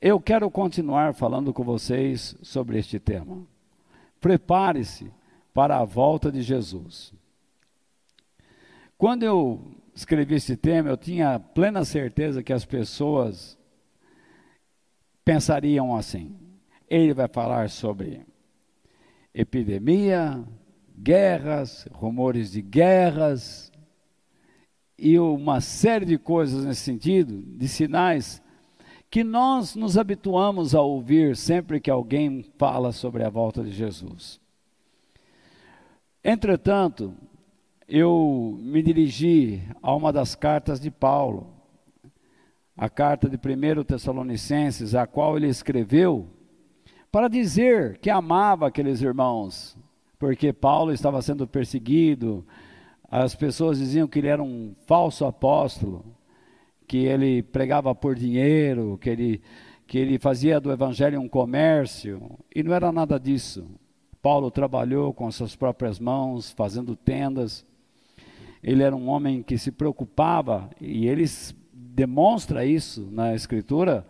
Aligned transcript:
Eu 0.00 0.20
quero 0.20 0.50
continuar 0.50 1.14
falando 1.14 1.54
com 1.54 1.64
vocês 1.64 2.36
sobre 2.42 2.78
este 2.78 3.00
tema. 3.00 3.46
Prepare-se 4.20 5.10
para 5.54 5.78
a 5.78 5.84
volta 5.84 6.30
de 6.30 6.42
Jesus. 6.42 7.14
Quando 8.98 9.22
eu 9.22 9.58
escrevi 9.94 10.34
esse 10.34 10.54
tema, 10.54 10.90
eu 10.90 10.98
tinha 10.98 11.40
plena 11.40 11.82
certeza 11.82 12.42
que 12.42 12.52
as 12.52 12.66
pessoas 12.66 13.58
pensariam 15.24 15.96
assim. 15.96 16.36
Ele 16.90 17.14
vai 17.14 17.26
falar 17.26 17.70
sobre 17.70 18.26
epidemia, 19.32 20.44
guerras, 20.98 21.88
rumores 21.90 22.52
de 22.52 22.60
guerras 22.60 23.72
e 24.98 25.18
uma 25.18 25.62
série 25.62 26.04
de 26.04 26.18
coisas 26.18 26.66
nesse 26.66 26.82
sentido, 26.82 27.42
de 27.42 27.66
sinais 27.66 28.42
que 29.16 29.24
nós 29.24 29.74
nos 29.74 29.96
habituamos 29.96 30.74
a 30.74 30.82
ouvir 30.82 31.38
sempre 31.38 31.80
que 31.80 31.90
alguém 31.90 32.44
fala 32.58 32.92
sobre 32.92 33.24
a 33.24 33.30
volta 33.30 33.64
de 33.64 33.70
Jesus. 33.70 34.38
Entretanto, 36.22 37.14
eu 37.88 38.58
me 38.60 38.82
dirigi 38.82 39.62
a 39.80 39.94
uma 39.94 40.12
das 40.12 40.34
cartas 40.34 40.78
de 40.78 40.90
Paulo, 40.90 41.46
a 42.76 42.90
carta 42.90 43.26
de 43.26 43.36
1 43.36 43.84
Tessalonicenses, 43.84 44.94
a 44.94 45.06
qual 45.06 45.38
ele 45.38 45.48
escreveu 45.48 46.28
para 47.10 47.26
dizer 47.26 47.96
que 47.96 48.10
amava 48.10 48.66
aqueles 48.66 49.00
irmãos, 49.00 49.78
porque 50.18 50.52
Paulo 50.52 50.92
estava 50.92 51.22
sendo 51.22 51.48
perseguido, 51.48 52.46
as 53.10 53.34
pessoas 53.34 53.78
diziam 53.78 54.06
que 54.06 54.18
ele 54.18 54.28
era 54.28 54.42
um 54.42 54.74
falso 54.86 55.24
apóstolo, 55.24 56.04
que 56.86 56.98
ele 56.98 57.42
pregava 57.42 57.94
por 57.94 58.14
dinheiro, 58.14 58.98
que 59.00 59.10
ele, 59.10 59.42
que 59.86 59.98
ele 59.98 60.18
fazia 60.18 60.60
do 60.60 60.70
evangelho 60.70 61.20
um 61.20 61.28
comércio, 61.28 62.38
e 62.54 62.62
não 62.62 62.72
era 62.72 62.92
nada 62.92 63.18
disso. 63.18 63.66
Paulo 64.22 64.50
trabalhou 64.50 65.12
com 65.12 65.30
suas 65.30 65.54
próprias 65.54 65.98
mãos, 65.98 66.50
fazendo 66.50 66.96
tendas. 66.96 67.64
Ele 68.62 68.82
era 68.82 68.94
um 68.94 69.08
homem 69.08 69.42
que 69.42 69.58
se 69.58 69.70
preocupava, 69.70 70.70
e 70.80 71.06
ele 71.06 71.24
demonstra 71.72 72.64
isso 72.64 73.08
na 73.10 73.34
Escritura, 73.34 74.06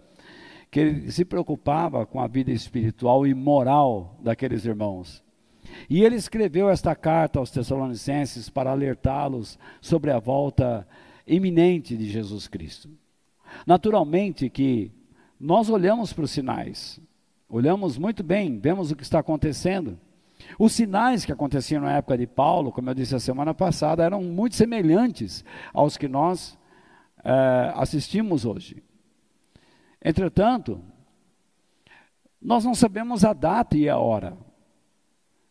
que 0.70 0.80
ele 0.80 1.10
se 1.10 1.24
preocupava 1.24 2.04
com 2.04 2.20
a 2.20 2.26
vida 2.26 2.50
espiritual 2.50 3.26
e 3.26 3.34
moral 3.34 4.18
daqueles 4.22 4.64
irmãos. 4.64 5.22
E 5.88 6.02
ele 6.02 6.16
escreveu 6.16 6.70
esta 6.70 6.94
carta 6.94 7.38
aos 7.38 7.50
Tessalonicenses 7.50 8.48
para 8.48 8.70
alertá-los 8.70 9.58
sobre 9.80 10.10
a 10.10 10.18
volta 10.18 10.86
iminente 11.26 11.96
de 11.96 12.08
Jesus 12.08 12.46
Cristo. 12.46 12.90
Naturalmente 13.66 14.48
que 14.48 14.92
nós 15.38 15.68
olhamos 15.68 16.12
para 16.12 16.24
os 16.24 16.30
sinais, 16.30 17.00
olhamos 17.48 17.98
muito 17.98 18.22
bem, 18.22 18.58
vemos 18.58 18.90
o 18.90 18.96
que 18.96 19.02
está 19.02 19.18
acontecendo. 19.18 19.98
Os 20.58 20.72
sinais 20.72 21.24
que 21.24 21.32
aconteciam 21.32 21.82
na 21.82 21.96
época 21.96 22.16
de 22.16 22.26
Paulo, 22.26 22.70
como 22.70 22.90
eu 22.90 22.94
disse 22.94 23.14
a 23.14 23.20
semana 23.20 23.54
passada, 23.54 24.04
eram 24.04 24.22
muito 24.22 24.54
semelhantes 24.54 25.44
aos 25.72 25.96
que 25.96 26.08
nós 26.08 26.58
é, 27.24 27.72
assistimos 27.74 28.44
hoje. 28.44 28.82
Entretanto, 30.02 30.80
nós 32.40 32.64
não 32.64 32.74
sabemos 32.74 33.24
a 33.24 33.32
data 33.32 33.76
e 33.76 33.88
a 33.88 33.98
hora 33.98 34.36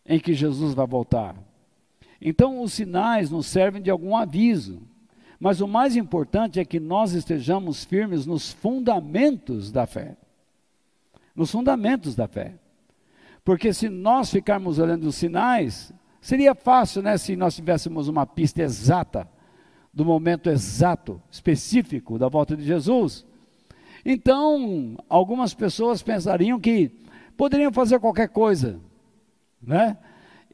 em 0.06 0.20
que 0.20 0.34
Jesus 0.34 0.74
vai 0.74 0.88
voltar. 0.88 1.36
Então, 2.22 2.62
os 2.62 2.74
sinais 2.74 3.30
nos 3.30 3.48
servem 3.48 3.82
de 3.82 3.90
algum 3.90 4.16
aviso. 4.16 4.82
Mas 5.40 5.62
o 5.62 5.68
mais 5.68 5.96
importante 5.96 6.60
é 6.60 6.66
que 6.66 6.80
nós 6.80 7.14
estejamos 7.14 7.84
firmes 7.84 8.26
nos 8.26 8.52
fundamentos 8.52 9.72
da 9.72 9.86
fé. 9.86 10.16
Nos 11.36 11.52
fundamentos 11.52 12.16
da 12.16 12.28
fé. 12.28 12.56
Porque 13.44 13.74
se 13.74 13.90
nós 13.90 14.32
ficarmos 14.32 14.80
olhando 14.80 15.06
os 15.06 15.16
sinais, 15.16 15.94
seria 16.22 16.56
fácil, 16.56 17.02
né, 17.02 17.18
se 17.18 17.36
nós 17.36 17.56
tivéssemos 17.56 18.08
uma 18.08 18.26
pista 18.26 18.62
exata 18.62 19.30
do 19.94 20.04
momento 20.04 20.50
exato, 20.50 21.22
específico 21.32 22.18
da 22.18 22.28
volta 22.28 22.56
de 22.58 22.64
Jesus. 22.64 23.26
Então, 24.06 24.98
algumas 25.08 25.54
pessoas 25.54 26.04
pensariam 26.04 26.60
que 26.60 26.92
poderiam 27.38 27.72
fazer 27.72 28.00
qualquer 28.00 28.30
coisa, 28.30 28.80
né? 29.62 29.98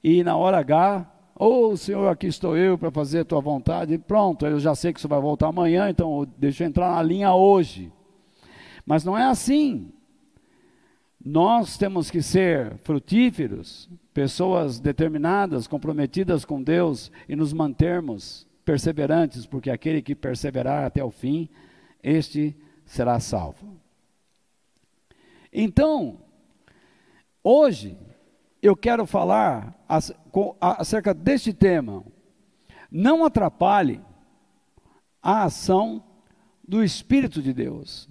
E 0.04 0.24
na 0.24 0.36
hora 0.38 0.60
H, 0.60 1.11
ou 1.44 1.72
oh, 1.72 1.76
Senhor, 1.76 2.08
aqui 2.08 2.28
estou 2.28 2.56
eu 2.56 2.78
para 2.78 2.92
fazer 2.92 3.22
a 3.22 3.26
tua 3.26 3.42
vontade, 3.42 3.96
e 3.96 3.98
pronto, 3.98 4.46
eu 4.46 4.60
já 4.60 4.76
sei 4.76 4.94
que 4.94 5.00
isso 5.00 5.08
vai 5.08 5.20
voltar 5.20 5.48
amanhã, 5.48 5.90
então 5.90 6.24
deixa 6.38 6.64
eu 6.64 6.68
entrar 6.68 6.92
na 6.92 7.02
linha 7.02 7.34
hoje. 7.34 7.92
Mas 8.86 9.04
não 9.04 9.18
é 9.18 9.24
assim. 9.24 9.92
Nós 11.20 11.80
temos 11.80 12.12
que 12.12 12.22
ser 12.22 12.78
frutíferos, 12.84 13.90
pessoas 14.14 14.80
determinadas, 14.80 15.66
comprometidas 15.66 16.46
com 16.46 16.62
Deus 16.62 17.12
e 17.28 17.36
nos 17.36 17.54
mantermos 17.54 18.48
perseverantes, 18.64 19.48
porque 19.48 19.72
aquele 19.72 20.04
que 20.04 20.14
perseverar 20.14 20.86
até 20.86 21.04
o 21.04 21.10
fim, 21.10 21.50
este 22.04 22.56
será 22.86 23.20
salvo. 23.20 23.82
Então, 25.52 26.20
hoje, 27.44 27.98
eu 28.62 28.76
quero 28.76 29.06
falar 29.06 29.76
acerca 30.60 31.14
deste 31.14 31.54
tema. 31.54 32.04
Não 32.92 33.26
atrapalhe 33.26 34.02
a 35.22 35.44
ação 35.44 36.04
do 36.68 36.84
Espírito 36.84 37.42
de 37.42 37.54
Deus. 37.54 38.10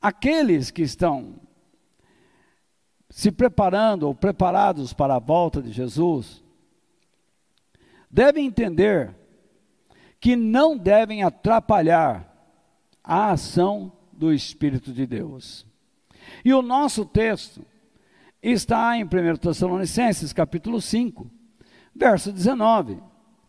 Aqueles 0.00 0.70
que 0.70 0.82
estão 0.82 1.40
se 3.10 3.32
preparando 3.32 4.04
ou 4.04 4.14
preparados 4.14 4.92
para 4.92 5.16
a 5.16 5.18
volta 5.18 5.62
de 5.62 5.72
Jesus, 5.72 6.44
devem 8.10 8.46
entender 8.46 9.14
que 10.20 10.36
não 10.36 10.76
devem 10.76 11.22
atrapalhar 11.22 12.26
a 13.02 13.30
ação 13.30 13.92
do 14.12 14.32
Espírito 14.32 14.92
de 14.92 15.06
Deus. 15.06 15.66
E 16.44 16.52
o 16.52 16.60
nosso 16.60 17.04
texto 17.04 17.64
está 18.42 18.96
em 18.96 19.04
1 19.04 19.36
Tessalonicenses, 19.36 20.32
capítulo 20.32 20.80
5, 20.80 21.30
verso 21.94 22.32
19, 22.32 22.98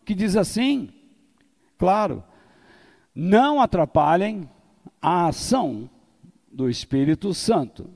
que 0.04 0.14
diz 0.14 0.36
assim: 0.36 0.92
claro, 1.78 2.22
não 3.14 3.60
atrapalhem 3.60 4.48
a 5.00 5.28
ação 5.28 5.88
do 6.50 6.68
Espírito 6.68 7.32
Santo. 7.32 7.88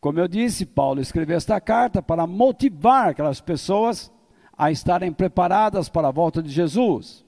Como 0.00 0.20
eu 0.20 0.28
disse, 0.28 0.66
Paulo 0.66 1.00
escreveu 1.00 1.36
esta 1.36 1.58
carta 1.60 2.02
para 2.02 2.26
motivar 2.26 3.08
aquelas 3.08 3.40
pessoas 3.40 4.12
a 4.56 4.70
estarem 4.70 5.12
preparadas 5.12 5.88
para 5.88 6.08
a 6.08 6.12
volta 6.12 6.42
de 6.42 6.50
Jesus. 6.50 7.24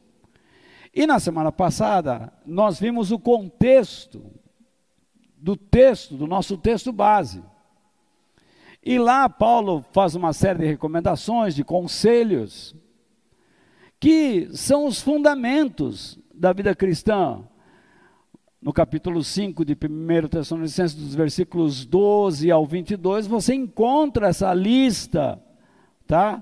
E 0.95 1.07
na 1.07 1.19
semana 1.19 1.51
passada, 1.51 2.33
nós 2.45 2.79
vimos 2.79 3.11
o 3.11 3.19
contexto 3.19 4.23
do 5.37 5.57
texto, 5.57 6.17
do 6.17 6.27
nosso 6.27 6.57
texto 6.57 6.93
base. 6.93 7.43
E 8.89 9.01
lá 9.01 9.29
Paulo 9.29 9.85
faz 9.91 10.15
uma 10.15 10.33
série 10.33 10.61
de 10.61 10.67
recomendações, 10.67 11.57
de 11.57 11.65
conselhos, 11.65 12.73
que 13.99 14.49
são 14.53 14.87
os 14.87 15.03
fundamentos 15.03 16.17
da 16.33 16.53
vida 16.53 16.73
cristã. 16.73 17.43
No 18.63 18.73
capítulo 18.73 19.25
5 19.25 19.65
de 19.65 19.73
1 19.73 20.29
Tessalonicenses, 20.29 20.97
dos 20.97 21.17
versículos 21.17 21.85
12 21.85 22.49
ao 22.49 22.65
22, 22.65 23.27
você 23.27 23.55
encontra 23.55 24.29
essa 24.29 24.55
lista, 24.55 25.43
tá? 26.07 26.41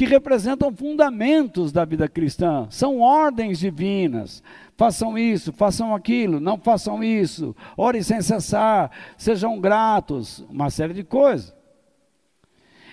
Que 0.00 0.06
representam 0.06 0.74
fundamentos 0.74 1.72
da 1.72 1.84
vida 1.84 2.08
cristã, 2.08 2.66
são 2.70 3.00
ordens 3.00 3.58
divinas. 3.58 4.42
Façam 4.74 5.18
isso, 5.18 5.52
façam 5.52 5.94
aquilo, 5.94 6.40
não 6.40 6.56
façam 6.56 7.04
isso, 7.04 7.54
orem 7.76 8.00
sem 8.02 8.22
cessar, 8.22 8.90
sejam 9.18 9.60
gratos, 9.60 10.42
uma 10.48 10.70
série 10.70 10.94
de 10.94 11.04
coisas. 11.04 11.54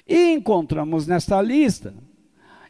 E 0.06 0.34
encontramos 0.34 1.08
nesta 1.08 1.42
lista 1.42 1.94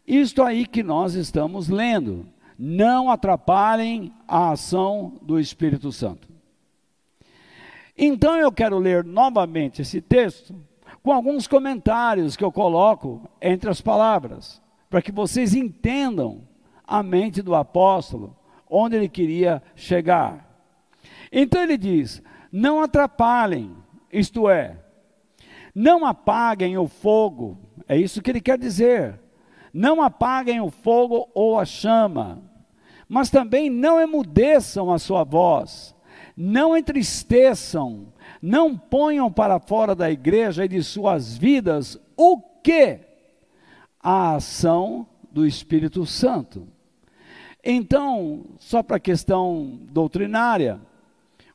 isto 0.06 0.44
aí 0.44 0.68
que 0.68 0.84
nós 0.84 1.16
estamos 1.16 1.68
lendo. 1.68 2.28
Não 2.60 3.10
atrapalhem 3.10 4.14
a 4.28 4.52
ação 4.52 5.18
do 5.20 5.40
Espírito 5.40 5.92
Santo. 5.92 6.28
Então 7.98 8.38
eu 8.38 8.52
quero 8.52 8.78
ler 8.78 9.04
novamente 9.04 9.82
esse 9.82 10.00
texto 10.00 10.67
com 11.08 11.14
alguns 11.14 11.48
comentários 11.48 12.36
que 12.36 12.44
eu 12.44 12.52
coloco 12.52 13.22
entre 13.42 13.70
as 13.70 13.80
palavras, 13.80 14.62
para 14.90 15.02
que 15.02 15.10
vocês 15.10 15.56
entendam 15.56 16.42
a 16.86 17.02
mente 17.02 17.42
do 17.42 17.56
apóstolo, 17.56 18.36
onde 18.70 18.98
ele 18.98 19.08
queria 19.08 19.64
chegar. 19.74 20.60
Então 21.32 21.64
ele 21.64 21.78
diz: 21.78 22.22
não 22.52 22.82
atrapalhem, 22.82 23.74
isto 24.12 24.50
é, 24.50 24.84
não 25.74 26.06
apaguem 26.06 26.78
o 26.78 26.90
fogo, 26.90 27.58
é 27.88 27.96
isso 27.96 28.22
que 28.22 28.30
ele 28.30 28.42
quer 28.42 28.58
dizer. 28.58 29.18
Não 29.74 30.02
apaguem 30.02 30.60
o 30.60 30.70
fogo 30.70 31.30
ou 31.34 31.58
a 31.58 31.64
chama, 31.64 32.42
mas 33.08 33.30
também 33.30 33.70
não 33.70 33.98
emudeçam 33.98 34.92
a 34.92 35.00
sua 35.00 35.24
voz, 35.24 35.96
Não 36.36 36.76
entristeçam, 36.76 38.12
não 38.42 38.78
ponham 38.78 39.32
para 39.32 39.60
fora 39.60 39.96
da 39.96 40.10
igreja 40.12 40.66
e 40.66 40.68
de 40.68 40.84
suas 40.84 41.38
vidas 41.38 42.00
o 42.16 42.40
que? 42.64 43.00
A 44.00 44.36
ação 44.36 45.08
do 45.32 45.46
Espírito 45.46 46.06
Santo. 46.06 46.68
Então, 47.64 48.46
só 48.60 48.82
para 48.82 49.00
questão 49.00 49.80
doutrinária, 49.92 50.80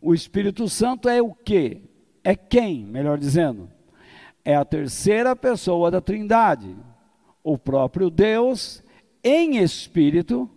o 0.00 0.12
Espírito 0.12 0.68
Santo 0.68 1.08
é 1.08 1.22
o 1.22 1.32
que? 1.32 1.82
É 2.24 2.34
quem, 2.34 2.84
melhor 2.84 3.18
dizendo? 3.18 3.70
É 4.44 4.54
a 4.54 4.64
terceira 4.64 5.34
pessoa 5.36 5.90
da 5.90 6.00
Trindade, 6.00 6.76
o 7.42 7.56
próprio 7.56 8.10
Deus 8.10 8.82
em 9.22 9.58
espírito, 9.58 10.50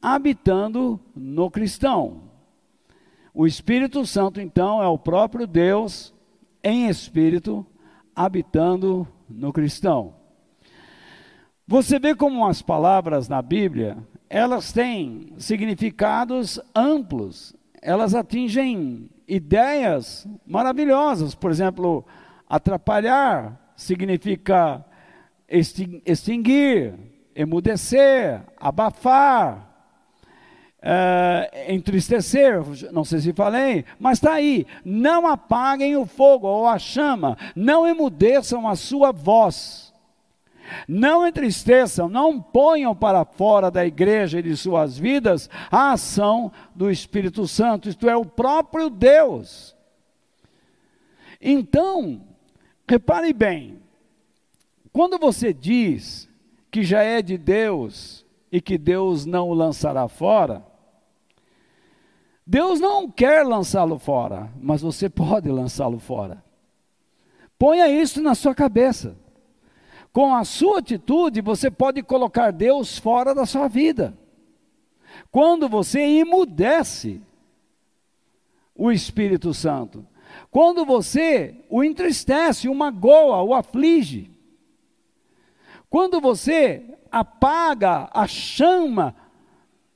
habitando 0.00 0.98
no 1.14 1.50
cristão. 1.50 2.25
O 3.38 3.46
Espírito 3.46 4.06
Santo, 4.06 4.40
então, 4.40 4.82
é 4.82 4.88
o 4.88 4.96
próprio 4.96 5.46
Deus 5.46 6.14
em 6.64 6.88
espírito, 6.88 7.66
habitando 8.14 9.06
no 9.28 9.52
cristão. 9.52 10.14
Você 11.68 11.98
vê 11.98 12.14
como 12.14 12.46
as 12.46 12.62
palavras 12.62 13.28
na 13.28 13.42
Bíblia, 13.42 13.98
elas 14.30 14.72
têm 14.72 15.34
significados 15.36 16.58
amplos, 16.74 17.54
elas 17.82 18.14
atingem 18.14 19.10
ideias 19.28 20.26
maravilhosas. 20.46 21.34
Por 21.34 21.50
exemplo, 21.50 22.06
atrapalhar 22.48 23.74
significa 23.76 24.82
extinguir, 25.46 26.94
emudecer, 27.34 28.40
abafar, 28.56 29.75
é, 30.82 31.66
entristecer, 31.72 32.62
não 32.92 33.04
sei 33.04 33.20
se 33.20 33.32
falei, 33.32 33.84
mas 33.98 34.18
está 34.18 34.34
aí. 34.34 34.66
Não 34.84 35.26
apaguem 35.26 35.96
o 35.96 36.06
fogo 36.06 36.46
ou 36.46 36.66
a 36.66 36.78
chama, 36.78 37.36
não 37.54 37.86
emudeçam 37.86 38.68
a 38.68 38.76
sua 38.76 39.12
voz. 39.12 39.86
Não 40.88 41.26
entristeçam, 41.26 42.08
não 42.08 42.42
ponham 42.42 42.94
para 42.94 43.24
fora 43.24 43.70
da 43.70 43.86
igreja 43.86 44.40
e 44.40 44.42
de 44.42 44.56
suas 44.56 44.98
vidas 44.98 45.48
a 45.70 45.92
ação 45.92 46.50
do 46.74 46.90
Espírito 46.90 47.46
Santo, 47.46 47.88
isto 47.88 48.08
é, 48.08 48.16
o 48.16 48.24
próprio 48.24 48.90
Deus. 48.90 49.76
Então, 51.40 52.20
repare 52.88 53.32
bem, 53.32 53.80
quando 54.92 55.18
você 55.18 55.52
diz 55.52 56.28
que 56.68 56.82
já 56.82 57.02
é 57.02 57.22
de 57.22 57.38
Deus 57.38 58.25
e 58.56 58.60
que 58.62 58.78
Deus 58.78 59.26
não 59.26 59.50
o 59.50 59.52
lançará 59.52 60.08
fora, 60.08 60.64
Deus 62.46 62.80
não 62.80 63.10
quer 63.10 63.44
lançá-lo 63.44 63.98
fora, 63.98 64.50
mas 64.58 64.80
você 64.80 65.10
pode 65.10 65.50
lançá-lo 65.50 65.98
fora. 65.98 66.42
Ponha 67.58 67.86
isso 67.86 68.22
na 68.22 68.34
sua 68.34 68.54
cabeça. 68.54 69.14
Com 70.10 70.34
a 70.34 70.42
sua 70.42 70.78
atitude, 70.78 71.42
você 71.42 71.70
pode 71.70 72.02
colocar 72.02 72.50
Deus 72.50 72.96
fora 72.96 73.34
da 73.34 73.44
sua 73.44 73.68
vida. 73.68 74.16
Quando 75.30 75.68
você 75.68 76.06
imudece 76.20 77.20
o 78.74 78.90
Espírito 78.90 79.52
Santo, 79.52 80.02
quando 80.50 80.86
você 80.86 81.62
o 81.68 81.84
entristece, 81.84 82.70
o 82.70 82.74
magoa, 82.74 83.42
o 83.42 83.52
aflige, 83.52 84.30
quando 85.96 86.20
você 86.20 86.82
apaga 87.10 88.10
a 88.12 88.26
chama 88.26 89.16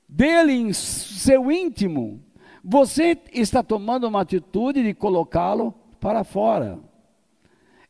dele 0.09 0.55
em 0.55 0.73
seu 0.73 1.53
íntimo, 1.53 2.25
você 2.65 3.19
está 3.35 3.63
tomando 3.63 4.09
uma 4.09 4.23
atitude 4.23 4.83
de 4.83 4.95
colocá-lo 4.95 5.75
para 6.01 6.25
fora. 6.25 6.79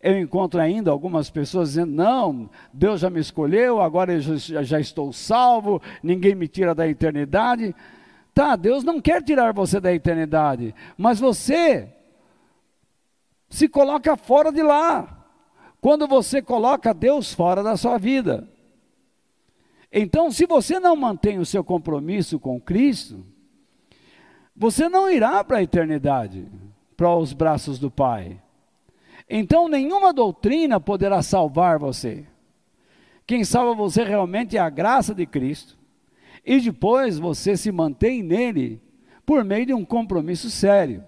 Eu 0.03 0.19
encontro 0.19 0.61
ainda 0.61 0.91
algumas 0.91 1.31
pessoas 1.31 1.69
dizendo: 1.69 1.93
não, 1.93 2.51
Deus 2.73 3.01
já 3.01 3.09
me 3.09 3.21
escolheu, 3.21 3.81
agora 3.81 4.15
eu 4.15 4.21
já, 4.21 4.61
já 4.65 4.81
estou 4.81 5.13
salvo, 5.13 5.81
ninguém 6.03 6.35
me 6.35 6.49
tira 6.49 6.75
da 6.75 6.89
eternidade. 6.89 7.73
Tá, 8.35 8.57
Deus 8.57 8.83
não 8.83 9.01
quer 9.01 9.23
tirar 9.23 9.55
você 9.55 9.79
da 9.79 9.95
eternidade, 9.95 10.75
mas 10.99 11.21
você 11.21 11.89
se 13.49 13.69
coloca 13.69 14.17
fora 14.17 14.51
de 14.51 14.65
lá. 14.65 15.20
Quando 15.81 16.07
você 16.07 16.43
coloca 16.43 16.93
Deus 16.93 17.33
fora 17.33 17.63
da 17.63 17.77
sua 17.77 17.99
vida. 17.99 18.49
Então, 19.93 20.31
se 20.31 20.47
você 20.47 20.79
não 20.79 20.95
mantém 20.95 21.39
o 21.39 21.47
seu 21.47 21.65
compromisso 21.65 22.39
com 22.39 22.61
Cristo, 22.61 23.25
você 24.55 24.89
não 24.89 25.11
irá 25.11 25.43
para 25.43 25.59
a 25.59 25.63
eternidade, 25.63 26.47
para 26.97 27.17
os 27.17 27.33
braços 27.33 27.79
do 27.79 27.91
Pai. 27.91 28.41
Então, 29.29 29.69
nenhuma 29.69 30.13
doutrina 30.13 30.79
poderá 30.79 31.23
salvar 31.23 31.79
você. 31.79 32.27
Quem 33.27 33.45
salva 33.45 33.75
você 33.75 34.05
realmente 34.05 34.57
é 34.57 34.61
a 34.61 34.69
graça 34.69 35.15
de 35.15 35.25
Cristo. 35.25 35.79
E 36.45 36.61
depois 36.61 37.19
você 37.19 37.57
se 37.57 37.71
mantém 37.71 38.23
nele 38.23 38.81
por 39.25 39.45
meio 39.45 39.67
de 39.67 39.75
um 39.75 39.85
compromisso 39.85 40.51
sério. 40.51 41.05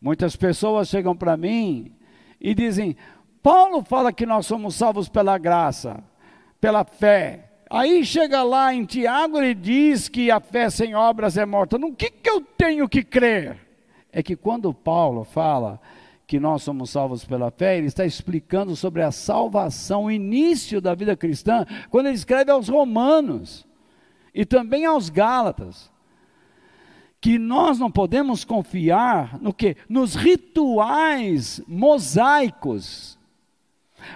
Muitas 0.00 0.34
pessoas 0.34 0.88
chegam 0.88 1.14
para 1.14 1.36
mim 1.36 1.92
e 2.40 2.54
dizem: 2.54 2.96
Paulo 3.42 3.82
fala 3.82 4.12
que 4.12 4.26
nós 4.26 4.46
somos 4.46 4.74
salvos 4.74 5.08
pela 5.08 5.38
graça, 5.38 6.02
pela 6.60 6.84
fé. 6.84 7.50
Aí 7.70 8.04
chega 8.04 8.42
lá 8.42 8.74
em 8.74 8.84
Tiago 8.84 9.42
e 9.42 9.54
diz 9.54 10.08
que 10.08 10.30
a 10.30 10.40
fé 10.40 10.68
sem 10.68 10.94
obras 10.94 11.36
é 11.36 11.46
morta. 11.46 11.78
No 11.78 11.94
que, 11.94 12.10
que 12.10 12.28
eu 12.28 12.40
tenho 12.40 12.88
que 12.88 13.02
crer? 13.02 13.56
É 14.12 14.22
que 14.22 14.34
quando 14.34 14.74
Paulo 14.74 15.24
fala 15.24 15.80
que 16.26 16.40
nós 16.40 16.62
somos 16.62 16.90
salvos 16.90 17.24
pela 17.24 17.50
fé, 17.50 17.78
ele 17.78 17.86
está 17.86 18.04
explicando 18.04 18.76
sobre 18.76 19.02
a 19.02 19.10
salvação, 19.10 20.04
o 20.04 20.10
início 20.10 20.80
da 20.80 20.94
vida 20.94 21.16
cristã, 21.16 21.64
quando 21.90 22.06
ele 22.06 22.16
escreve 22.16 22.50
aos 22.50 22.68
Romanos 22.68 23.66
e 24.34 24.44
também 24.44 24.84
aos 24.84 25.08
Gálatas. 25.08 25.90
Que 27.20 27.38
nós 27.38 27.78
não 27.78 27.90
podemos 27.90 28.44
confiar 28.44 29.40
no 29.40 29.52
que? 29.52 29.76
Nos 29.88 30.14
rituais 30.14 31.60
mosaicos. 31.68 33.18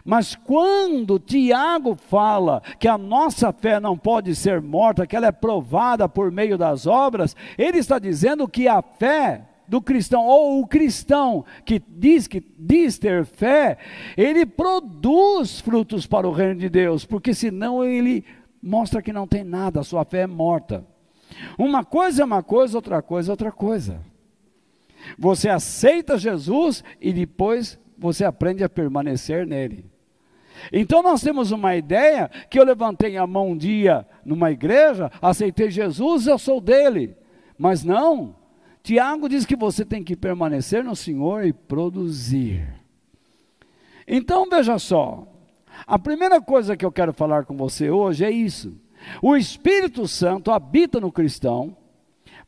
Mas 0.05 0.35
quando 0.35 1.19
Tiago 1.19 1.95
fala 1.95 2.63
que 2.79 2.89
a 2.89 2.99
nossa 2.99 3.53
fé 3.53 3.79
não 3.81 3.97
pode 3.97 4.35
ser 4.35 4.61
morta, 4.61 5.07
que 5.07 5.17
ela 5.17 5.27
é 5.27 5.33
provada 5.33 6.09
por 6.09 6.31
meio 6.31 6.59
das 6.59 6.87
obras, 6.87 7.37
ele 7.57 7.79
está 7.79 7.99
dizendo 7.99 8.49
que 8.49 8.69
a 8.69 8.83
fé 8.83 9.49
do 9.67 9.81
cristão, 9.81 10.27
ou 10.27 10.61
o 10.61 10.67
cristão 10.67 11.45
que 11.65 11.83
diz 11.89 12.27
que 12.27 12.43
diz 12.59 12.99
ter 12.99 13.25
fé, 13.25 13.79
ele 14.17 14.45
produz 14.45 15.61
frutos 15.61 16.07
para 16.07 16.29
o 16.29 16.33
reino 16.33 16.61
de 16.61 16.69
Deus, 16.69 17.05
porque 17.05 17.33
senão 17.33 17.85
ele 17.85 18.25
mostra 18.63 19.03
que 19.03 19.13
não 19.13 19.27
tem 19.27 19.45
nada, 19.45 19.81
a 19.81 19.85
sua 19.85 20.05
fé 20.05 20.21
é 20.21 20.27
morta. 20.27 20.87
Uma 21.59 21.85
coisa 21.85 22.23
é 22.23 22.25
uma 22.25 22.43
coisa, 22.43 22.79
outra 22.79 23.03
coisa 23.03 23.31
é 23.31 23.33
outra 23.33 23.53
coisa. 23.53 24.01
Você 25.19 25.49
aceita 25.49 26.17
Jesus 26.19 26.83
e 27.01 27.13
depois 27.13 27.79
você 27.97 28.25
aprende 28.25 28.65
a 28.65 28.69
permanecer 28.69 29.47
nele. 29.47 29.91
Então 30.73 31.03
nós 31.03 31.21
temos 31.21 31.51
uma 31.51 31.77
ideia 31.77 32.31
que 32.49 32.59
eu 32.59 32.65
levantei 32.65 33.17
a 33.17 33.27
mão 33.27 33.51
um 33.51 33.57
dia 33.57 34.07
numa 34.25 34.51
igreja, 34.51 35.11
aceitei 35.21 35.71
Jesus, 35.71 36.27
eu 36.27 36.39
sou 36.39 36.61
dele. 36.61 37.17
Mas 37.59 37.85
não, 37.85 38.37
Tiago 38.83 39.29
diz 39.29 39.45
que 39.45 39.57
você 39.57 39.85
tem 39.85 40.03
que 40.03 40.17
permanecer 40.17 40.85
no 40.85 40.95
Senhor 40.95 41.45
e 41.45 41.53
produzir. 41.53 42.69
Então 44.07 44.49
veja 44.49 44.79
só, 44.79 45.27
a 45.87 45.99
primeira 45.99 46.41
coisa 46.41 46.77
que 46.77 46.85
eu 46.85 46.93
quero 46.93 47.13
falar 47.13 47.45
com 47.45 47.57
você 47.57 47.91
hoje 47.91 48.25
é 48.25 48.31
isso. 48.31 48.79
O 49.21 49.37
Espírito 49.37 50.07
Santo 50.07 50.51
habita 50.51 51.01
no 51.01 51.13
cristão 51.13 51.77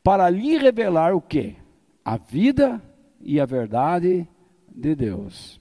para 0.03 0.29
lhe 0.31 0.57
revelar 0.57 1.15
o 1.15 1.21
que? 1.21 1.57
A 2.05 2.17
vida 2.17 2.81
e 3.21 3.41
a 3.41 3.45
verdade 3.45 4.29
de 4.77 4.95
Deus. 4.95 5.61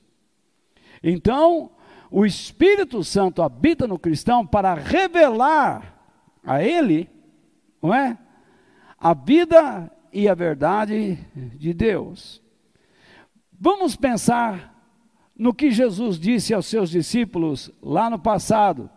Então, 1.01 1.71
o 2.11 2.25
Espírito 2.25 3.03
Santo 3.03 3.41
habita 3.41 3.87
no 3.87 3.97
cristão 3.97 4.45
para 4.45 4.73
revelar 4.73 5.95
a 6.43 6.63
ele, 6.63 7.09
não 7.81 7.93
é? 7.93 8.17
A 8.99 9.13
vida 9.13 9.91
e 10.11 10.27
a 10.27 10.33
verdade 10.33 11.17
de 11.55 11.73
Deus. 11.73 12.41
Vamos 13.51 13.95
pensar 13.95 14.73
no 15.37 15.53
que 15.53 15.71
Jesus 15.71 16.19
disse 16.19 16.53
aos 16.53 16.65
seus 16.65 16.89
discípulos 16.89 17.71
lá 17.81 18.09
no 18.09 18.19
passado. 18.19 18.89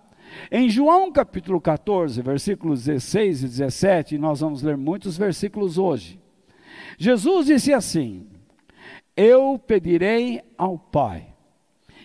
Em 0.50 0.68
João 0.68 1.10
capítulo 1.10 1.60
14, 1.60 2.20
versículos 2.22 2.84
16 2.84 3.42
e 3.42 3.48
17, 3.48 4.18
nós 4.18 4.40
vamos 4.40 4.62
ler 4.62 4.76
muitos 4.76 5.16
versículos 5.16 5.78
hoje. 5.78 6.20
Jesus 6.98 7.46
disse 7.46 7.72
assim: 7.72 8.26
Eu 9.18 9.58
pedirei 9.58 10.40
ao 10.56 10.78
Pai, 10.78 11.34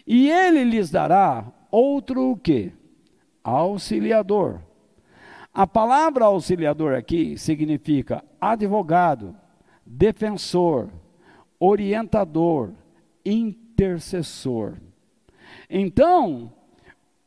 e 0.06 0.30
ele 0.30 0.64
lhes 0.64 0.90
dará 0.90 1.46
outro 1.72 2.32
o 2.32 2.38
quê? 2.38 2.72
Auxiliador 3.44 4.62
a 5.54 5.68
palavra 5.68 6.26
auxiliador 6.26 6.96
aqui 6.96 7.38
significa 7.38 8.24
advogado, 8.42 9.36
defensor, 9.86 10.90
orientador, 11.60 12.72
intercessor. 13.24 14.78
Então, 15.70 16.52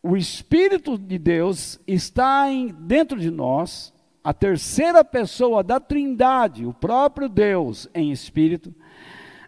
o 0.02 0.16
Espírito 0.16 0.98
de 0.98 1.18
Deus 1.18 1.78
está 1.86 2.50
em, 2.50 2.74
dentro 2.80 3.16
de 3.16 3.30
nós, 3.30 3.94
a 4.24 4.34
terceira 4.34 5.04
pessoa 5.04 5.62
da 5.62 5.78
Trindade, 5.78 6.66
o 6.66 6.74
próprio 6.74 7.28
Deus 7.28 7.88
em 7.94 8.10
espírito, 8.10 8.74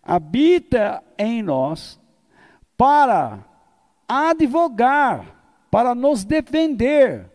habita 0.08 1.04
em 1.18 1.42
nós 1.42 2.00
para 2.78 3.44
advogar, 4.08 5.36
para 5.70 5.94
nos 5.94 6.24
defender, 6.24 7.30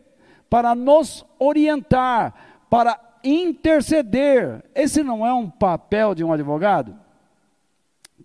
para 0.49 0.73
nos 0.73 1.23
orientar, 1.37 2.33
para 2.71 2.99
interceder. 3.23 4.65
Esse 4.73 5.03
não 5.03 5.23
é 5.23 5.31
um 5.31 5.47
papel 5.47 6.15
de 6.15 6.23
um 6.23 6.33
advogado? 6.33 6.97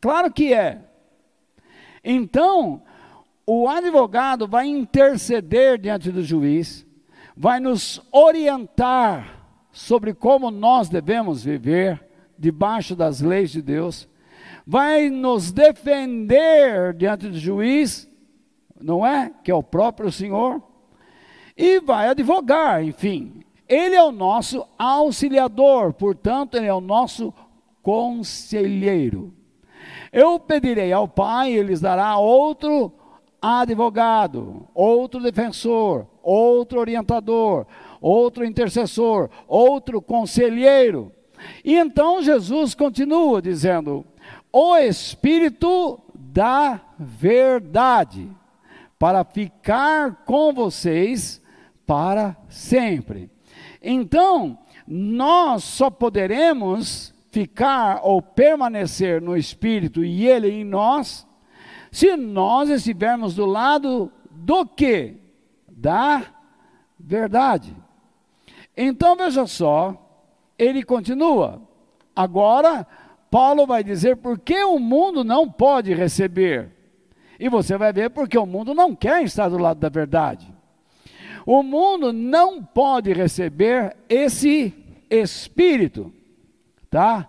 Claro 0.01 0.33
que 0.33 0.55
é. 0.55 0.81
Então, 2.03 2.81
o 3.47 3.69
advogado 3.69 4.49
vai 4.49 4.67
interceder 4.67 5.79
diante 5.79 6.11
do 6.11 6.23
juiz, 6.23 6.87
vai 7.37 7.61
nos 7.61 8.01
orientar 8.11 9.43
sobre 9.71 10.15
como 10.15 10.51
nós 10.51 10.89
devemos 10.89 11.45
viver 11.45 12.03
debaixo 12.39 12.97
das 12.97 13.21
leis 13.21 13.51
de 13.51 13.61
Deus, 13.61 14.09
vai 14.71 15.09
nos 15.09 15.51
defender 15.51 16.93
diante 16.93 17.27
do 17.27 17.39
juiz, 17.39 18.07
não 18.79 19.05
é? 19.05 19.33
Que 19.43 19.51
é 19.51 19.55
o 19.55 19.63
próprio 19.63 20.13
Senhor, 20.13 20.63
e 21.57 21.81
vai 21.81 22.09
advogar, 22.09 22.85
enfim. 22.85 23.43
Ele 23.67 23.95
é 23.95 24.03
o 24.03 24.13
nosso 24.13 24.67
auxiliador, 24.79 25.95
portanto, 25.95 26.55
ele 26.57 26.67
é 26.67 26.75
o 26.75 26.83
nosso 26.83 27.33
conselheiro. 27.83 29.33
Eu 30.13 30.39
pedirei 30.39 30.93
ao 30.93 31.09
Pai, 31.09 31.51
ele 31.51 31.71
lhes 31.71 31.81
dará 31.81 32.19
outro 32.19 32.93
advogado, 33.41 34.69
outro 34.75 35.19
defensor, 35.23 36.07
outro 36.23 36.79
orientador, 36.79 37.67
outro 38.03 38.45
intercessor, 38.45 39.31
outro 39.47 40.03
conselheiro. 40.03 41.11
E 41.65 41.75
então 41.75 42.21
Jesus 42.23 42.75
continua 42.75 43.41
dizendo: 43.41 44.05
o 44.53 44.77
Espírito 44.77 46.01
da 46.15 46.81
Verdade, 46.99 48.31
para 48.99 49.25
ficar 49.25 50.25
com 50.25 50.53
vocês 50.53 51.41
para 51.87 52.37
sempre. 52.49 53.31
Então, 53.81 54.59
nós 54.87 55.63
só 55.65 55.91
poderemos 55.91 57.15
ficar 57.31 58.01
ou 58.03 58.21
permanecer 58.21 59.21
no 59.21 59.37
Espírito 59.37 60.05
e 60.05 60.27
Ele 60.27 60.51
em 60.51 60.65
nós, 60.65 61.27
se 61.91 62.17
nós 62.17 62.69
estivermos 62.69 63.35
do 63.35 63.47
lado 63.47 64.13
do 64.31 64.67
que? 64.67 65.17
Da 65.69 66.25
verdade. 66.99 67.75
Então 68.77 69.17
veja 69.17 69.47
só, 69.47 69.97
ele 70.59 70.83
continua. 70.83 71.63
Agora, 72.15 72.87
Paulo 73.31 73.67
vai 73.67 73.85
dizer 73.85 74.17
por 74.17 74.39
que 74.39 74.63
o 74.65 74.79
mundo 74.79 75.23
não 75.23 75.49
pode 75.51 75.93
receber. 75.93 76.71
E 77.39 77.49
você 77.49 77.77
vai 77.77 77.93
ver 77.93 78.11
porque 78.11 78.37
o 78.37 78.47
mundo 78.47 78.75
não 78.75 78.95
quer 78.95 79.23
estar 79.23 79.49
do 79.49 79.59
lado 79.59 79.79
da 79.79 79.89
verdade. 79.89 80.53
O 81.47 81.63
mundo 81.63 82.13
não 82.13 82.63
pode 82.63 83.13
receber 83.13 83.97
esse 84.09 84.75
espírito, 85.09 86.13
tá? 86.91 87.29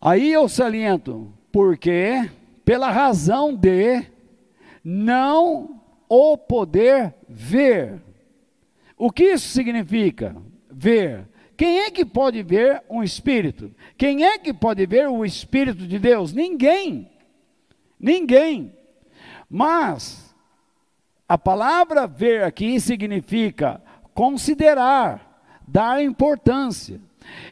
Aí 0.00 0.32
eu 0.32 0.48
saliento, 0.48 1.32
porque 1.50 2.30
pela 2.64 2.90
razão 2.90 3.54
de 3.54 4.06
não 4.84 5.80
o 6.08 6.38
poder 6.38 7.14
ver. 7.28 8.00
O 8.96 9.10
que 9.10 9.24
isso 9.24 9.48
significa? 9.48 10.36
Ver. 10.70 11.28
Quem 11.58 11.80
é 11.80 11.90
que 11.90 12.04
pode 12.04 12.40
ver 12.40 12.84
um 12.88 13.02
espírito? 13.02 13.74
Quem 13.96 14.24
é 14.24 14.38
que 14.38 14.54
pode 14.54 14.86
ver 14.86 15.08
o 15.08 15.24
espírito 15.24 15.88
de 15.88 15.98
Deus? 15.98 16.32
Ninguém. 16.32 17.10
Ninguém. 17.98 18.72
Mas 19.50 20.32
a 21.28 21.36
palavra 21.36 22.06
ver 22.06 22.44
aqui 22.44 22.78
significa 22.78 23.82
considerar, 24.14 25.42
dar 25.66 26.00
importância. 26.00 27.00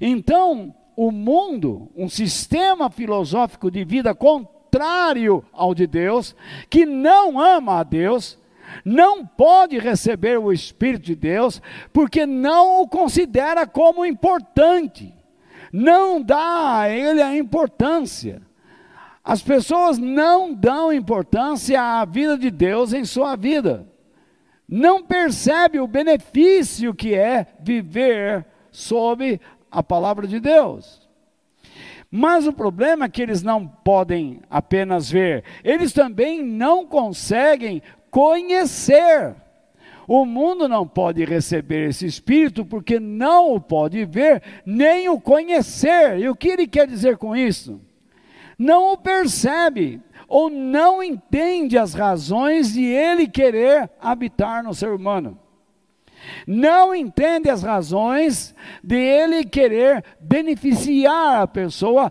Então, 0.00 0.72
o 0.94 1.10
mundo, 1.10 1.90
um 1.96 2.08
sistema 2.08 2.88
filosófico 2.88 3.72
de 3.72 3.84
vida 3.84 4.14
contrário 4.14 5.44
ao 5.52 5.75
de 5.75 5.84
Deus, 5.84 6.36
que 6.70 6.86
não 6.86 7.40
ama 7.40 7.80
a 7.80 7.82
Deus, 7.82 8.38
não 8.85 9.25
pode 9.25 9.78
receber 9.78 10.38
o 10.38 10.52
Espírito 10.52 11.06
de 11.06 11.14
Deus, 11.14 11.61
porque 11.92 12.26
não 12.26 12.82
o 12.82 12.88
considera 12.88 13.66
como 13.66 14.04
importante, 14.04 15.14
não 15.73 16.23
dá 16.23 16.80
a 16.80 16.88
ele 16.88 17.23
a 17.23 17.37
importância. 17.37 18.42
As 19.23 19.42
pessoas 19.42 19.99
não 19.99 20.54
dão 20.54 20.92
importância 20.92 21.82
à 21.82 22.04
vida 22.04 22.38
de 22.38 22.50
Deus 22.50 22.92
em 22.92 23.04
sua 23.04 23.35
vida. 23.35 23.87
Não 24.68 25.02
percebe 25.02 25.80
o 25.80 25.87
benefício 25.87 26.94
que 26.94 27.14
é 27.14 27.46
viver 27.61 28.46
sob 28.70 29.40
a 29.70 29.82
palavra 29.82 30.26
de 30.26 30.38
Deus. 30.38 31.06
Mas 32.11 32.46
o 32.46 32.52
problema 32.52 33.06
é 33.06 33.08
que 33.08 33.20
eles 33.20 33.42
não 33.42 33.66
podem 33.66 34.40
apenas 34.49 35.11
ver, 35.11 35.44
eles 35.64 35.92
também 35.92 36.42
não 36.42 36.87
conseguem 36.87 37.82
conhecer. 38.16 39.35
O 40.08 40.25
mundo 40.25 40.68
não 40.68 40.87
pode 40.87 41.25
receber 41.25 41.88
esse 41.88 42.06
espírito 42.06 42.64
porque 42.64 43.00
não 43.00 43.54
o 43.54 43.61
pode 43.61 44.04
ver 44.04 44.42
nem 44.64 45.08
o 45.08 45.20
conhecer. 45.20 46.18
E 46.18 46.28
o 46.28 46.37
que 46.37 46.49
ele 46.49 46.66
quer 46.66 46.87
dizer 46.87 47.18
com 47.18 47.35
isso? 47.37 47.80
não 48.58 48.92
o 48.92 48.96
percebe 48.96 50.00
ou 50.28 50.49
não 50.49 51.02
entende 51.02 51.78
as 51.78 51.94
razões 51.94 52.73
de 52.73 52.85
ele 52.85 53.28
querer 53.28 53.90
habitar 54.00 54.62
no 54.62 54.75
ser 54.75 54.90
humano. 54.90 55.38
Não 56.46 56.94
entende 56.94 57.49
as 57.49 57.62
razões 57.62 58.54
de 58.82 58.96
ele 58.96 59.44
querer 59.44 60.04
beneficiar 60.20 61.42
a 61.42 61.46
pessoa 61.46 62.11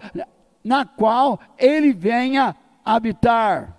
na 0.64 0.86
qual 0.86 1.40
ele 1.58 1.92
venha 1.92 2.56
habitar. 2.84 3.75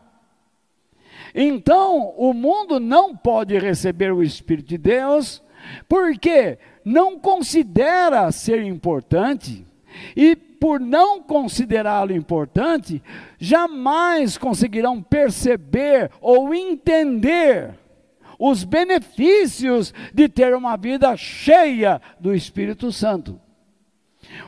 Então, 1.38 2.14
o 2.16 2.32
mundo 2.32 2.80
não 2.80 3.14
pode 3.14 3.58
receber 3.58 4.10
o 4.10 4.22
Espírito 4.22 4.70
de 4.70 4.78
Deus, 4.78 5.42
porque 5.86 6.58
não 6.82 7.18
considera 7.18 8.32
ser 8.32 8.62
importante 8.64 9.66
e 10.16 10.34
por 10.34 10.80
não 10.80 11.22
considerá-lo 11.22 12.12
importante, 12.12 13.02
jamais 13.38 14.38
conseguirão 14.38 15.02
perceber 15.02 16.10
ou 16.22 16.54
entender 16.54 17.78
os 18.38 18.64
benefícios 18.64 19.92
de 20.14 20.30
ter 20.30 20.54
uma 20.54 20.76
vida 20.76 21.14
cheia 21.18 22.00
do 22.18 22.34
Espírito 22.34 22.90
Santo. 22.90 23.38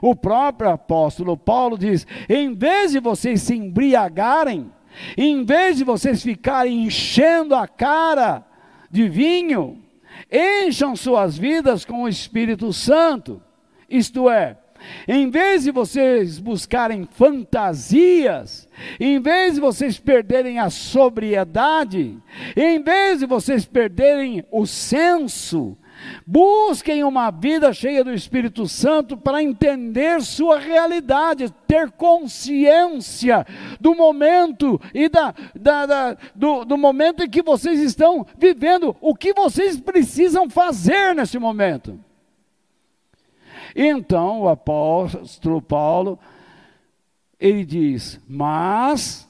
O 0.01 0.17
próprio 0.17 0.71
apóstolo 0.71 1.37
Paulo 1.37 1.77
diz: 1.77 2.07
em 2.29 2.55
vez 2.55 2.93
de 2.93 3.01
vocês 3.01 3.43
se 3.43 3.55
embriagarem, 3.55 4.73
em 5.17 5.45
vez 5.45 5.79
de 5.79 5.85
vocês 5.85 6.23
ficarem 6.23 6.85
enchendo 6.85 7.55
a 7.55 7.67
cara 7.67 8.45
de 8.91 9.09
vinho, 9.09 9.83
encham 10.31 10.97
suas 10.97 11.39
vidas 11.39 11.85
com 11.85 12.03
o 12.03 12.09
Espírito 12.09 12.73
Santo. 12.73 13.43
Isto 13.89 14.29
é, 14.29 14.59
em 15.07 15.31
vez 15.31 15.65
de 15.65 15.71
vocês 15.71 16.39
buscarem 16.39 17.09
fantasias, 17.11 18.69
em 19.01 19.19
vez 19.21 19.55
de 19.55 19.61
vocês 19.61 19.99
perderem 19.99 20.59
a 20.59 20.69
sobriedade, 20.69 22.19
em 22.55 22.83
vez 22.83 23.21
de 23.21 23.27
vocês 23.27 23.65
perderem 23.65 24.45
o 24.51 24.67
senso, 24.67 25.77
busquem 26.27 27.05
uma 27.05 27.31
vida 27.31 27.73
cheia 27.73 28.03
do 28.03 28.13
Espírito 28.13 28.67
Santo 28.67 29.17
para 29.17 29.43
entender 29.43 30.23
sua 30.23 30.59
realidade, 30.59 31.53
ter 31.67 31.91
consciência 31.91 33.47
do 33.81 33.95
momento 33.95 34.81
e 34.95 35.09
da, 35.09 35.35
da, 35.55 35.87
da 35.87 36.17
do, 36.35 36.65
do 36.65 36.79
momento 36.79 37.23
em 37.23 37.31
que 37.31 37.43
vocês 37.43 37.81
estão 37.81 38.27
vivendo, 38.37 38.97
o 39.01 39.15
que 39.15 39.33
vocês 39.33 39.79
precisam 39.79 40.49
fazer 40.49 41.15
nesse 41.15 41.39
momento. 41.39 41.99
Então 43.75 44.43
o 44.43 44.49
apóstolo 44.49 45.61
Paulo, 45.61 46.19
ele 47.39 47.65
diz: 47.65 48.21
Mas 48.29 49.28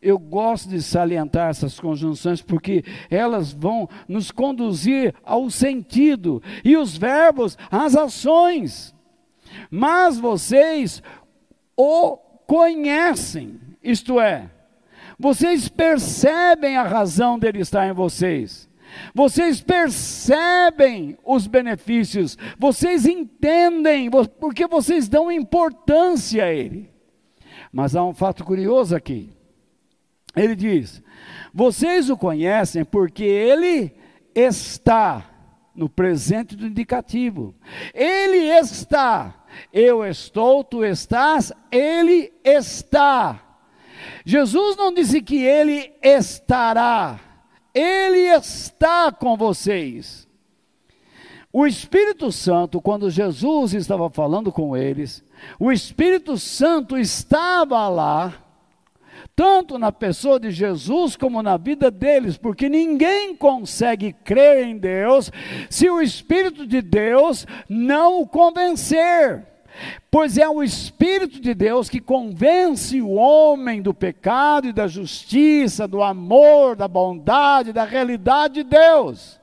eu 0.00 0.18
gosto 0.18 0.68
de 0.68 0.82
salientar 0.82 1.50
essas 1.50 1.78
conjunções 1.78 2.42
porque 2.42 2.84
elas 3.10 3.52
vão 3.52 3.88
nos 4.06 4.30
conduzir 4.30 5.14
ao 5.24 5.50
sentido 5.50 6.42
e 6.64 6.76
os 6.76 6.96
verbos 6.96 7.56
às 7.70 7.96
ações. 7.96 8.94
Mas 9.70 10.18
vocês 10.18 11.02
o 11.76 12.16
conhecem, 12.46 13.60
isto 13.82 14.20
é, 14.20 14.50
vocês 15.18 15.68
percebem 15.68 16.76
a 16.76 16.82
razão 16.82 17.38
dele 17.38 17.60
estar 17.60 17.86
em 17.88 17.92
vocês. 17.92 18.68
Vocês 19.14 19.60
percebem 19.60 21.18
os 21.24 21.46
benefícios, 21.46 22.38
vocês 22.58 23.04
entendem, 23.04 24.10
porque 24.40 24.66
vocês 24.66 25.08
dão 25.08 25.30
importância 25.30 26.44
a 26.44 26.52
ele. 26.52 26.90
Mas 27.70 27.94
há 27.94 28.02
um 28.02 28.14
fato 28.14 28.44
curioso 28.44 28.96
aqui. 28.96 29.30
Ele 30.42 30.54
diz: 30.54 31.02
Vocês 31.52 32.10
o 32.10 32.16
conhecem 32.16 32.84
porque 32.84 33.24
ele 33.24 33.92
está 34.34 35.24
no 35.74 35.88
presente 35.88 36.56
do 36.56 36.66
indicativo. 36.66 37.54
Ele 37.94 38.48
está. 38.58 39.44
Eu 39.72 40.04
estou, 40.04 40.64
tu 40.64 40.84
estás, 40.84 41.52
ele 41.70 42.32
está. 42.44 43.40
Jesus 44.24 44.76
não 44.76 44.92
disse 44.92 45.22
que 45.22 45.42
ele 45.42 45.92
estará. 46.02 47.20
Ele 47.72 48.18
está 48.18 49.12
com 49.12 49.36
vocês. 49.36 50.28
O 51.52 51.66
Espírito 51.66 52.30
Santo, 52.30 52.80
quando 52.80 53.08
Jesus 53.08 53.72
estava 53.72 54.10
falando 54.10 54.52
com 54.52 54.76
eles, 54.76 55.24
o 55.58 55.72
Espírito 55.72 56.36
Santo 56.36 56.98
estava 56.98 57.88
lá, 57.88 58.34
tanto 59.38 59.78
na 59.78 59.92
pessoa 59.92 60.40
de 60.40 60.50
Jesus 60.50 61.14
como 61.14 61.40
na 61.44 61.56
vida 61.56 61.92
deles, 61.92 62.36
porque 62.36 62.68
ninguém 62.68 63.36
consegue 63.36 64.12
crer 64.12 64.66
em 64.66 64.76
Deus 64.76 65.30
se 65.70 65.88
o 65.88 66.02
Espírito 66.02 66.66
de 66.66 66.82
Deus 66.82 67.46
não 67.68 68.20
o 68.20 68.26
convencer. 68.26 69.46
Pois 70.10 70.38
é 70.38 70.48
o 70.48 70.60
Espírito 70.60 71.40
de 71.40 71.54
Deus 71.54 71.88
que 71.88 72.00
convence 72.00 73.00
o 73.00 73.12
homem 73.12 73.80
do 73.80 73.94
pecado 73.94 74.66
e 74.66 74.72
da 74.72 74.88
justiça, 74.88 75.86
do 75.86 76.02
amor, 76.02 76.74
da 76.74 76.88
bondade, 76.88 77.72
da 77.72 77.84
realidade 77.84 78.54
de 78.54 78.64
Deus. 78.64 79.38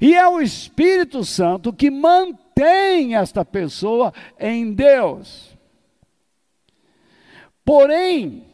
E 0.00 0.14
é 0.14 0.28
o 0.28 0.40
Espírito 0.40 1.24
Santo 1.24 1.72
que 1.72 1.90
mantém 1.90 3.16
esta 3.16 3.44
pessoa 3.44 4.14
em 4.38 4.72
Deus. 4.72 5.58
Porém, 7.64 8.47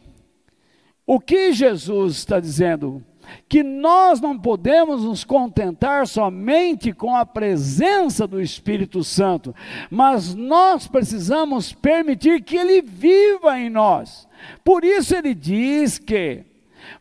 o 1.05 1.19
que 1.19 1.53
Jesus 1.53 2.17
está 2.17 2.39
dizendo? 2.39 3.03
Que 3.49 3.63
nós 3.63 4.21
não 4.21 4.37
podemos 4.37 5.03
nos 5.03 5.23
contentar 5.23 6.07
somente 6.07 6.93
com 6.93 7.15
a 7.15 7.25
presença 7.25 8.27
do 8.27 8.39
Espírito 8.39 9.03
Santo, 9.03 9.53
mas 9.89 10.35
nós 10.35 10.87
precisamos 10.87 11.73
permitir 11.73 12.43
que 12.43 12.55
ele 12.55 12.81
viva 12.81 13.59
em 13.59 13.69
nós. 13.69 14.27
Por 14.63 14.83
isso 14.83 15.15
ele 15.15 15.33
diz 15.33 15.97
que 15.97 16.43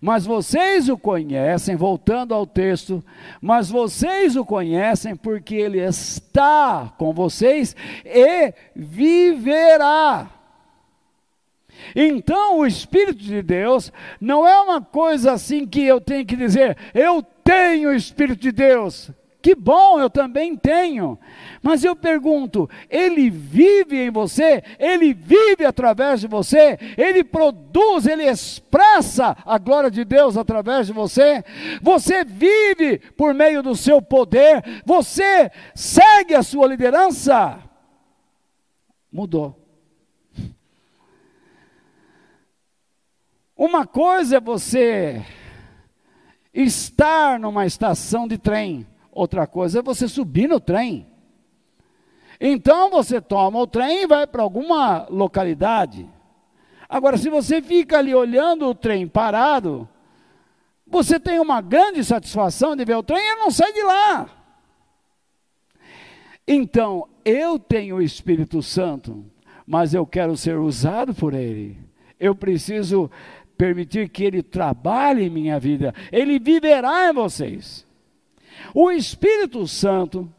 mas 0.01 0.25
vocês 0.27 0.89
o 0.89 0.97
conhecem, 0.97 1.77
voltando 1.77 2.35
ao 2.35 2.47
texto, 2.47 3.03
mas 3.41 3.71
vocês 3.71 4.37
o 4.37 4.45
conhecem 4.45 5.17
porque 5.17 5.55
ele 5.55 5.79
está 5.81 6.93
com 6.99 7.13
vocês 7.13 7.75
e 8.05 8.53
viverá. 8.75 10.31
Então, 11.95 12.59
o 12.59 12.67
Espírito 12.67 13.23
de 13.23 13.43
Deus 13.43 13.93
não 14.21 14.47
é 14.47 14.61
uma 14.61 14.81
coisa 14.81 15.33
assim 15.33 15.67
que 15.67 15.83
eu 15.83 16.01
tenho 16.01 16.25
que 16.25 16.37
dizer, 16.37 16.77
eu 16.95 17.23
tenho 17.43 17.91
o 17.91 17.95
Espírito 17.95 18.41
de 18.41 18.53
Deus. 18.53 19.11
Que 19.45 19.55
bom, 19.55 20.01
eu 20.01 20.09
também 20.09 20.57
tenho. 20.57 21.19
Mas 21.63 21.85
eu 21.85 21.95
pergunto: 21.95 22.67
ele 22.89 23.29
vive 23.29 23.99
em 24.01 24.11
você? 24.11 24.65
Ele 24.79 25.13
vive 25.13 25.67
através 25.67 26.23
de 26.23 26.27
você? 26.27 26.79
Ele 26.97 27.23
produz, 27.23 28.07
ele 28.07 28.25
expressa 28.25 29.37
a 29.45 29.59
glória 29.59 29.91
de 29.91 30.03
Deus 30.03 30.39
através 30.39 30.87
de 30.87 30.95
você? 30.95 31.45
Você 31.83 32.25
vive 32.25 32.97
por 33.19 33.35
meio 33.35 33.63
do 33.63 33.77
seu 33.77 34.01
poder? 34.01 34.65
Você 34.87 35.51
segue 35.75 36.35
a 36.35 36.43
sua 36.43 36.67
liderança? 36.67 37.59
Mudou. 39.13 39.64
Uma 43.57 43.87
coisa 43.87 44.37
é 44.37 44.41
você 44.41 45.25
estar 46.53 47.39
numa 47.39 47.67
estação 47.67 48.27
de 48.27 48.39
trem 48.39 48.87
Outra 49.15 49.47
coisa 49.47 49.79
é 49.79 49.83
você 49.83 50.09
subir 50.09 50.49
no 50.49 50.59
trem. 50.59 51.07
Então 52.41 52.91
você 52.91 53.21
toma 53.21 53.61
o 53.61 53.67
trem 53.67 54.03
e 54.03 54.07
vai 54.09 54.27
para 54.27 54.43
alguma 54.43 55.07
localidade. 55.09 56.11
Agora, 56.89 57.17
se 57.17 57.31
você 57.31 57.63
fica 57.63 57.99
ali 57.99 58.13
olhando 58.13 58.67
o 58.67 58.75
trem 58.75 59.07
parado, 59.07 59.89
você 60.85 61.21
tem 61.21 61.39
uma 61.39 61.61
grande 61.61 62.03
satisfação 62.03 62.75
de 62.75 62.85
ver 62.85 62.97
o 62.97 63.05
trem 63.05 63.21
e 63.21 63.37
não 63.37 63.53
sai 63.53 63.73
de 63.73 63.83
lá. 63.83 64.29
Então, 66.47 67.09
eu 67.25 67.59
tenho 67.59 67.97
o 67.97 68.03
Espírito 68.03 68.63
Santo, 68.63 69.25
mas 69.65 69.95
eu 69.95 70.05
quero 70.05 70.37
ser 70.37 70.59
usado 70.59 71.15
por 71.15 71.35
Ele. 71.35 71.79
Eu 72.19 72.35
preciso 72.35 73.09
permitir 73.57 74.09
que 74.09 74.25
Ele 74.25 74.43
trabalhe 74.43 75.25
em 75.25 75.31
minha 75.31 75.59
vida. 75.59 75.95
Ele 76.13 76.39
viverá 76.39 77.09
em 77.09 77.13
vocês. 77.13 77.87
O 78.75 78.91
Espírito 78.91 79.67
Santo 79.67 80.33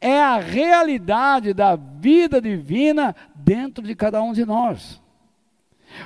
é 0.00 0.20
a 0.20 0.38
realidade 0.38 1.52
da 1.52 1.76
vida 1.76 2.40
divina 2.40 3.14
dentro 3.34 3.84
de 3.84 3.94
cada 3.94 4.22
um 4.22 4.32
de 4.32 4.44
nós. 4.44 5.00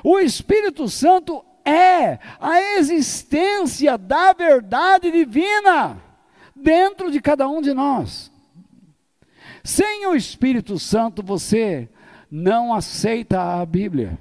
O 0.05 0.18
Espírito 0.18 0.88
Santo 0.88 1.44
é 1.64 2.18
a 2.40 2.61
existência 2.79 3.96
da 3.99 4.33
verdade 4.33 5.11
divina 5.11 6.01
dentro 6.55 7.11
de 7.11 7.20
cada 7.20 7.49
um 7.49 7.61
de 7.61 7.73
nós. 7.73 8.31
Sem 9.62 10.07
o 10.07 10.14
Espírito 10.14 10.79
Santo 10.79 11.23
você 11.23 11.88
não 12.31 12.73
aceita 12.73 13.61
a 13.61 13.66
Bíblia. 13.66 14.18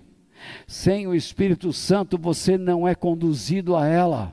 Sem 0.69 1.07
o 1.07 1.15
Espírito 1.15 1.73
Santo 1.73 2.15
você 2.15 2.55
não 2.55 2.87
é 2.87 2.93
conduzido 2.93 3.75
a 3.75 3.87
ela. 3.87 4.31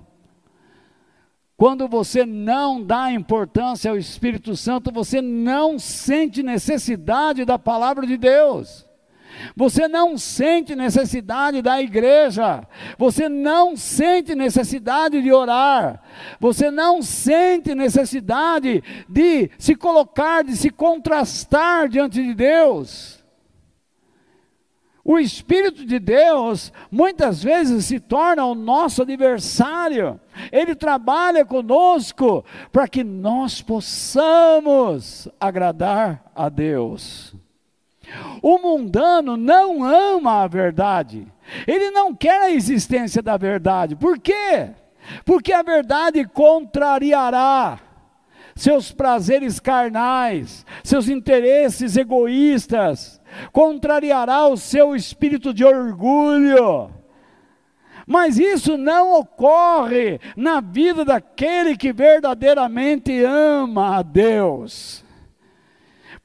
Quando 1.56 1.88
você 1.88 2.26
não 2.26 2.84
dá 2.84 3.10
importância 3.10 3.90
ao 3.90 3.96
Espírito 3.96 4.54
Santo, 4.54 4.92
você 4.92 5.22
não 5.22 5.78
sente 5.78 6.42
necessidade 6.42 7.46
da 7.46 7.58
palavra 7.58 8.06
de 8.06 8.18
Deus. 8.18 8.86
Você 9.56 9.88
não 9.88 10.18
sente 10.18 10.76
necessidade 10.76 11.62
da 11.62 11.80
igreja, 11.80 12.68
você 12.98 13.30
não 13.30 13.74
sente 13.74 14.34
necessidade 14.34 15.22
de 15.22 15.32
orar, 15.32 16.02
você 16.38 16.70
não 16.70 17.00
sente 17.00 17.74
necessidade 17.74 18.84
de 19.08 19.50
se 19.58 19.74
colocar, 19.74 20.44
de 20.44 20.54
se 20.54 20.68
contrastar 20.68 21.88
diante 21.88 22.22
de 22.22 22.34
Deus. 22.34 23.24
O 25.08 25.20
Espírito 25.20 25.86
de 25.86 26.00
Deus 26.00 26.72
muitas 26.90 27.40
vezes 27.40 27.84
se 27.84 28.00
torna 28.00 28.44
o 28.44 28.56
nosso 28.56 29.02
adversário. 29.02 30.18
Ele 30.50 30.74
trabalha 30.74 31.44
conosco 31.44 32.44
para 32.72 32.88
que 32.88 33.04
nós 33.04 33.62
possamos 33.62 35.28
agradar 35.38 36.24
a 36.34 36.48
Deus. 36.48 37.36
O 38.42 38.58
mundano 38.58 39.36
não 39.36 39.84
ama 39.84 40.42
a 40.42 40.48
verdade. 40.48 41.24
Ele 41.68 41.92
não 41.92 42.12
quer 42.12 42.42
a 42.42 42.50
existência 42.50 43.22
da 43.22 43.36
verdade. 43.36 43.94
Por 43.94 44.18
quê? 44.18 44.70
Porque 45.24 45.52
a 45.52 45.62
verdade 45.62 46.24
contrariará 46.24 47.78
seus 48.56 48.90
prazeres 48.90 49.60
carnais, 49.60 50.64
seus 50.82 51.08
interesses 51.08 51.96
egoístas, 51.96 53.20
contrariará 53.52 54.46
o 54.46 54.56
seu 54.56 54.94
espírito 54.94 55.54
de 55.54 55.64
orgulho. 55.64 56.90
Mas 58.06 58.38
isso 58.38 58.76
não 58.76 59.18
ocorre 59.18 60.20
na 60.36 60.60
vida 60.60 61.04
daquele 61.04 61.76
que 61.76 61.92
verdadeiramente 61.92 63.22
ama 63.24 63.96
a 63.96 64.02
Deus 64.02 65.05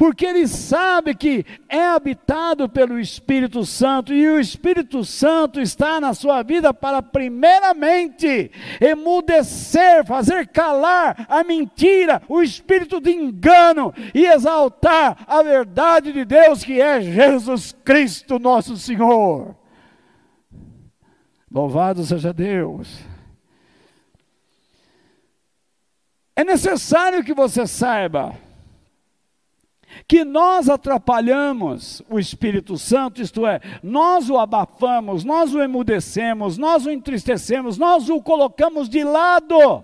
porque 0.01 0.25
ele 0.25 0.47
sabe 0.47 1.13
que 1.13 1.45
é 1.69 1.85
habitado 1.85 2.67
pelo 2.67 2.99
Espírito 2.99 3.63
Santo 3.63 4.11
e 4.11 4.27
o 4.27 4.39
Espírito 4.39 5.05
Santo 5.05 5.61
está 5.61 6.01
na 6.01 6.15
sua 6.15 6.41
vida 6.41 6.73
para, 6.73 7.03
primeiramente, 7.03 8.49
emudecer, 8.79 10.03
fazer 10.03 10.47
calar 10.47 11.27
a 11.29 11.43
mentira, 11.43 12.19
o 12.27 12.41
espírito 12.41 12.99
de 12.99 13.11
engano 13.11 13.93
e 14.11 14.25
exaltar 14.25 15.23
a 15.27 15.43
verdade 15.43 16.11
de 16.11 16.25
Deus 16.25 16.63
que 16.63 16.81
é 16.81 16.99
Jesus 16.99 17.71
Cristo, 17.85 18.39
nosso 18.39 18.77
Senhor. 18.77 19.55
Louvado 21.51 22.03
seja 22.03 22.33
Deus. 22.33 23.05
É 26.35 26.43
necessário 26.43 27.23
que 27.23 27.35
você 27.35 27.67
saiba 27.67 28.35
que 30.07 30.23
nós 30.23 30.69
atrapalhamos 30.69 32.01
o 32.09 32.19
Espírito 32.19 32.77
Santo, 32.77 33.21
isto 33.21 33.45
é, 33.45 33.59
nós 33.83 34.29
o 34.29 34.37
abafamos, 34.37 35.23
nós 35.23 35.53
o 35.53 35.61
emudecemos, 35.61 36.57
nós 36.57 36.85
o 36.85 36.91
entristecemos, 36.91 37.77
nós 37.77 38.09
o 38.09 38.21
colocamos 38.21 38.89
de 38.89 39.03
lado. 39.03 39.83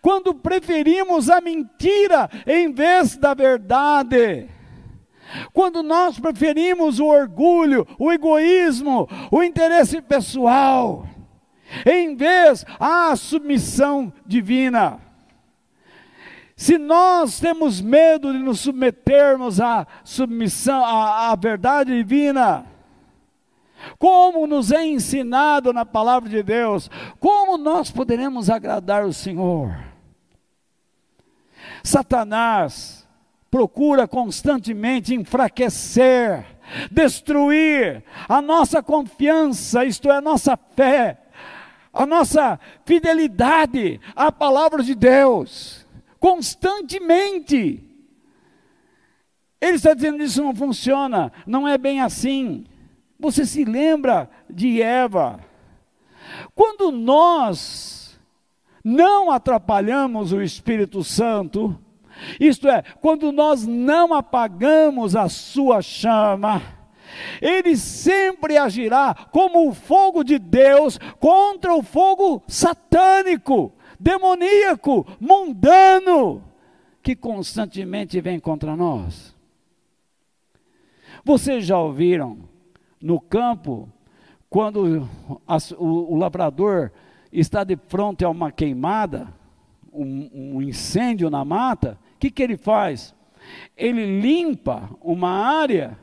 Quando 0.00 0.34
preferimos 0.34 1.30
a 1.30 1.40
mentira 1.40 2.28
em 2.46 2.72
vez 2.72 3.16
da 3.16 3.34
verdade. 3.34 4.48
Quando 5.52 5.82
nós 5.82 6.18
preferimos 6.18 6.98
o 6.98 7.06
orgulho, 7.06 7.86
o 7.98 8.10
egoísmo, 8.12 9.08
o 9.30 9.42
interesse 9.42 10.02
pessoal, 10.02 11.06
em 11.86 12.16
vez 12.16 12.64
a 12.78 13.14
submissão 13.14 14.12
divina. 14.26 15.00
Se 16.60 16.76
nós 16.76 17.40
temos 17.40 17.80
medo 17.80 18.34
de 18.34 18.38
nos 18.38 18.60
submetermos 18.60 19.62
à 19.62 19.86
submissão, 20.04 20.84
à, 20.84 21.30
à 21.30 21.34
verdade 21.34 21.90
divina, 21.96 22.66
como 23.98 24.46
nos 24.46 24.70
é 24.70 24.84
ensinado 24.84 25.72
na 25.72 25.86
palavra 25.86 26.28
de 26.28 26.42
Deus, 26.42 26.90
como 27.18 27.56
nós 27.56 27.90
poderemos 27.90 28.50
agradar 28.50 29.06
o 29.06 29.12
Senhor? 29.14 29.74
Satanás 31.82 33.08
procura 33.50 34.06
constantemente 34.06 35.14
enfraquecer, 35.14 36.44
destruir 36.90 38.04
a 38.28 38.42
nossa 38.42 38.82
confiança, 38.82 39.82
isto 39.86 40.10
é, 40.10 40.18
a 40.18 40.20
nossa 40.20 40.58
fé, 40.76 41.22
a 41.90 42.04
nossa 42.04 42.60
fidelidade 42.84 43.98
à 44.14 44.30
palavra 44.30 44.82
de 44.82 44.94
Deus 44.94 45.79
constantemente. 46.20 47.82
Ele 49.60 49.76
está 49.76 49.94
dizendo 49.94 50.22
isso 50.22 50.42
não 50.42 50.54
funciona, 50.54 51.32
não 51.46 51.66
é 51.66 51.76
bem 51.76 52.00
assim. 52.00 52.64
Você 53.18 53.44
se 53.44 53.64
lembra 53.64 54.30
de 54.48 54.80
Eva? 54.80 55.40
Quando 56.54 56.92
nós 56.92 58.18
não 58.84 59.30
atrapalhamos 59.30 60.32
o 60.32 60.40
Espírito 60.40 61.02
Santo, 61.02 61.78
isto 62.38 62.68
é, 62.68 62.82
quando 63.00 63.32
nós 63.32 63.66
não 63.66 64.14
apagamos 64.14 65.16
a 65.16 65.28
sua 65.28 65.82
chama, 65.82 66.62
ele 67.40 67.76
sempre 67.76 68.56
agirá 68.56 69.14
como 69.30 69.68
o 69.68 69.74
fogo 69.74 70.22
de 70.22 70.38
Deus 70.38 70.98
contra 71.18 71.74
o 71.74 71.82
fogo 71.82 72.42
satânico 72.46 73.74
demoníaco, 74.00 75.06
mundano, 75.20 76.42
que 77.02 77.14
constantemente 77.14 78.18
vem 78.20 78.40
contra 78.40 78.74
nós. 78.74 79.36
Vocês 81.22 81.66
já 81.66 81.78
ouviram 81.78 82.38
no 83.00 83.20
campo, 83.20 83.88
quando 84.48 85.06
o, 85.78 86.14
o, 86.14 86.16
lavrador 86.16 86.90
está 87.30 87.62
de 87.62 87.76
frente 87.88 88.24
a 88.24 88.30
uma 88.30 88.50
queimada, 88.50 89.32
um, 89.92 90.56
um 90.56 90.62
incêndio 90.62 91.28
na 91.28 91.44
mata, 91.44 91.98
o 92.14 92.18
que, 92.18 92.30
que 92.30 92.42
ele 92.42 92.56
faz? 92.56 93.14
Ele 93.76 94.20
limpa 94.20 94.90
uma 95.00 95.30
área 95.30 95.98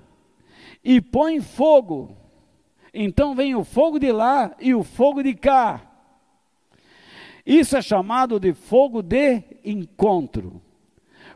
e 0.83 1.01
põe 1.01 1.41
fogo. 1.41 2.15
Então 2.93 3.35
vem 3.35 3.55
o 3.55 3.63
fogo 3.63 3.99
de 3.99 4.11
lá 4.11 4.55
e 4.59 4.73
o 4.73 4.83
fogo 4.83 5.21
de 5.23 5.33
cá. 5.33 5.86
Isso 7.47 7.77
é 7.77 7.81
chamado 7.81 8.41
de 8.41 8.51
fogo 8.53 9.01
de 9.01 9.41
encontro. 9.63 10.61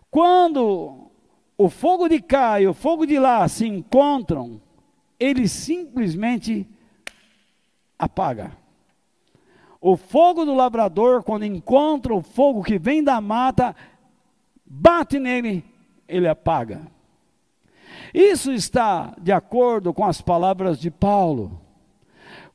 Quando 0.10 1.10
o 1.58 1.70
fogo 1.70 2.10
de 2.10 2.22
cá 2.22 2.60
e 2.60 2.68
o 2.68 2.74
fogo 2.74 3.06
de 3.06 3.18
lá 3.18 3.48
se 3.48 3.66
encontram, 3.66 4.62
ele 5.18 5.48
simplesmente 5.48 6.68
apaga. 7.98 8.52
O 9.80 9.96
fogo 9.96 10.44
do 10.44 10.54
labrador, 10.54 11.24
quando 11.24 11.46
encontra 11.46 12.14
o 12.14 12.22
fogo 12.22 12.62
que 12.62 12.78
vem 12.78 13.02
da 13.02 13.22
mata, 13.22 13.74
bate 14.66 15.18
nele, 15.18 15.64
ele 16.10 16.28
apaga. 16.28 16.82
Isso 18.14 18.52
está 18.52 19.16
de 19.18 19.32
acordo 19.32 19.94
com 19.94 20.04
as 20.04 20.20
palavras 20.20 20.78
de 20.78 20.92
Paulo. 20.92 21.61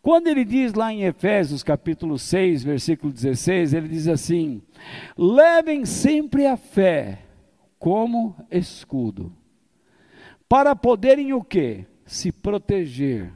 Quando 0.06 0.28
ele 0.28 0.44
diz 0.44 0.72
lá 0.72 0.92
em 0.92 1.02
Efésios 1.02 1.64
capítulo 1.64 2.16
6, 2.16 2.62
versículo 2.62 3.12
16, 3.12 3.74
ele 3.74 3.88
diz 3.88 4.06
assim: 4.06 4.62
levem 5.18 5.84
sempre 5.84 6.46
a 6.46 6.56
fé 6.56 7.24
como 7.76 8.36
escudo, 8.48 9.32
para 10.48 10.76
poderem 10.76 11.32
o 11.32 11.42
que? 11.42 11.86
Se 12.04 12.30
proteger. 12.30 13.32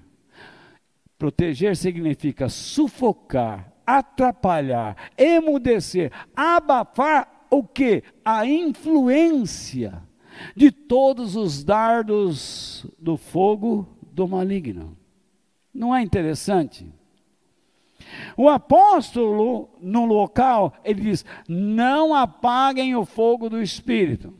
Proteger 1.18 1.76
significa 1.76 2.48
sufocar, 2.48 3.72
atrapalhar, 3.84 4.96
emudecer, 5.18 6.12
abafar 6.36 7.46
o 7.50 7.64
que? 7.64 8.04
A 8.24 8.46
influência 8.46 10.00
de 10.54 10.70
todos 10.70 11.34
os 11.34 11.64
dardos 11.64 12.86
do 12.96 13.16
fogo 13.16 13.88
do 14.12 14.28
maligno. 14.28 14.99
Não 15.72 15.94
é 15.94 16.02
interessante? 16.02 16.86
O 18.36 18.48
apóstolo, 18.48 19.70
no 19.80 20.04
local, 20.04 20.74
ele 20.84 21.02
diz: 21.02 21.24
não 21.48 22.14
apaguem 22.14 22.96
o 22.96 23.04
fogo 23.04 23.48
do 23.48 23.62
Espírito. 23.62 24.34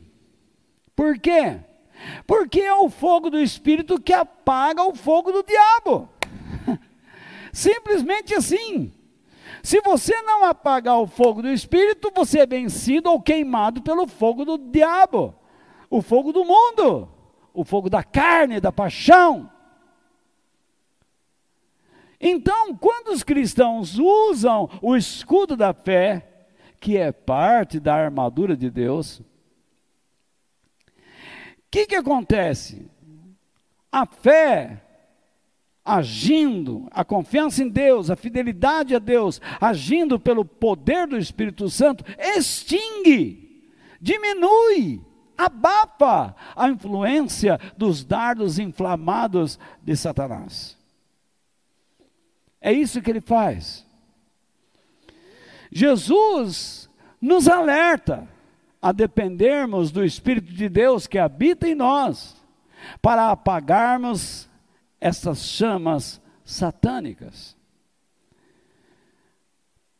Por 0.95 1.17
quê? 1.17 1.59
Porque 2.25 2.59
é 2.59 2.73
o 2.73 2.89
fogo 2.89 3.29
do 3.29 3.39
Espírito 3.39 4.01
que 4.01 4.13
apaga 4.13 4.83
o 4.83 4.95
fogo 4.95 5.31
do 5.31 5.43
diabo. 5.43 6.09
Simplesmente 7.53 8.33
assim. 8.33 8.91
Se 9.63 9.79
você 9.81 10.19
não 10.23 10.43
apagar 10.43 10.99
o 10.99 11.05
fogo 11.05 11.43
do 11.43 11.49
Espírito, 11.49 12.11
você 12.15 12.39
é 12.39 12.45
vencido 12.47 13.11
ou 13.11 13.21
queimado 13.21 13.81
pelo 13.81 14.07
fogo 14.07 14.43
do 14.43 14.57
diabo, 14.57 15.35
o 15.87 16.01
fogo 16.01 16.33
do 16.33 16.43
mundo, 16.43 17.07
o 17.53 17.63
fogo 17.63 17.87
da 17.87 18.03
carne, 18.03 18.59
da 18.59 18.71
paixão. 18.71 19.51
Então, 22.21 22.75
quando 22.75 23.09
os 23.09 23.23
cristãos 23.23 23.97
usam 23.97 24.69
o 24.81 24.95
escudo 24.95 25.57
da 25.57 25.73
fé, 25.73 26.45
que 26.79 26.95
é 26.95 27.11
parte 27.11 27.79
da 27.79 27.95
armadura 27.95 28.55
de 28.55 28.69
Deus, 28.69 29.19
o 29.19 29.23
que, 31.71 31.87
que 31.87 31.95
acontece? 31.95 32.89
A 33.91 34.05
fé 34.05 34.83
agindo, 35.83 36.87
a 36.91 37.03
confiança 37.03 37.63
em 37.63 37.69
Deus, 37.69 38.11
a 38.11 38.15
fidelidade 38.15 38.95
a 38.95 38.99
Deus, 38.99 39.41
agindo 39.59 40.19
pelo 40.19 40.45
poder 40.45 41.07
do 41.07 41.17
Espírito 41.17 41.69
Santo, 41.69 42.05
extingue, 42.19 43.67
diminui, 43.99 45.01
abafa 45.35 46.35
a 46.55 46.69
influência 46.69 47.59
dos 47.75 48.03
dardos 48.03 48.59
inflamados 48.59 49.57
de 49.81 49.95
Satanás. 49.95 50.80
É 52.61 52.71
isso 52.71 53.01
que 53.01 53.09
ele 53.09 53.21
faz. 53.21 53.85
Jesus 55.71 56.89
nos 57.19 57.47
alerta 57.47 58.27
a 58.81 58.91
dependermos 58.91 59.91
do 59.91 60.03
Espírito 60.03 60.53
de 60.53 60.69
Deus 60.69 61.07
que 61.07 61.17
habita 61.17 61.67
em 61.67 61.75
nós, 61.75 62.35
para 63.01 63.31
apagarmos 63.31 64.49
essas 64.99 65.43
chamas 65.43 66.21
satânicas. 66.43 67.55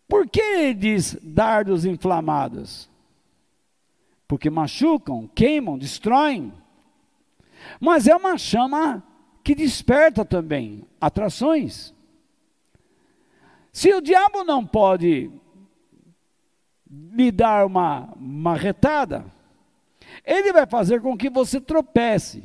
Por 0.08 0.28
que 0.28 0.42
ele 0.42 0.74
diz 0.74 1.18
dardos 1.24 1.86
inflamados? 1.86 2.90
Porque 4.28 4.50
machucam, 4.50 5.30
queimam, 5.34 5.78
destroem. 5.78 6.54
Mas 7.80 8.08
é 8.08 8.16
uma 8.16 8.38
chama 8.38 9.04
que 9.44 9.56
desperta 9.56 10.26
também 10.26 10.86
atrações. 11.00 11.94
Se 13.72 13.94
o 13.94 14.02
diabo 14.02 14.44
não 14.44 14.66
pode 14.66 15.32
lhe 16.90 17.32
dar 17.32 17.66
uma 17.66 18.14
marretada, 18.18 19.26
ele 20.26 20.52
vai 20.52 20.66
fazer 20.66 21.02
com 21.02 21.18
que 21.18 21.30
você 21.30 21.60
tropece. 21.60 22.44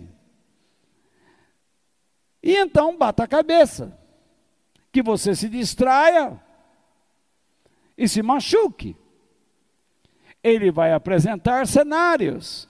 E 2.43 2.55
então 2.57 2.97
bata 2.97 3.25
a 3.25 3.29
cabeça, 3.29 3.99
que 4.93 5.03
você 5.03 5.35
se 5.35 5.49
distraia 5.49 6.41
e 7.99 8.07
se 8.09 8.23
machuque. 8.23 8.97
Ele 10.43 10.71
vai 10.71 10.93
apresentar 10.93 11.67
cenários. 11.67 12.69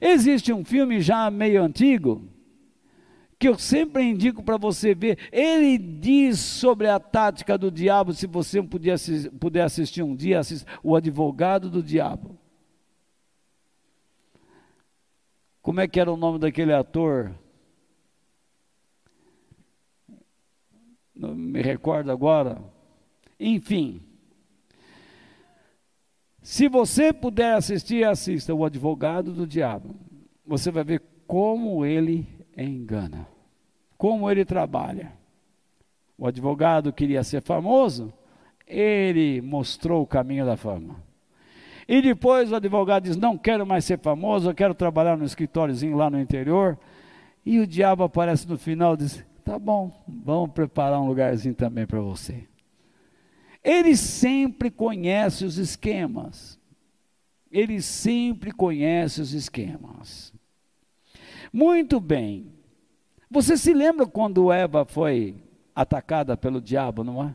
Existe 0.00 0.52
um 0.52 0.64
filme 0.64 1.00
já 1.00 1.30
meio 1.30 1.62
antigo, 1.62 2.28
que 3.42 3.48
eu 3.48 3.58
sempre 3.58 4.04
indico 4.04 4.40
para 4.40 4.56
você 4.56 4.94
ver. 4.94 5.18
Ele 5.32 5.76
diz 5.76 6.38
sobre 6.38 6.86
a 6.86 7.00
tática 7.00 7.58
do 7.58 7.72
diabo, 7.72 8.12
se 8.12 8.24
você 8.24 8.62
puder, 8.62 8.96
puder 9.40 9.64
assistir 9.64 10.00
um 10.00 10.14
dia, 10.14 10.38
assist, 10.38 10.64
o 10.80 10.94
advogado 10.94 11.68
do 11.68 11.82
diabo. 11.82 12.38
Como 15.60 15.80
é 15.80 15.88
que 15.88 15.98
era 15.98 16.12
o 16.12 16.16
nome 16.16 16.38
daquele 16.38 16.72
ator? 16.72 17.34
Não 21.12 21.34
me 21.34 21.60
recordo 21.62 22.12
agora. 22.12 22.62
Enfim. 23.40 24.00
Se 26.40 26.68
você 26.68 27.12
puder 27.12 27.54
assistir, 27.54 28.04
assista 28.04 28.54
O 28.54 28.64
Advogado 28.64 29.32
do 29.32 29.48
Diabo. 29.48 29.96
Você 30.46 30.70
vai 30.70 30.84
ver 30.84 31.02
como 31.26 31.84
ele 31.84 32.40
engana, 32.56 33.31
como 34.02 34.28
ele 34.28 34.44
trabalha. 34.44 35.12
O 36.18 36.26
advogado 36.26 36.92
queria 36.92 37.22
ser 37.22 37.40
famoso, 37.40 38.12
ele 38.66 39.40
mostrou 39.40 40.02
o 40.02 40.06
caminho 40.08 40.44
da 40.44 40.56
fama. 40.56 40.96
E 41.86 42.02
depois 42.02 42.50
o 42.50 42.56
advogado 42.56 43.04
diz: 43.04 43.16
Não 43.16 43.38
quero 43.38 43.64
mais 43.64 43.84
ser 43.84 44.00
famoso, 44.00 44.50
eu 44.50 44.54
quero 44.56 44.74
trabalhar 44.74 45.16
no 45.16 45.24
escritóriozinho 45.24 45.96
lá 45.96 46.10
no 46.10 46.18
interior. 46.18 46.76
E 47.46 47.60
o 47.60 47.66
diabo 47.66 48.02
aparece 48.02 48.48
no 48.48 48.58
final 48.58 48.94
e 48.94 48.96
diz: 48.96 49.24
Tá 49.44 49.56
bom, 49.56 49.92
vamos 50.08 50.50
preparar 50.50 51.00
um 51.00 51.06
lugarzinho 51.06 51.54
também 51.54 51.86
para 51.86 52.00
você. 52.00 52.42
Ele 53.62 53.96
sempre 53.96 54.68
conhece 54.68 55.44
os 55.44 55.58
esquemas. 55.58 56.58
Ele 57.52 57.80
sempre 57.80 58.50
conhece 58.50 59.20
os 59.20 59.32
esquemas. 59.32 60.34
Muito 61.52 62.00
bem. 62.00 62.61
Você 63.32 63.56
se 63.56 63.72
lembra 63.72 64.06
quando 64.06 64.52
Eva 64.52 64.84
foi 64.84 65.42
atacada 65.74 66.36
pelo 66.36 66.60
diabo, 66.60 67.02
não 67.02 67.24
é? 67.24 67.34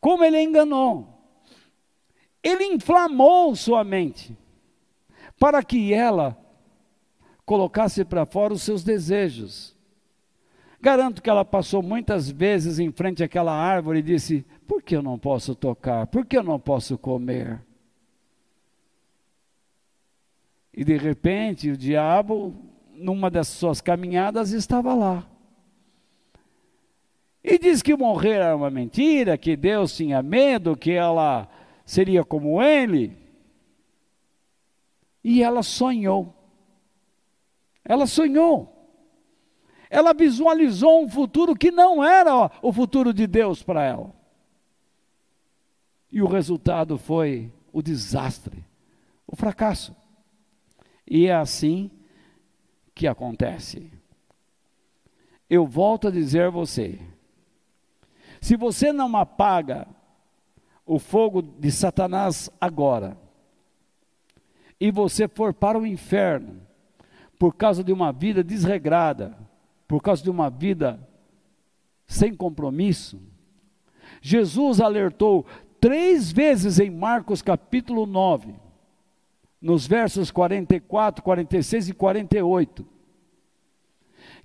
Como 0.00 0.24
ele 0.24 0.40
enganou. 0.40 1.06
Ele 2.42 2.64
inflamou 2.64 3.54
sua 3.54 3.84
mente 3.84 4.34
para 5.38 5.62
que 5.62 5.92
ela 5.92 6.34
colocasse 7.44 8.02
para 8.02 8.24
fora 8.24 8.54
os 8.54 8.62
seus 8.62 8.82
desejos. 8.82 9.76
Garanto 10.80 11.22
que 11.22 11.28
ela 11.28 11.44
passou 11.44 11.82
muitas 11.82 12.30
vezes 12.30 12.78
em 12.78 12.90
frente 12.90 13.22
àquela 13.22 13.52
árvore 13.52 13.98
e 13.98 14.02
disse: 14.02 14.46
Por 14.66 14.82
que 14.82 14.96
eu 14.96 15.02
não 15.02 15.18
posso 15.18 15.54
tocar? 15.54 16.06
Por 16.06 16.24
que 16.24 16.38
eu 16.38 16.42
não 16.42 16.58
posso 16.58 16.96
comer? 16.96 17.60
E 20.72 20.82
de 20.82 20.96
repente 20.96 21.70
o 21.70 21.76
diabo, 21.76 22.73
numa 22.96 23.30
das 23.30 23.48
suas 23.48 23.80
caminhadas, 23.80 24.52
estava 24.52 24.94
lá. 24.94 25.26
E 27.42 27.58
diz 27.58 27.82
que 27.82 27.94
morrer 27.94 28.36
era 28.36 28.56
uma 28.56 28.70
mentira, 28.70 29.36
que 29.36 29.54
Deus 29.56 29.94
tinha 29.94 30.22
medo, 30.22 30.76
que 30.76 30.92
ela 30.92 31.48
seria 31.84 32.24
como 32.24 32.62
ele. 32.62 33.16
E 35.22 35.42
ela 35.42 35.62
sonhou. 35.62 36.34
Ela 37.84 38.06
sonhou. 38.06 38.70
Ela 39.90 40.14
visualizou 40.14 41.04
um 41.04 41.08
futuro 41.08 41.54
que 41.54 41.70
não 41.70 42.02
era 42.02 42.50
o 42.62 42.72
futuro 42.72 43.12
de 43.12 43.26
Deus 43.26 43.62
para 43.62 43.84
ela. 43.84 44.14
E 46.10 46.22
o 46.22 46.26
resultado 46.26 46.96
foi 46.96 47.52
o 47.72 47.82
desastre, 47.82 48.64
o 49.26 49.36
fracasso. 49.36 49.94
E 51.06 51.26
é 51.26 51.34
assim 51.34 51.90
que 52.94 53.06
acontece. 53.06 53.90
Eu 55.48 55.66
volto 55.66 56.08
a 56.08 56.10
dizer 56.10 56.46
a 56.46 56.50
você: 56.50 57.00
se 58.40 58.56
você 58.56 58.92
não 58.92 59.16
apaga 59.16 59.86
o 60.86 60.98
fogo 60.98 61.42
de 61.42 61.70
Satanás 61.70 62.50
agora, 62.60 63.16
e 64.78 64.90
você 64.90 65.26
for 65.26 65.52
para 65.54 65.78
o 65.78 65.86
inferno, 65.86 66.60
por 67.38 67.54
causa 67.54 67.82
de 67.82 67.92
uma 67.92 68.12
vida 68.12 68.44
desregrada, 68.44 69.36
por 69.88 70.00
causa 70.02 70.22
de 70.22 70.30
uma 70.30 70.50
vida 70.50 71.08
sem 72.06 72.34
compromisso, 72.34 73.20
Jesus 74.20 74.80
alertou 74.80 75.46
três 75.80 76.32
vezes 76.32 76.78
em 76.78 76.90
Marcos 76.90 77.42
capítulo 77.42 78.06
9, 78.06 78.54
nos 79.64 79.86
versos 79.86 80.30
44, 80.30 81.24
46 81.24 81.88
e 81.88 81.94
48, 81.94 82.86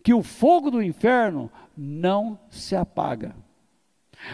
que 0.01 0.13
o 0.13 0.23
fogo 0.23 0.71
do 0.71 0.81
inferno 0.81 1.51
não 1.75 2.39
se 2.49 2.73
apaga. 2.73 3.35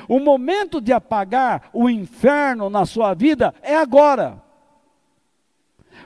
O 0.07 0.19
momento 0.19 0.79
de 0.79 0.93
apagar 0.93 1.71
o 1.73 1.89
inferno 1.89 2.69
na 2.69 2.85
sua 2.85 3.15
vida 3.15 3.51
é 3.63 3.75
agora. 3.75 4.39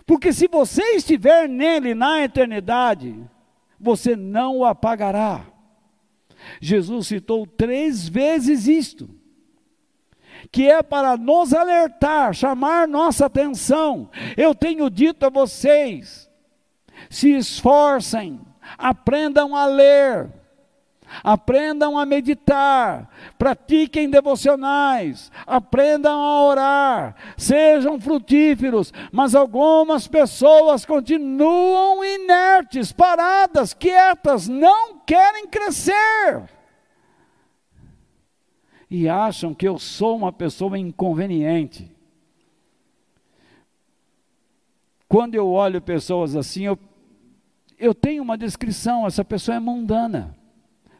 Porque 0.05 0.31
se 0.31 0.47
você 0.47 0.95
estiver 0.95 1.49
nele 1.49 1.93
na 1.93 2.23
eternidade, 2.23 3.21
você 3.77 4.15
não 4.15 4.59
o 4.59 4.65
apagará. 4.65 5.45
Jesus 6.61 7.07
citou 7.07 7.45
três 7.45 8.07
vezes 8.07 8.65
isto, 8.65 9.09
que 10.52 10.69
é 10.69 10.82
para 10.82 11.17
nos 11.17 11.54
alertar, 11.54 12.34
chamar 12.34 12.88
nossa 12.88 13.25
atenção. 13.25 14.10
Eu 14.38 14.56
tenho 14.56 14.89
dito 14.89 15.25
a 15.25 15.30
vocês: 15.30 16.30
se 17.10 17.36
esforcem, 17.36 18.39
aprendam 18.78 19.56
a 19.56 19.65
ler, 19.65 20.30
aprendam 21.23 21.97
a 21.97 22.06
meditar, 22.06 23.10
pratiquem 23.38 24.10
devocionais, 24.10 25.32
aprendam 25.45 26.19
a 26.19 26.43
orar, 26.43 27.15
sejam 27.38 27.99
frutíferos, 27.99 28.93
mas 29.12 29.36
algumas 29.36 30.08
pessoas 30.08 30.86
continuam 30.86 32.04
inertes, 32.04 32.91
paradas, 32.91 33.73
quietas, 33.73 34.47
não 34.47 34.99
querem 34.99 35.47
crescer. 35.47 36.58
E 38.89 39.08
acham 39.08 39.54
que 39.54 39.67
eu 39.67 39.78
sou 39.78 40.17
uma 40.17 40.32
pessoa 40.32 40.78
inconveniente. 40.78 41.91
Quando 45.08 45.36
eu 45.36 45.47
olho 45.49 45.82
pessoas 45.82 46.36
assim, 46.36 46.63
eu, 46.63 46.78
eu 47.78 47.93
tenho 47.93 48.23
uma 48.23 48.38
descrição: 48.38 49.06
essa 49.06 49.23
pessoa 49.23 49.56
é 49.56 49.60
mundana 49.60 50.39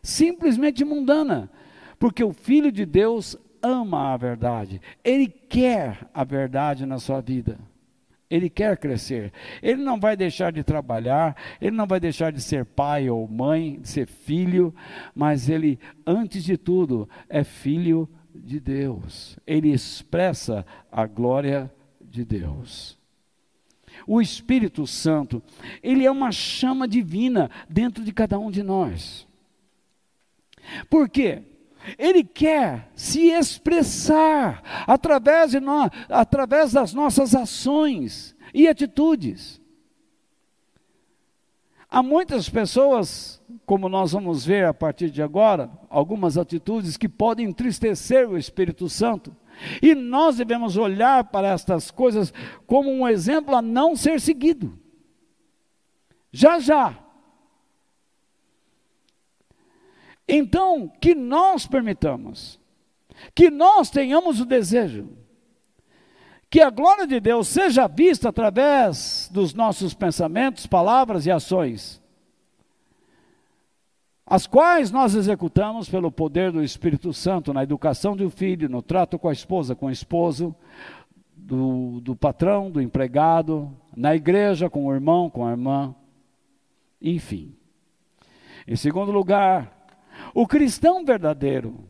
simplesmente 0.02 0.84
mundana, 0.84 1.50
porque 1.98 2.24
o 2.24 2.32
Filho 2.34 2.72
de 2.72 2.86
Deus 2.86 3.38
ama 3.62 4.14
a 4.14 4.18
verdade, 4.18 4.82
ele 5.04 5.28
quer 5.28 6.08
a 6.14 6.24
verdade 6.24 6.86
na 6.86 6.98
sua 6.98 7.22
vida. 7.22 7.60
Ele 8.30 8.50
quer 8.50 8.78
crescer. 8.78 9.34
Ele 9.62 9.82
não 9.82 10.00
vai 10.00 10.16
deixar 10.16 10.52
de 10.52 10.64
trabalhar, 10.64 11.36
ele 11.60 11.76
não 11.76 11.88
vai 11.88 12.00
deixar 12.00 12.32
de 12.32 12.42
ser 12.42 12.64
pai 12.64 13.10
ou 13.10 13.28
mãe, 13.28 13.80
de 13.80 13.90
ser 13.90 14.08
filho, 14.08 14.74
mas 15.16 15.50
ele, 15.50 15.80
antes 16.06 16.44
de 16.44 16.56
tudo, 16.56 17.10
é 17.28 17.44
filho 17.44 18.08
de 18.34 18.60
Deus. 18.60 19.38
Ele 19.48 19.72
expressa 19.72 20.66
a 20.92 21.08
glória 21.08 21.74
de 22.02 22.24
Deus. 22.24 23.00
O 24.06 24.22
Espírito 24.22 24.86
Santo, 24.86 25.42
ele 25.82 26.06
é 26.06 26.12
uma 26.12 26.32
chama 26.32 26.88
divina 26.88 27.50
dentro 27.68 28.04
de 28.04 28.14
cada 28.14 28.38
um 28.38 28.52
de 28.52 28.62
nós. 28.62 29.28
Por 30.90 31.10
quê? 31.10 31.44
Ele 31.98 32.24
quer 32.24 32.90
se 32.96 33.30
expressar 33.32 34.62
através, 34.88 35.52
de 35.52 35.60
nós, 35.60 35.90
através 36.10 36.74
das 36.74 36.94
nossas 36.94 37.34
ações 37.34 38.36
e 38.54 38.68
atitudes. 38.68 39.60
Há 41.90 42.04
muitas 42.04 42.48
pessoas, 42.48 43.42
como 43.66 43.90
nós 43.90 44.12
vamos 44.12 44.46
ver 44.46 44.66
a 44.66 44.74
partir 44.74 45.10
de 45.10 45.24
agora, 45.24 45.72
algumas 45.90 46.38
atitudes 46.38 46.98
que 46.98 47.10
podem 47.10 47.48
entristecer 47.48 48.30
o 48.30 48.38
Espírito 48.38 48.88
Santo. 48.88 49.36
E 49.82 49.96
nós 49.96 50.38
devemos 50.38 50.78
olhar 50.78 51.24
para 51.26 51.48
estas 51.48 51.90
coisas 51.90 52.32
como 52.68 52.92
um 52.92 53.08
exemplo 53.08 53.56
a 53.56 53.62
não 53.62 53.96
ser 53.96 54.22
seguido. 54.22 54.78
Já 56.32 56.60
já, 56.60 56.96
Então, 60.32 60.88
que 61.02 61.16
nós 61.16 61.66
permitamos, 61.66 62.60
que 63.34 63.50
nós 63.50 63.90
tenhamos 63.90 64.40
o 64.40 64.46
desejo, 64.46 65.10
que 66.52 66.62
a 66.62 66.70
glória 66.70 67.08
de 67.08 67.20
Deus 67.20 67.48
seja 67.48 67.88
vista 67.88 68.30
através 68.30 69.28
dos 69.34 69.56
nossos 69.56 69.96
pensamentos, 69.96 70.68
palavras 70.68 71.26
e 71.26 71.32
ações, 71.32 72.00
as 74.24 74.46
quais 74.46 74.92
nós 74.92 75.16
executamos 75.16 75.90
pelo 75.90 76.12
poder 76.12 76.52
do 76.52 76.64
Espírito 76.64 77.12
Santo 77.12 77.52
na 77.52 77.64
educação 77.64 78.16
do 78.16 78.30
filho, 78.30 78.70
no 78.70 78.84
trato 78.84 79.18
com 79.18 79.30
a 79.30 79.34
esposa, 79.34 79.76
com 79.76 79.88
o 79.88 79.92
esposo, 79.92 80.56
do, 81.36 82.00
do 82.02 82.16
patrão, 82.16 82.70
do 82.70 82.80
empregado, 82.80 83.76
na 83.98 84.16
igreja, 84.16 84.70
com 84.70 84.86
o 84.86 84.94
irmão, 84.94 85.32
com 85.32 85.48
a 85.48 85.50
irmã, 85.50 85.96
enfim. 87.02 87.56
Em 88.68 88.76
segundo 88.76 89.12
lugar, 89.12 89.79
o 90.34 90.48
cristão 90.48 91.04
verdadeiro, 91.04 91.88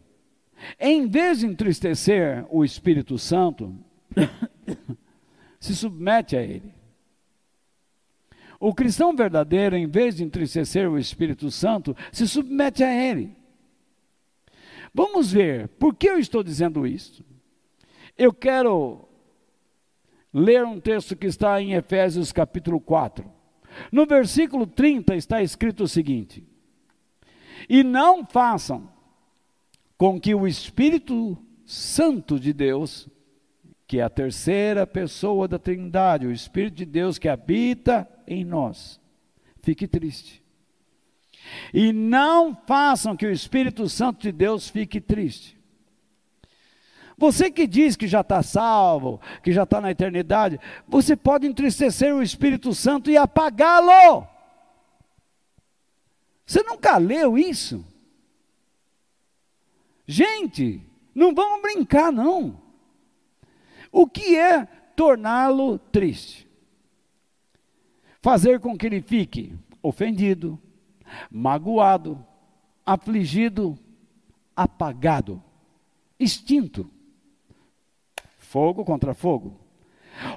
em 0.80 1.08
vez 1.08 1.40
de 1.40 1.46
entristecer 1.46 2.46
o 2.50 2.64
Espírito 2.64 3.18
Santo, 3.18 3.76
se 5.60 5.76
submete 5.76 6.36
a 6.36 6.42
ele. 6.42 6.74
O 8.60 8.74
cristão 8.74 9.16
verdadeiro, 9.16 9.78
em 9.78 9.88
vez 9.88 10.16
de 10.16 10.24
entristecer 10.24 10.90
o 10.90 10.98
Espírito 10.98 11.50
Santo, 11.50 11.96
se 12.12 12.28
submete 12.28 12.84
a 12.84 12.94
ele. 12.94 13.36
Vamos 14.94 15.32
ver, 15.32 15.70
por 15.70 15.96
que 15.96 16.10
eu 16.10 16.20
estou 16.20 16.44
dizendo 16.44 16.86
isso? 16.86 17.24
Eu 18.18 18.34
quero 18.34 19.08
ler 20.34 20.66
um 20.66 20.80
texto 20.80 21.16
que 21.16 21.28
está 21.28 21.62
em 21.62 21.74
Efésios 21.74 22.32
capítulo 22.32 22.82
4. 22.82 23.40
No 23.92 24.06
versículo 24.06 24.68
30 24.68 25.16
está 25.16 25.42
escrito 25.42 25.84
o 25.84 25.88
seguinte: 25.88 26.49
E 27.70 27.84
não 27.84 28.26
façam 28.26 28.90
com 29.96 30.20
que 30.20 30.34
o 30.34 30.48
Espírito 30.48 31.38
Santo 31.66 32.40
de 32.40 32.52
Deus, 32.52 33.08
que 33.86 34.00
é 34.00 34.04
a 34.04 34.10
terceira 34.10 34.88
pessoa 34.88 35.48
da 35.48 35.60
Trindade, 35.60 36.26
o 36.26 36.32
Espírito 36.32 36.78
de 36.78 36.86
Deus 36.86 37.20
que 37.20 37.30
habita 37.30 38.10
em 38.26 38.44
nós, 38.44 39.00
fique 39.62 39.88
triste. 39.88 40.44
E 41.74 41.94
não 41.94 42.56
façam 42.56 43.16
que 43.16 43.26
o 43.26 43.32
Espírito 43.32 43.88
Santo 43.88 44.22
de 44.22 44.32
Deus 44.32 44.68
fique 44.68 45.00
triste. 45.00 45.60
Você 47.18 47.52
que 47.52 47.68
diz 47.68 47.98
que 47.98 48.08
já 48.08 48.22
está 48.22 48.42
salvo, 48.42 49.20
que 49.44 49.52
já 49.52 49.64
está 49.64 49.82
na 49.82 49.92
eternidade, 49.92 50.58
você 50.88 51.16
pode 51.18 51.46
entristecer 51.46 52.16
o 52.16 52.24
Espírito 52.24 52.74
Santo 52.74 53.12
e 53.12 53.18
apagá-lo. 53.18 54.26
Você 56.50 56.64
nunca 56.64 56.98
leu 56.98 57.38
isso? 57.38 57.86
Gente, 60.08 60.82
não 61.14 61.36
vamos 61.36 61.62
brincar, 61.62 62.12
não. 62.12 62.60
O 63.92 64.08
que 64.08 64.36
é 64.36 64.66
torná-lo 64.96 65.78
triste? 65.78 66.50
Fazer 68.20 68.60
com 68.60 68.76
que 68.76 68.88
ele 68.88 69.00
fique 69.00 69.56
ofendido, 69.80 70.60
magoado, 71.30 72.26
afligido, 72.84 73.78
apagado, 74.56 75.44
extinto 76.20 76.90
fogo 78.40 78.84
contra 78.84 79.14
fogo. 79.14 79.56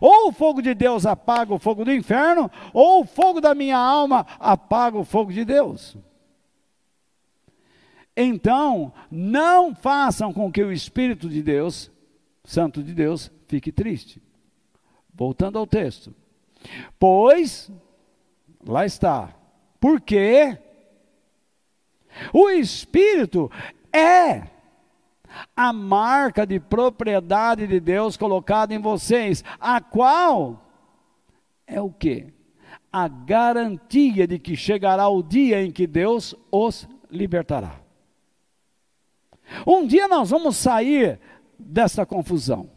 Ou 0.01 0.29
o 0.29 0.33
fogo 0.33 0.63
de 0.63 0.75
Deus 0.75 1.07
apaga 1.07 1.55
o 1.55 1.59
fogo 1.59 1.85
do 1.85 1.93
inferno, 1.93 2.51
ou 2.73 3.03
o 3.03 3.07
fogo 3.07 3.41
da 3.41 3.55
minha 3.55 3.77
alma 3.77 4.27
apaga 4.39 4.99
o 4.99 5.05
fogo 5.05 5.33
de 5.33 5.45
Deus. 5.45 5.97
Então, 8.17 8.93
não 9.11 9.75
façam 9.75 10.33
com 10.33 10.53
que 10.53 10.63
o 10.63 10.73
Espírito 10.73 11.29
de 11.29 11.43
Deus, 11.43 11.91
Santo 12.45 12.83
de 12.83 12.93
Deus, 12.93 13.31
fique 13.49 13.73
triste. 13.73 14.23
Voltando 15.15 15.59
ao 15.59 15.67
texto. 15.67 16.15
Pois, 16.99 17.71
lá 18.65 18.85
está, 18.85 19.35
porque 19.81 20.59
o 22.33 22.51
Espírito 22.51 23.51
é 23.93 24.52
a 25.57 25.73
marca 25.73 26.47
de 26.47 26.61
propriedade 26.61 27.67
de 27.67 27.81
Deus 27.81 28.17
colocada 28.17 28.75
em 28.75 28.79
vocês, 28.79 29.45
a 29.59 29.81
qual 29.81 30.61
é 31.67 31.81
o 31.81 31.91
que? 31.91 32.33
A 32.93 33.09
garantia 33.09 34.27
de 34.27 34.39
que 34.39 34.57
chegará 34.57 35.09
o 35.09 35.23
dia 35.23 35.63
em 35.63 35.71
que 35.71 35.87
Deus 35.87 36.35
os 36.51 36.89
libertará. 37.11 37.81
Um 39.67 39.87
dia 39.87 40.09
nós 40.09 40.31
vamos 40.31 40.57
sair 40.57 41.19
dessa 41.59 42.05
confusão. 42.07 42.71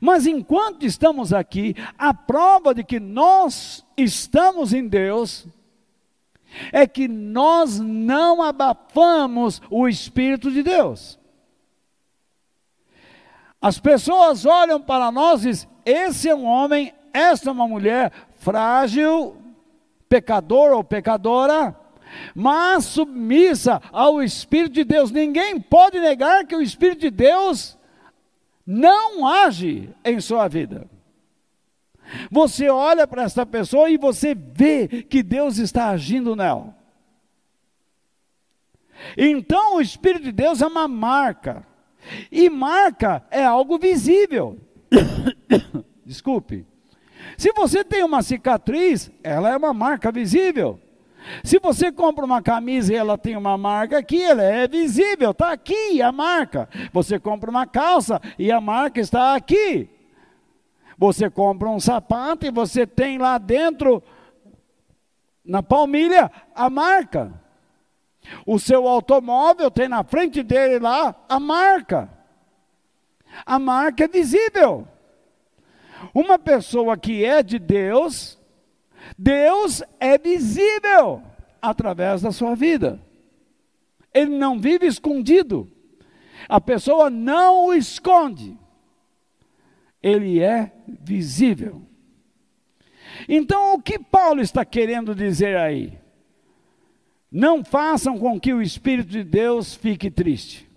Mas 0.00 0.26
enquanto 0.26 0.86
estamos 0.86 1.32
aqui, 1.32 1.74
a 1.98 2.14
prova 2.14 2.74
de 2.74 2.84
que 2.84 3.00
nós 3.00 3.84
estamos 3.96 4.72
em 4.72 4.86
Deus 4.86 5.46
é 6.70 6.86
que 6.86 7.08
nós 7.08 7.80
não 7.80 8.42
abafamos 8.42 9.60
o 9.70 9.88
Espírito 9.88 10.50
de 10.50 10.62
Deus. 10.62 11.18
As 13.62 13.78
pessoas 13.78 14.44
olham 14.44 14.82
para 14.82 15.12
nós 15.12 15.44
e 15.44 15.50
dizem: 15.50 15.68
esse 15.84 16.28
é 16.28 16.34
um 16.34 16.44
homem, 16.44 16.92
esta 17.12 17.48
é 17.48 17.52
uma 17.52 17.68
mulher 17.68 18.10
frágil, 18.40 19.36
pecador 20.08 20.72
ou 20.72 20.82
pecadora, 20.82 21.78
mas 22.34 22.84
submissa 22.84 23.80
ao 23.92 24.20
Espírito 24.20 24.72
de 24.72 24.84
Deus. 24.84 25.12
Ninguém 25.12 25.60
pode 25.60 26.00
negar 26.00 26.44
que 26.44 26.56
o 26.56 26.60
Espírito 26.60 27.02
de 27.02 27.10
Deus 27.10 27.78
não 28.66 29.24
age 29.26 29.88
em 30.04 30.20
sua 30.20 30.48
vida. 30.48 30.90
Você 32.30 32.68
olha 32.68 33.06
para 33.06 33.22
essa 33.22 33.46
pessoa 33.46 33.88
e 33.88 33.96
você 33.96 34.34
vê 34.34 34.88
que 34.88 35.22
Deus 35.22 35.58
está 35.58 35.88
agindo 35.88 36.34
nela. 36.34 36.76
Então 39.16 39.76
o 39.76 39.80
Espírito 39.80 40.24
de 40.24 40.32
Deus 40.32 40.60
é 40.60 40.66
uma 40.66 40.88
marca. 40.88 41.64
E 42.30 42.48
marca 42.50 43.24
é 43.30 43.44
algo 43.44 43.78
visível. 43.78 44.58
Desculpe. 46.04 46.66
Se 47.36 47.52
você 47.52 47.84
tem 47.84 48.02
uma 48.02 48.22
cicatriz, 48.22 49.10
ela 49.22 49.50
é 49.50 49.56
uma 49.56 49.72
marca 49.72 50.10
visível. 50.10 50.80
Se 51.44 51.58
você 51.58 51.92
compra 51.92 52.24
uma 52.24 52.42
camisa 52.42 52.92
e 52.92 52.96
ela 52.96 53.16
tem 53.16 53.36
uma 53.36 53.56
marca 53.56 53.98
aqui, 53.98 54.20
ela 54.22 54.42
é 54.42 54.66
visível, 54.66 55.30
está 55.30 55.52
aqui 55.52 56.02
a 56.02 56.10
marca. 56.10 56.68
Você 56.92 57.18
compra 57.18 57.50
uma 57.50 57.66
calça 57.66 58.20
e 58.38 58.50
a 58.50 58.60
marca 58.60 59.00
está 59.00 59.34
aqui. 59.34 59.88
Você 60.98 61.30
compra 61.30 61.68
um 61.68 61.80
sapato 61.80 62.46
e 62.46 62.50
você 62.50 62.86
tem 62.86 63.18
lá 63.18 63.38
dentro, 63.38 64.02
na 65.44 65.62
palmilha, 65.62 66.30
a 66.54 66.68
marca. 66.68 67.41
O 68.46 68.58
seu 68.58 68.86
automóvel 68.86 69.70
tem 69.70 69.88
na 69.88 70.04
frente 70.04 70.42
dele 70.42 70.78
lá 70.78 71.14
a 71.28 71.38
marca. 71.38 72.10
A 73.44 73.58
marca 73.58 74.04
é 74.04 74.08
visível. 74.08 74.86
Uma 76.14 76.38
pessoa 76.38 76.96
que 76.96 77.24
é 77.24 77.42
de 77.42 77.58
Deus, 77.58 78.38
Deus 79.16 79.82
é 80.00 80.18
visível 80.18 81.22
através 81.60 82.22
da 82.22 82.32
sua 82.32 82.54
vida. 82.54 83.00
Ele 84.12 84.36
não 84.36 84.58
vive 84.58 84.86
escondido. 84.86 85.70
A 86.48 86.60
pessoa 86.60 87.08
não 87.08 87.66
o 87.66 87.74
esconde. 87.74 88.58
Ele 90.02 90.42
é 90.42 90.72
visível. 90.86 91.82
Então, 93.28 93.74
o 93.74 93.82
que 93.82 93.98
Paulo 93.98 94.40
está 94.40 94.64
querendo 94.64 95.14
dizer 95.14 95.56
aí? 95.56 96.01
Não 97.32 97.64
façam 97.64 98.18
com 98.18 98.38
que 98.38 98.52
o 98.52 98.60
Espírito 98.60 99.08
de 99.08 99.24
Deus 99.24 99.74
fique 99.74 100.10
triste. 100.10 100.70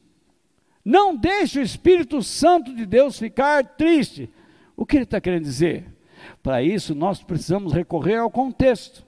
Não 0.86 1.14
deixe 1.14 1.60
o 1.60 1.62
Espírito 1.64 2.24
Santo 2.24 2.74
de 2.74 2.86
Deus 2.86 3.20
ficar 3.20 3.66
triste. 3.76 4.30
O 4.78 4.86
que 4.86 4.96
ele 4.96 5.04
está 5.04 5.20
querendo 5.20 5.44
dizer? 5.44 5.94
Para 6.42 6.64
isso, 6.64 6.96
nós 6.96 7.22
precisamos 7.22 7.74
recorrer 7.74 8.20
ao 8.20 8.32
contexto. 8.32 9.06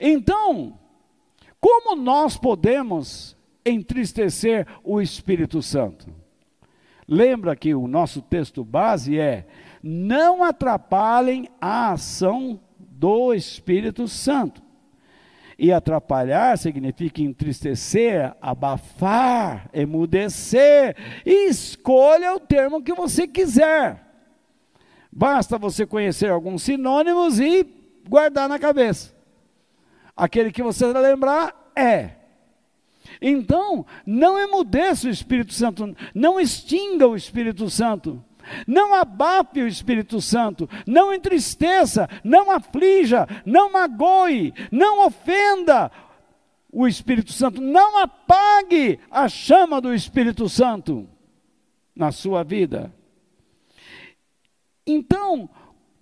Então, 0.00 0.76
como 1.60 1.94
nós 1.94 2.36
podemos 2.36 3.36
entristecer 3.64 4.66
o 4.82 5.00
Espírito 5.00 5.62
Santo? 5.62 6.12
Lembra 7.06 7.54
que 7.54 7.72
o 7.72 7.86
nosso 7.86 8.20
texto 8.20 8.64
base 8.64 9.16
é: 9.18 9.46
não 9.80 10.42
atrapalhem 10.42 11.48
a 11.60 11.92
ação 11.92 12.58
do 12.78 13.32
Espírito 13.32 14.08
Santo. 14.08 14.63
E 15.58 15.72
atrapalhar 15.72 16.58
significa 16.58 17.22
entristecer, 17.22 18.34
abafar, 18.40 19.68
emudecer. 19.72 20.96
E 21.24 21.48
escolha 21.48 22.34
o 22.34 22.40
termo 22.40 22.82
que 22.82 22.92
você 22.92 23.26
quiser. 23.26 24.02
Basta 25.10 25.56
você 25.56 25.86
conhecer 25.86 26.30
alguns 26.30 26.62
sinônimos 26.62 27.38
e 27.38 27.64
guardar 28.08 28.48
na 28.48 28.58
cabeça. 28.58 29.14
Aquele 30.16 30.50
que 30.50 30.62
você 30.62 30.86
lembrar 30.86 31.70
é. 31.76 32.10
Então, 33.20 33.86
não 34.04 34.38
emudeça 34.38 35.06
o 35.06 35.10
Espírito 35.10 35.52
Santo, 35.52 35.96
não 36.14 36.40
extinga 36.40 37.06
o 37.06 37.16
Espírito 37.16 37.70
Santo. 37.70 38.22
Não 38.66 38.94
abafe 38.94 39.60
o 39.60 39.68
Espírito 39.68 40.20
Santo, 40.20 40.68
não 40.86 41.12
entristeça, 41.12 42.08
não 42.22 42.50
aflija, 42.50 43.26
não 43.44 43.72
magoe, 43.72 44.52
não 44.70 45.06
ofenda 45.06 45.90
o 46.72 46.86
Espírito 46.86 47.32
Santo, 47.32 47.60
não 47.60 47.98
apague 47.98 48.98
a 49.10 49.28
chama 49.28 49.80
do 49.80 49.94
Espírito 49.94 50.48
Santo 50.48 51.08
na 51.94 52.10
sua 52.10 52.42
vida. 52.42 52.92
Então, 54.86 55.48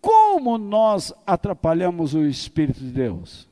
como 0.00 0.58
nós 0.58 1.12
atrapalhamos 1.26 2.14
o 2.14 2.24
Espírito 2.24 2.80
de 2.80 2.90
Deus? 2.90 3.48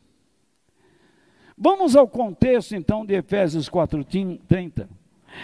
Vamos 1.56 1.94
ao 1.94 2.08
contexto 2.08 2.74
então 2.74 3.04
de 3.04 3.14
Efésios 3.14 3.68
4:30. 3.68 4.88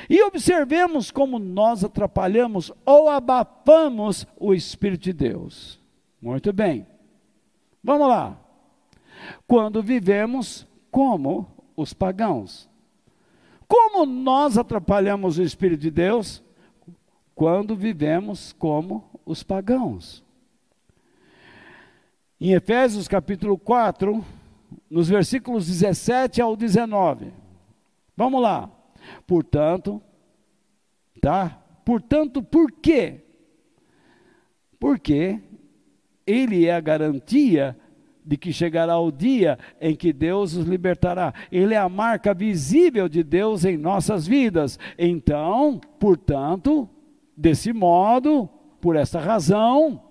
E 0.09 0.23
observemos 0.23 1.11
como 1.11 1.39
nós 1.39 1.85
atrapalhamos 1.85 2.73
ou 2.85 3.09
abafamos 3.09 4.27
o 4.39 4.53
Espírito 4.55 5.05
de 5.05 5.13
Deus. 5.13 5.81
Muito 6.21 6.53
bem. 6.53 6.87
Vamos 7.83 8.09
lá. 8.09 8.39
Quando 9.47 9.83
vivemos 9.83 10.67
como 10.91 11.47
os 11.77 11.93
pagãos. 11.93 12.69
Como 13.69 14.07
nós 14.07 14.57
atrapalhamos 14.57 15.39
o 15.39 15.43
Espírito 15.43 15.81
de 15.81 15.91
Deus? 15.91 16.43
Quando 17.35 17.77
vivemos 17.77 18.53
como 18.53 19.05
os 19.25 19.43
pagãos. 19.43 20.25
Em 22.41 22.53
Efésios 22.53 23.09
capítulo 23.09 23.59
4, 23.59 24.25
nos 24.91 25.09
versículos 25.09 25.67
17 25.67 26.41
ao 26.41 26.57
19. 26.57 27.33
Vamos 28.17 28.43
lá. 28.43 28.71
Portanto, 29.27 30.01
tá? 31.21 31.63
Portanto, 31.85 32.43
por 32.43 32.71
quê? 32.73 33.21
Porque 34.79 35.41
ele 36.27 36.67
é 36.67 36.75
a 36.75 36.81
garantia 36.81 37.77
de 38.25 38.37
que 38.37 38.53
chegará 38.53 38.99
o 38.99 39.13
dia 39.13 39.57
em 39.81 39.95
que 39.95 40.13
Deus 40.13 40.55
os 40.55 40.67
libertará. 40.67 41.33
Ele 41.51 41.75
é 41.75 41.79
a 41.79 41.89
marca 41.89 42.35
visível 42.35 43.09
de 43.09 43.23
Deus 43.23 43.65
em 43.65 43.77
nossas 43.77 44.27
vidas. 44.27 44.79
Então, 44.99 45.81
portanto, 46.01 46.89
desse 47.37 47.73
modo, 47.73 48.49
por 48.81 48.97
essa 48.97 49.21
razão, 49.21 50.03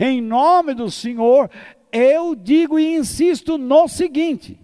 em 0.00 0.22
nome 0.22 0.72
do 0.72 0.90
Senhor, 0.90 1.50
eu 1.92 2.34
digo 2.34 2.78
e 2.78 2.96
insisto 2.96 3.58
no 3.58 3.86
seguinte: 3.86 4.58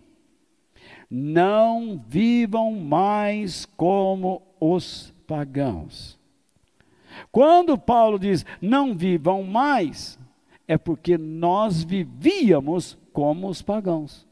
não 1.11 2.03
vivam 2.09 2.73
mais 2.73 3.67
como 3.77 4.43
os 4.61 5.13
pagãos. 5.27 6.19
Quando 7.31 7.79
Paulo 7.79 8.19
diz 8.19 8.45
não 8.61 8.95
vivam 8.95 9.43
mais, 9.43 10.19
é 10.67 10.77
porque 10.77 11.17
nós 11.17 11.83
vivíamos 11.83 12.99
como 13.13 13.49
os 13.49 13.63
pagãos. 13.63 14.27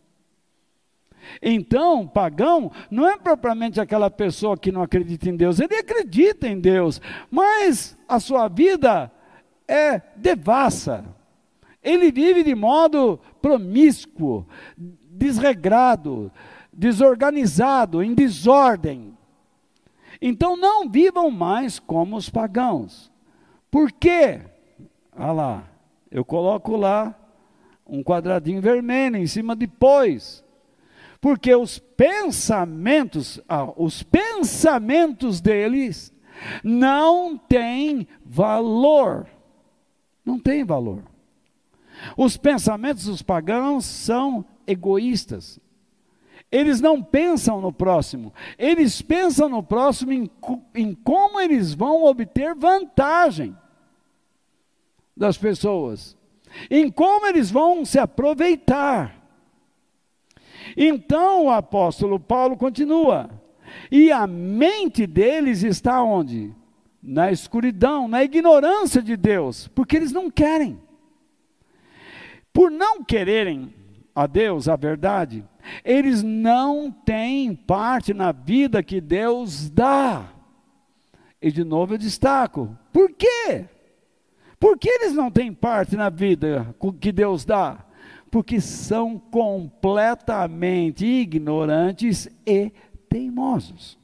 Então, 1.41 2.07
pagão 2.07 2.73
não 2.91 3.09
é 3.09 3.17
propriamente 3.17 3.81
aquela 3.81 4.11
pessoa 4.11 4.57
que 4.57 4.73
não 4.73 4.83
acredita 4.83 5.29
em 5.29 5.37
Deus, 5.37 5.61
ele 5.61 5.77
acredita 5.77 6.49
em 6.49 6.59
Deus, 6.59 7.01
mas 7.31 7.97
a 8.09 8.19
sua 8.19 8.49
vida 8.49 9.11
é 9.69 10.01
devassa. 10.17 11.05
Ele 11.83 12.11
vive 12.13 12.43
de 12.43 12.55
modo 12.55 13.19
promíscuo, 13.41 14.47
desregrado, 14.77 16.31
desorganizado, 16.73 18.03
em 18.03 18.15
desordem. 18.15 19.17
Então 20.21 20.57
não 20.57 20.89
vivam 20.89 21.31
mais 21.31 21.79
como 21.79 22.17
os 22.17 22.31
pagãos. 22.31 23.11
Por 23.71 23.91
quê? 23.91 24.41
Olha 25.15 25.33
lá, 25.33 25.65
eu 26.11 26.25
coloco 26.25 26.77
lá 26.77 27.15
um 27.87 28.03
quadradinho 28.03 28.61
vermelho 28.61 29.17
em 29.17 29.27
cima 29.27 29.55
de 29.57 29.67
pois. 29.67 30.45
Porque 31.21 31.55
os 31.55 31.79
pensamentos, 31.79 33.41
ah, 33.49 33.73
os 33.77 34.03
pensamentos 34.03 35.41
deles 35.41 36.13
não 36.65 37.37
têm 37.37 38.09
valor. 38.25 39.27
Não 40.25 40.39
tem 40.39 40.65
valor. 40.65 41.05
Os 42.17 42.37
pensamentos 42.37 43.05
dos 43.05 43.23
pagãos 43.23 43.85
são 43.85 44.45
egoístas. 44.67 45.61
Eles 46.53 46.83
não 46.83 47.03
pensam 47.03 47.63
no 47.63 47.73
próximo, 47.73 48.31
eles 48.59 49.01
pensam 49.01 49.49
no 49.49 49.63
próximo 49.63 50.13
em, 50.13 50.31
em 50.75 50.95
como 50.95 51.41
eles 51.41 51.73
vão 51.73 52.05
obter 52.05 52.55
vantagem 52.55 53.57
das 55.17 55.39
pessoas, 55.39 56.15
em 56.71 56.91
como 56.91 57.27
eles 57.27 57.51
vão 57.51 57.87
se 57.87 57.99
aproveitar. 57.99 59.19
Então 60.77 61.47
o 61.47 61.51
apóstolo 61.51 62.21
Paulo 62.21 62.55
continua, 62.55 63.31
e 63.91 64.13
a 64.13 64.27
mente 64.27 65.07
deles 65.07 65.63
está 65.63 66.03
onde? 66.03 66.55
Na 67.03 67.33
escuridão, 67.33 68.07
na 68.07 68.23
ignorância 68.23 69.03
de 69.03 69.17
Deus, 69.17 69.69
porque 69.69 69.97
eles 69.97 70.13
não 70.13 70.31
querem. 70.31 70.79
Por 72.53 72.71
não 72.71 73.03
quererem 73.03 73.73
a 74.15 74.27
Deus, 74.27 74.69
a 74.69 74.77
verdade, 74.77 75.45
eles 75.85 76.23
não 76.23 76.91
têm 76.91 77.55
parte 77.55 78.13
na 78.13 78.33
vida 78.33 78.83
que 78.83 79.01
Deus 79.01 79.71
dá. 79.71 80.33
E 81.41 81.51
de 81.51 81.65
novo 81.65 81.95
eu 81.95 81.99
destaco: 81.99 82.77
por 82.93 83.11
quê? 83.13 83.67
Por 84.61 84.79
que 84.79 84.89
eles 84.89 85.13
não 85.13 85.31
têm 85.31 85.53
parte 85.53 85.97
na 85.97 86.09
vida 86.09 86.75
que 87.01 87.11
Deus 87.11 87.45
dá? 87.45 87.85
Porque 88.31 88.61
são 88.61 89.19
completamente 89.19 91.05
ignorantes 91.05 92.29
e 92.47 92.73
teimosos. 93.09 93.99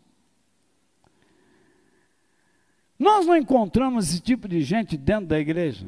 Nós 2.98 3.24
não 3.24 3.36
encontramos 3.36 4.08
esse 4.08 4.20
tipo 4.20 4.48
de 4.48 4.60
gente 4.60 4.96
dentro 4.96 5.26
da 5.26 5.38
igreja. 5.38 5.86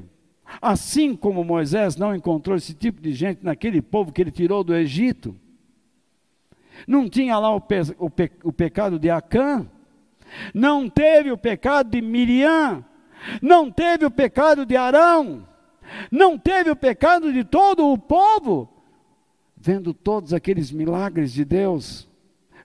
Assim 0.60 1.14
como 1.14 1.44
Moisés 1.44 1.96
não 1.96 2.14
encontrou 2.14 2.56
esse 2.56 2.74
tipo 2.74 3.00
de 3.00 3.12
gente 3.12 3.44
naquele 3.44 3.82
povo 3.82 4.12
que 4.12 4.20
ele 4.20 4.30
tirou 4.30 4.64
do 4.64 4.74
Egito. 4.74 5.36
Não 6.86 7.08
tinha 7.08 7.38
lá 7.38 7.54
o, 7.54 7.60
pe 7.60 7.76
o, 7.98 8.08
pe 8.08 8.32
o 8.42 8.52
pecado 8.52 8.98
de 8.98 9.10
Acã, 9.10 9.66
não 10.54 10.88
teve 10.88 11.30
o 11.30 11.36
pecado 11.36 11.90
de 11.90 12.00
Miriam, 12.00 12.84
não 13.42 13.70
teve 13.70 14.06
o 14.06 14.10
pecado 14.10 14.64
de 14.64 14.76
Arão, 14.76 15.46
não 16.10 16.38
teve 16.38 16.70
o 16.70 16.76
pecado 16.76 17.32
de 17.32 17.44
todo 17.44 17.86
o 17.86 17.98
povo. 17.98 18.68
Vendo 19.56 19.92
todos 19.92 20.32
aqueles 20.32 20.72
milagres 20.72 21.34
de 21.34 21.44
Deus, 21.44 22.08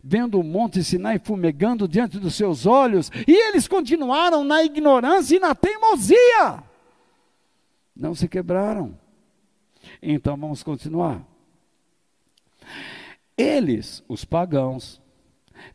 vendo 0.01 0.39
o 0.39 0.43
monte 0.43 0.81
Sinai 0.81 1.19
fumegando 1.19 1.89
diante 1.89 2.17
dos 2.17 2.36
seus 2.36 2.65
olhos, 2.65 3.11
e 3.27 3.33
eles 3.33 3.67
continuaram 3.67 4.45
na 4.45 4.63
ignorância 4.63 5.36
e 5.36 5.39
na 5.39 5.53
teimosia 5.53 6.63
não 7.95 8.13
se 8.13 8.27
quebraram. 8.27 8.97
Então 10.01 10.35
vamos 10.35 10.63
continuar. 10.63 11.25
Eles, 13.37 14.03
os 14.07 14.25
pagãos, 14.25 15.01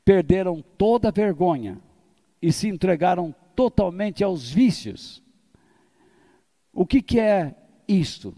perderam 0.05 0.63
toda 0.77 1.09
a 1.09 1.13
vergonha 1.13 1.81
e 2.41 2.53
se 2.53 2.69
entregaram 2.69 3.35
totalmente 3.55 4.25
aos 4.25 4.51
vícios. 4.51 5.23
O 6.73 6.87
que, 6.87 7.03
que 7.03 7.19
é 7.19 7.55
isto? 7.87 8.35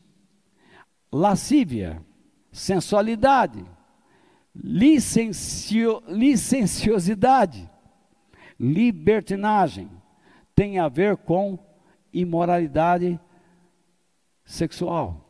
Lascívia, 1.10 2.02
sensualidade, 2.50 3.64
licencio, 4.54 6.02
licenciosidade, 6.08 7.68
libertinagem, 8.58 9.90
tem 10.54 10.78
a 10.78 10.88
ver 10.88 11.16
com 11.16 11.58
imoralidade 12.12 13.18
sexual. 14.44 15.28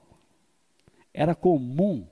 Era 1.12 1.34
comum. 1.34 2.06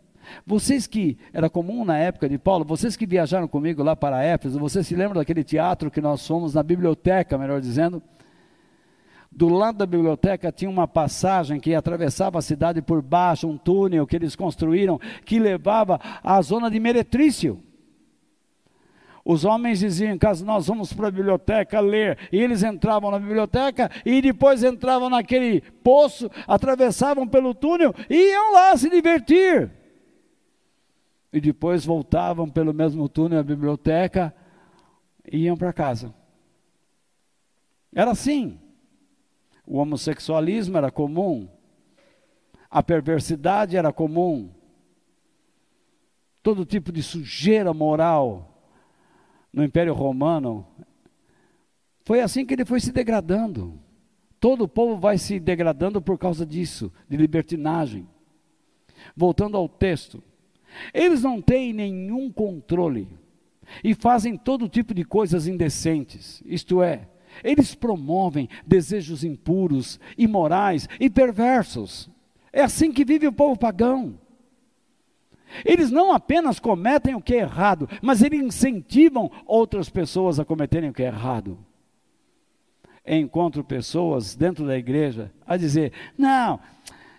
Vocês 0.46 0.86
que, 0.86 1.18
era 1.32 1.48
comum 1.48 1.84
na 1.84 1.98
época 1.98 2.28
de 2.28 2.38
Paulo, 2.38 2.64
vocês 2.64 2.96
que 2.96 3.06
viajaram 3.06 3.48
comigo 3.48 3.82
lá 3.82 3.96
para 3.96 4.22
Éfeso, 4.22 4.58
vocês 4.58 4.86
se 4.86 4.94
lembram 4.94 5.18
daquele 5.20 5.42
teatro 5.42 5.90
que 5.90 6.00
nós 6.00 6.26
fomos 6.26 6.54
na 6.54 6.62
biblioteca, 6.62 7.38
melhor 7.38 7.60
dizendo? 7.60 8.02
Do 9.32 9.48
lado 9.48 9.78
da 9.78 9.86
biblioteca 9.86 10.50
tinha 10.50 10.70
uma 10.70 10.88
passagem 10.88 11.60
que 11.60 11.74
atravessava 11.74 12.38
a 12.38 12.42
cidade 12.42 12.82
por 12.82 13.00
baixo, 13.00 13.48
um 13.48 13.56
túnel 13.56 14.06
que 14.06 14.16
eles 14.16 14.34
construíram, 14.34 15.00
que 15.24 15.38
levava 15.38 16.00
à 16.22 16.42
zona 16.42 16.70
de 16.70 16.80
Meretrício. 16.80 17.62
Os 19.30 19.44
homens 19.44 19.78
diziam, 19.78 20.18
caso 20.18 20.44
nós 20.44 20.66
vamos 20.66 20.92
para 20.92 21.06
a 21.06 21.10
biblioteca 21.12 21.78
ler, 21.78 22.18
e 22.32 22.38
eles 22.40 22.64
entravam 22.64 23.12
na 23.12 23.18
biblioteca 23.20 23.88
e 24.04 24.20
depois 24.20 24.64
entravam 24.64 25.08
naquele 25.08 25.60
poço, 25.60 26.28
atravessavam 26.48 27.28
pelo 27.28 27.54
túnel 27.54 27.94
e 28.10 28.32
iam 28.32 28.52
lá 28.52 28.76
se 28.76 28.90
divertir. 28.90 29.70
E 31.32 31.40
depois 31.40 31.84
voltavam 31.84 32.50
pelo 32.50 32.74
mesmo 32.74 33.08
túnel 33.08 33.38
à 33.38 33.42
biblioteca 33.44 34.34
e 35.24 35.44
iam 35.44 35.56
para 35.56 35.72
casa. 35.72 36.12
Era 37.94 38.10
assim. 38.10 38.58
O 39.64 39.78
homossexualismo 39.78 40.76
era 40.76 40.90
comum, 40.90 41.48
a 42.68 42.82
perversidade 42.82 43.76
era 43.76 43.92
comum, 43.92 44.50
todo 46.42 46.66
tipo 46.66 46.90
de 46.90 47.00
sujeira 47.00 47.72
moral 47.72 48.49
no 49.52 49.64
Império 49.64 49.94
Romano, 49.94 50.66
foi 52.04 52.20
assim 52.20 52.44
que 52.44 52.54
ele 52.54 52.64
foi 52.64 52.80
se 52.80 52.92
degradando. 52.92 53.78
Todo 54.38 54.64
o 54.64 54.68
povo 54.68 54.96
vai 54.96 55.18
se 55.18 55.38
degradando 55.38 56.00
por 56.00 56.18
causa 56.18 56.46
disso, 56.46 56.92
de 57.08 57.16
libertinagem. 57.16 58.08
Voltando 59.14 59.56
ao 59.56 59.68
texto, 59.68 60.22
eles 60.94 61.22
não 61.22 61.40
têm 61.40 61.72
nenhum 61.72 62.30
controle 62.30 63.08
e 63.84 63.94
fazem 63.94 64.36
todo 64.36 64.68
tipo 64.68 64.94
de 64.94 65.04
coisas 65.04 65.46
indecentes, 65.46 66.42
isto 66.44 66.82
é, 66.82 67.08
eles 67.44 67.74
promovem 67.74 68.48
desejos 68.66 69.22
impuros, 69.24 70.00
imorais 70.18 70.88
e 70.98 71.08
perversos. 71.08 72.10
É 72.52 72.62
assim 72.62 72.92
que 72.92 73.04
vive 73.04 73.26
o 73.26 73.32
povo 73.32 73.58
pagão. 73.58 74.18
Eles 75.64 75.90
não 75.90 76.12
apenas 76.12 76.58
cometem 76.58 77.14
o 77.14 77.20
que 77.20 77.34
é 77.34 77.40
errado, 77.40 77.88
mas 78.02 78.22
eles 78.22 78.40
incentivam 78.42 79.30
outras 79.46 79.88
pessoas 79.88 80.38
a 80.38 80.44
cometerem 80.44 80.90
o 80.90 80.92
que 80.92 81.02
é 81.02 81.06
errado. 81.06 81.58
Encontro 83.06 83.64
pessoas 83.64 84.34
dentro 84.34 84.66
da 84.66 84.76
igreja 84.76 85.32
a 85.46 85.56
dizer: 85.56 85.92
Não, 86.16 86.60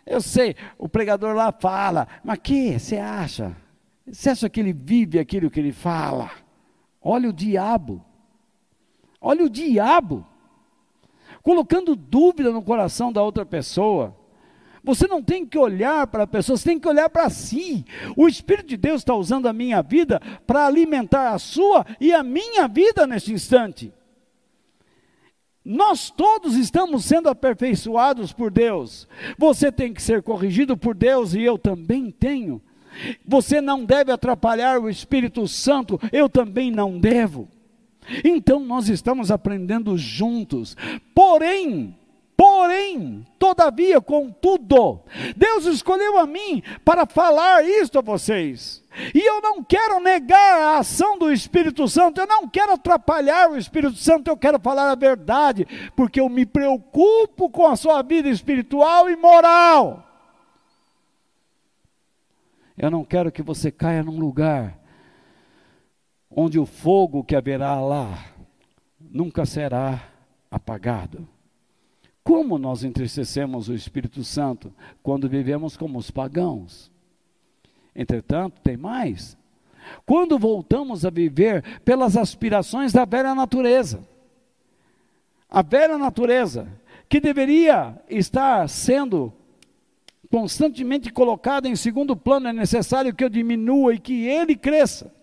eu 0.05 0.21
sei, 0.21 0.55
o 0.77 0.87
pregador 0.87 1.35
lá 1.35 1.51
fala, 1.51 2.07
mas 2.23 2.39
que 2.39 2.79
você 2.79 2.97
acha? 2.97 3.55
Você 4.07 4.29
acha 4.29 4.49
que 4.49 4.59
ele 4.59 4.73
vive 4.73 5.19
aquilo 5.19 5.49
que 5.49 5.59
ele 5.59 5.71
fala? 5.71 6.31
Olha 7.01 7.29
o 7.29 7.33
diabo. 7.33 8.03
Olha 9.19 9.45
o 9.45 9.49
diabo 9.49 10.25
colocando 11.41 11.95
dúvida 11.95 12.51
no 12.51 12.61
coração 12.61 13.11
da 13.11 13.21
outra 13.21 13.45
pessoa. 13.45 14.15
Você 14.83 15.07
não 15.07 15.21
tem 15.21 15.45
que 15.45 15.57
olhar 15.57 16.07
para 16.07 16.23
a 16.23 16.27
pessoa, 16.27 16.57
você 16.57 16.69
tem 16.69 16.79
que 16.79 16.87
olhar 16.87 17.09
para 17.09 17.29
si. 17.29 17.85
O 18.17 18.27
Espírito 18.27 18.69
de 18.69 18.77
Deus 18.77 19.01
está 19.01 19.13
usando 19.13 19.47
a 19.47 19.53
minha 19.53 19.81
vida 19.81 20.19
para 20.47 20.65
alimentar 20.65 21.33
a 21.33 21.39
sua 21.39 21.85
e 21.99 22.13
a 22.13 22.23
minha 22.23 22.67
vida 22.67 23.05
neste 23.05 23.31
instante. 23.31 23.93
Nós 25.63 26.09
todos 26.09 26.55
estamos 26.55 27.05
sendo 27.05 27.29
aperfeiçoados 27.29 28.33
por 28.33 28.49
Deus. 28.49 29.07
Você 29.37 29.71
tem 29.71 29.93
que 29.93 30.01
ser 30.01 30.23
corrigido 30.23 30.75
por 30.75 30.95
Deus 30.95 31.35
e 31.35 31.41
eu 31.41 31.57
também 31.57 32.09
tenho. 32.09 32.59
Você 33.25 33.61
não 33.61 33.85
deve 33.85 34.11
atrapalhar 34.11 34.79
o 34.79 34.89
Espírito 34.89 35.47
Santo, 35.47 35.99
eu 36.11 36.27
também 36.27 36.71
não 36.71 36.99
devo. 36.99 37.47
Então 38.23 38.59
nós 38.59 38.89
estamos 38.89 39.29
aprendendo 39.29 39.95
juntos. 39.97 40.75
Porém, 41.13 41.95
Porém, 42.41 43.23
todavia, 43.37 44.01
contudo, 44.01 45.01
Deus 45.37 45.65
escolheu 45.65 46.17
a 46.17 46.25
mim 46.25 46.63
para 46.83 47.05
falar 47.05 47.63
isto 47.63 47.99
a 47.99 48.01
vocês. 48.01 48.83
E 49.13 49.19
eu 49.19 49.39
não 49.41 49.63
quero 49.63 49.99
negar 49.99 50.59
a 50.59 50.79
ação 50.79 51.19
do 51.19 51.31
Espírito 51.31 51.87
Santo, 51.87 52.19
eu 52.19 52.25
não 52.25 52.49
quero 52.49 52.73
atrapalhar 52.73 53.51
o 53.51 53.55
Espírito 53.55 53.95
Santo, 53.97 54.27
eu 54.27 54.35
quero 54.35 54.59
falar 54.59 54.89
a 54.89 54.95
verdade, 54.95 55.67
porque 55.95 56.19
eu 56.19 56.27
me 56.29 56.43
preocupo 56.43 57.47
com 57.47 57.67
a 57.67 57.75
sua 57.75 58.01
vida 58.01 58.27
espiritual 58.27 59.07
e 59.07 59.15
moral. 59.15 60.03
Eu 62.75 62.89
não 62.89 63.05
quero 63.05 63.31
que 63.31 63.43
você 63.43 63.71
caia 63.71 64.01
num 64.01 64.17
lugar 64.17 64.79
onde 66.27 66.57
o 66.57 66.65
fogo 66.65 67.23
que 67.23 67.35
haverá 67.35 67.79
lá 67.79 68.17
nunca 68.99 69.45
será 69.45 70.01
apagado. 70.49 71.29
Como 72.23 72.57
nós 72.57 72.83
entristecemos 72.83 73.67
o 73.67 73.73
Espírito 73.73 74.23
Santo 74.23 74.73
quando 75.01 75.27
vivemos 75.27 75.75
como 75.75 75.97
os 75.97 76.11
pagãos? 76.11 76.91
Entretanto, 77.95 78.61
tem 78.61 78.77
mais. 78.77 79.37
Quando 80.05 80.37
voltamos 80.37 81.05
a 81.05 81.09
viver 81.09 81.79
pelas 81.79 82.15
aspirações 82.15 82.93
da 82.93 83.05
velha 83.05 83.33
natureza, 83.33 84.07
a 85.49 85.61
velha 85.61 85.97
natureza, 85.97 86.67
que 87.09 87.19
deveria 87.19 87.99
estar 88.09 88.69
sendo 88.69 89.33
constantemente 90.29 91.11
colocada 91.11 91.67
em 91.67 91.75
segundo 91.75 92.15
plano, 92.15 92.47
é 92.47 92.53
necessário 92.53 93.13
que 93.13 93.23
eu 93.23 93.29
diminua 93.29 93.93
e 93.95 93.99
que 93.99 94.25
ele 94.27 94.55
cresça. 94.55 95.13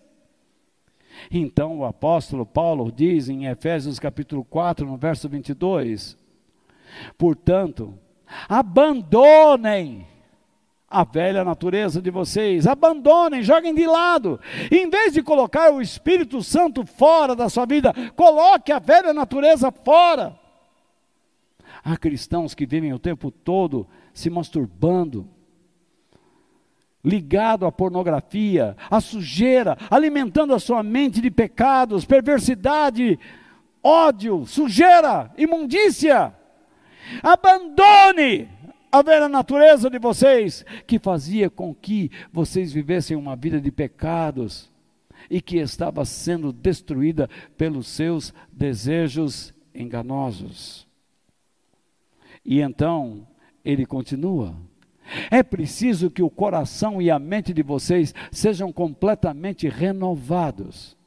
Então 1.31 1.79
o 1.79 1.85
apóstolo 1.85 2.45
Paulo 2.45 2.91
diz 2.91 3.27
em 3.27 3.47
Efésios 3.47 3.99
capítulo 3.99 4.45
4, 4.45 4.85
no 4.85 4.97
verso 4.97 5.27
22, 5.27 6.15
Portanto, 7.17 7.97
abandonem 8.47 10.07
a 10.89 11.03
velha 11.03 11.43
natureza 11.43 12.01
de 12.01 12.09
vocês, 12.09 12.65
abandonem, 12.65 13.43
joguem 13.43 13.75
de 13.75 13.85
lado. 13.85 14.39
Em 14.71 14.89
vez 14.89 15.13
de 15.13 15.21
colocar 15.21 15.71
o 15.71 15.81
Espírito 15.81 16.41
Santo 16.41 16.85
fora 16.85 17.35
da 17.35 17.47
sua 17.47 17.65
vida, 17.65 17.93
coloque 18.15 18.71
a 18.71 18.79
velha 18.79 19.13
natureza 19.13 19.71
fora. 19.71 20.37
Há 21.83 21.95
cristãos 21.95 22.55
que 22.55 22.65
vivem 22.65 22.91
o 22.91 22.99
tempo 22.99 23.29
todo 23.29 23.87
se 24.13 24.29
masturbando, 24.29 25.29
ligado 27.03 27.65
à 27.65 27.71
pornografia, 27.71 28.75
à 28.89 28.99
sujeira, 28.99 29.77
alimentando 29.89 30.53
a 30.53 30.59
sua 30.59 30.83
mente 30.83 31.21
de 31.21 31.31
pecados, 31.31 32.03
perversidade, 32.03 33.17
ódio, 33.81 34.45
sujeira, 34.45 35.31
imundícia. 35.37 36.33
Abandone 37.23 38.49
a 38.91 39.01
velha 39.01 39.29
natureza 39.29 39.89
de 39.89 39.99
vocês, 39.99 40.65
que 40.87 40.97
fazia 40.97 41.49
com 41.49 41.73
que 41.73 42.11
vocês 42.31 42.71
vivessem 42.71 43.15
uma 43.15 43.35
vida 43.35 43.61
de 43.61 43.71
pecados 43.71 44.69
e 45.29 45.41
que 45.41 45.57
estava 45.57 46.03
sendo 46.05 46.51
destruída 46.51 47.29
pelos 47.57 47.87
seus 47.87 48.33
desejos 48.51 49.53
enganosos. 49.73 50.87
E 52.43 52.61
então, 52.61 53.27
ele 53.63 53.85
continua: 53.85 54.55
é 55.29 55.43
preciso 55.43 56.09
que 56.09 56.23
o 56.23 56.29
coração 56.29 57.01
e 57.01 57.11
a 57.11 57.19
mente 57.19 57.53
de 57.53 57.61
vocês 57.61 58.13
sejam 58.31 58.71
completamente 58.71 59.67
renovados 59.69 60.97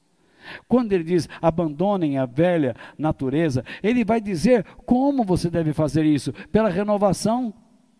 quando 0.69 0.93
ele 0.93 1.05
diz 1.05 1.29
abandonem 1.41 2.19
a 2.19 2.27
velha 2.27 2.75
natureza, 2.99 3.65
ele 3.83 4.05
vai 4.05 4.21
dizer 4.21 4.65
como 4.87 5.25
você 5.25 5.51
deve 5.51 5.73
fazer 5.73 6.05
isso: 6.05 6.33
pela 6.51 6.69
renovação 6.69 7.53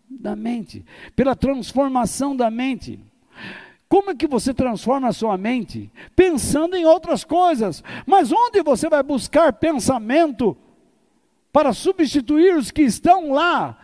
da 0.09 0.35
mente, 0.35 0.85
pela 1.15 1.35
transformação 1.35 2.35
da 2.35 2.49
mente. 2.49 2.99
Como 3.93 4.09
é 4.09 4.15
que 4.15 4.25
você 4.25 4.53
transforma 4.53 5.09
a 5.09 5.13
sua 5.13 5.37
mente? 5.37 5.91
Pensando 6.15 6.75
em 6.75 6.83
outras 6.83 7.23
coisas. 7.23 7.83
Mas 8.07 8.31
onde 8.31 8.63
você 8.63 8.89
vai 8.89 9.03
buscar 9.03 9.53
pensamento 9.53 10.57
para 11.51 11.73
substituir 11.73 12.55
os 12.55 12.71
que 12.71 12.81
estão 12.81 13.31
lá? 13.31 13.77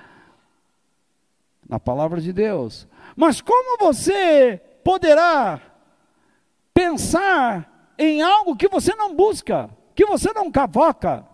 Na 1.67 1.79
palavra 1.79 2.19
de 2.19 2.33
Deus. 2.33 2.87
Mas 3.15 3.39
como 3.39 3.77
você 3.77 4.59
poderá 4.83 5.61
pensar 6.73 7.68
em 7.99 8.21
algo 8.21 8.55
que 8.55 8.69
você 8.69 8.95
não 8.95 9.13
busca, 9.13 9.69
que 9.93 10.05
você 10.05 10.31
não 10.31 10.49
cavoca. 10.49 11.25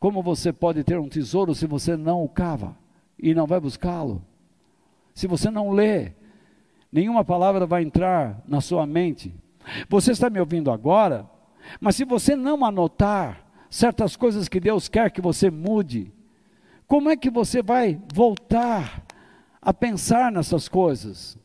Como 0.00 0.22
você 0.22 0.52
pode 0.52 0.82
ter 0.82 0.98
um 0.98 1.08
tesouro 1.08 1.54
se 1.54 1.66
você 1.66 1.96
não 1.96 2.24
o 2.24 2.28
cava 2.28 2.76
e 3.16 3.32
não 3.32 3.46
vai 3.46 3.60
buscá-lo? 3.60 4.20
Se 5.14 5.28
você 5.28 5.48
não 5.50 5.70
lê, 5.70 6.12
nenhuma 6.90 7.24
palavra 7.24 7.64
vai 7.64 7.84
entrar 7.84 8.42
na 8.46 8.60
sua 8.60 8.84
mente. 8.84 9.32
Você 9.88 10.10
está 10.10 10.28
me 10.28 10.40
ouvindo 10.40 10.72
agora, 10.72 11.30
mas 11.80 11.94
se 11.94 12.04
você 12.04 12.34
não 12.34 12.64
anotar 12.64 13.46
certas 13.70 14.16
coisas 14.16 14.48
que 14.48 14.58
Deus 14.58 14.88
quer 14.88 15.10
que 15.10 15.20
você 15.20 15.48
mude, 15.48 16.12
como 16.88 17.08
é 17.08 17.16
que 17.16 17.30
você 17.30 17.62
vai 17.62 18.00
voltar 18.12 19.04
a 19.62 19.72
pensar 19.72 20.32
nessas 20.32 20.68
coisas? 20.68 21.38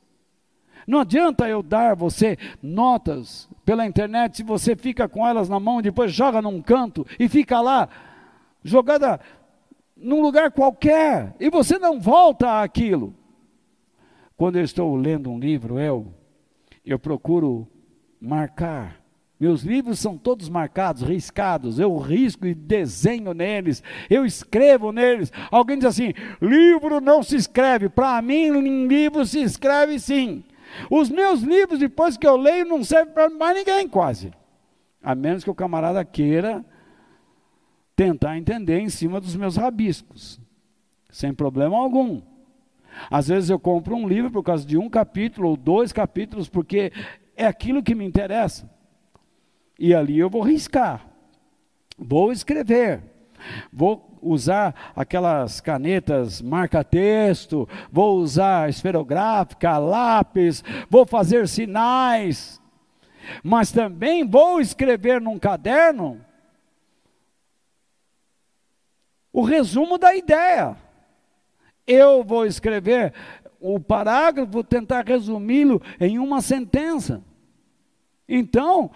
Não 0.89 1.01
adianta 1.01 1.47
eu 1.47 1.61
dar 1.61 1.95
você 1.95 2.35
notas 2.63 3.47
pela 3.63 3.85
internet 3.85 4.37
se 4.37 4.43
você 4.43 4.75
fica 4.75 5.07
com 5.07 5.25
elas 5.25 5.47
na 5.47 5.59
mão 5.59 5.83
depois 5.83 6.11
joga 6.11 6.41
num 6.41 6.63
canto 6.63 7.05
e 7.19 7.29
fica 7.29 7.61
lá 7.61 7.87
jogada 8.63 9.19
num 9.95 10.19
lugar 10.19 10.49
qualquer 10.49 11.35
e 11.39 11.47
você 11.51 11.77
não 11.77 11.99
volta 11.99 12.63
àquilo. 12.63 13.13
Quando 14.35 14.55
eu 14.55 14.63
estou 14.63 14.95
lendo 14.95 15.29
um 15.29 15.37
livro, 15.37 15.77
eu 15.77 16.11
eu 16.83 16.97
procuro 16.97 17.67
marcar. 18.19 18.99
Meus 19.39 19.61
livros 19.61 19.99
são 19.99 20.17
todos 20.17 20.49
marcados, 20.49 21.03
riscados. 21.03 21.77
Eu 21.77 21.95
risco 21.99 22.47
e 22.47 22.55
desenho 22.55 23.31
neles. 23.35 23.83
Eu 24.09 24.25
escrevo 24.25 24.91
neles. 24.91 25.31
Alguém 25.51 25.77
diz 25.77 25.85
assim: 25.85 26.15
livro 26.41 26.99
não 26.99 27.21
se 27.21 27.35
escreve. 27.35 27.89
Para 27.89 28.19
mim, 28.23 28.87
livro 28.87 29.23
se 29.23 29.39
escreve 29.39 29.99
sim. 29.99 30.43
Os 30.89 31.09
meus 31.09 31.41
livros, 31.41 31.79
depois 31.79 32.17
que 32.17 32.27
eu 32.27 32.35
leio, 32.35 32.65
não 32.65 32.83
servem 32.83 33.13
para 33.13 33.29
mais 33.29 33.57
ninguém, 33.57 33.87
quase. 33.87 34.31
A 35.01 35.15
menos 35.15 35.43
que 35.43 35.49
o 35.49 35.55
camarada 35.55 36.03
queira 36.03 36.65
tentar 37.95 38.37
entender 38.37 38.79
em 38.79 38.89
cima 38.89 39.19
dos 39.19 39.35
meus 39.35 39.57
rabiscos, 39.57 40.39
sem 41.09 41.33
problema 41.33 41.77
algum. 41.77 42.21
Às 43.09 43.27
vezes 43.27 43.49
eu 43.49 43.59
compro 43.59 43.95
um 43.95 44.07
livro 44.07 44.31
por 44.31 44.43
causa 44.43 44.65
de 44.65 44.77
um 44.77 44.89
capítulo 44.89 45.49
ou 45.49 45.57
dois 45.57 45.91
capítulos, 45.91 46.49
porque 46.49 46.91
é 47.35 47.45
aquilo 47.45 47.83
que 47.83 47.95
me 47.95 48.05
interessa. 48.05 48.69
E 49.77 49.93
ali 49.93 50.17
eu 50.17 50.29
vou 50.29 50.41
riscar, 50.41 51.07
vou 51.97 52.31
escrever, 52.31 53.01
vou 53.71 54.17
usar 54.21 54.93
aquelas 54.95 55.61
canetas 55.61 56.41
marca-texto, 56.41 57.67
vou 57.91 58.17
usar 58.17 58.69
esferográfica, 58.69 59.77
lápis, 59.77 60.63
vou 60.89 61.05
fazer 61.05 61.47
sinais, 61.47 62.61
mas 63.43 63.71
também 63.71 64.27
vou 64.27 64.59
escrever 64.59 65.21
num 65.21 65.39
caderno 65.39 66.19
o 69.31 69.43
resumo 69.43 69.97
da 69.97 70.13
ideia. 70.15 70.75
Eu 71.85 72.23
vou 72.23 72.45
escrever 72.45 73.13
o 73.59 73.79
parágrafo, 73.79 74.63
tentar 74.63 75.05
resumi-lo 75.05 75.81
em 75.99 76.19
uma 76.19 76.41
sentença. 76.41 77.23
Então, 78.27 78.91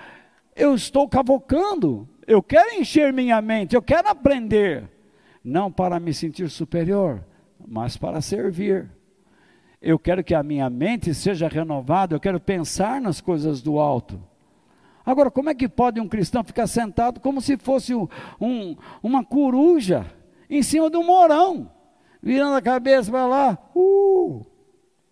eu 0.56 0.76
estou 0.76 1.08
cavocando, 1.10 2.08
eu 2.28 2.42
quero 2.42 2.76
encher 2.76 3.12
minha 3.12 3.42
mente, 3.42 3.76
eu 3.76 3.82
quero 3.82 4.08
aprender, 4.08 4.90
não 5.44 5.72
para 5.72 6.00
me 6.00 6.14
sentir 6.14 6.50
superior, 6.50 7.24
mas 7.68 7.98
para 7.98 8.22
servir. 8.22 8.90
Eu 9.82 10.00
quero 10.00 10.24
que 10.24 10.34
a 10.34 10.42
minha 10.42 10.70
mente 10.70 11.14
seja 11.14 11.48
renovada, 11.48 12.16
eu 12.16 12.20
quero 12.20 12.40
pensar 12.40 13.02
nas 13.02 13.20
coisas 13.20 13.62
do 13.62 13.80
alto. 13.80 14.22
Agora, 15.06 15.30
como 15.30 15.50
é 15.50 15.56
que 15.56 15.68
pode 15.68 16.00
um 16.00 16.08
cristão 16.08 16.44
ficar 16.44 16.68
sentado 16.68 17.20
como 17.20 17.42
se 17.42 17.58
fosse 17.58 17.94
um, 17.94 18.08
um, 18.40 18.78
uma 19.02 19.24
coruja 19.24 20.06
em 20.50 20.64
cima 20.64 20.90
de 20.90 20.96
um 20.96 21.06
morão, 21.06 21.70
virando 22.22 22.56
a 22.56 22.62
cabeça 22.62 23.12
para 23.12 23.26
lá, 23.26 23.58
uh, 23.76 24.46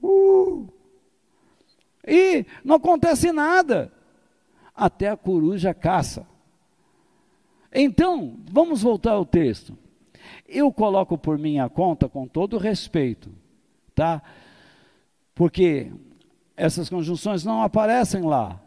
uh, 0.01 0.73
e 2.07 2.45
não 2.63 2.75
acontece 2.75 3.33
nada, 3.33 3.91
até 4.73 5.09
a 5.09 5.17
coruja 5.17 5.73
caça. 5.73 6.30
Então, 7.73 8.37
vamos 8.51 8.81
voltar 8.81 9.11
ao 9.11 9.25
texto. 9.25 9.77
Eu 10.47 10.71
coloco 10.71 11.17
por 11.17 11.37
minha 11.37 11.69
conta, 11.69 12.09
com 12.09 12.27
todo 12.27 12.57
respeito, 12.57 13.31
tá? 13.95 14.21
Porque 15.33 15.91
essas 16.57 16.89
conjunções 16.89 17.45
não 17.45 17.61
aparecem 17.61 18.21
lá. 18.21 18.61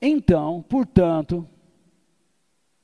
Então, 0.00 0.64
portanto, 0.68 1.46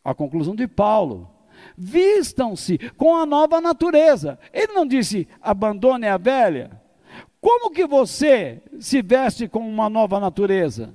a 0.02 0.14
conclusão 0.14 0.54
de 0.56 0.66
Paulo, 0.66 1.28
vistam-se 1.76 2.78
com 2.96 3.16
a 3.16 3.26
nova 3.26 3.60
natureza. 3.60 4.38
Ele 4.52 4.72
não 4.72 4.86
disse 4.86 5.28
abandone 5.40 6.06
a 6.06 6.16
velha. 6.16 6.80
Como 7.40 7.70
que 7.70 7.86
você 7.86 8.62
se 8.80 9.02
veste 9.02 9.48
com 9.48 9.60
uma 9.60 9.88
nova 9.88 10.18
natureza? 10.18 10.92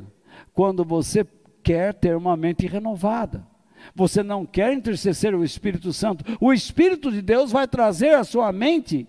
Quando 0.53 0.84
você 0.84 1.26
quer 1.63 1.93
ter 1.93 2.15
uma 2.15 2.36
mente 2.36 2.67
renovada. 2.67 3.47
Você 3.95 4.23
não 4.23 4.45
quer 4.45 4.73
entristecer 4.73 5.36
o 5.36 5.43
Espírito 5.43 5.91
Santo. 5.93 6.23
O 6.39 6.53
Espírito 6.53 7.11
de 7.11 7.21
Deus 7.21 7.51
vai 7.51 7.67
trazer 7.67 8.15
à 8.15 8.23
sua 8.23 8.51
mente 8.51 9.07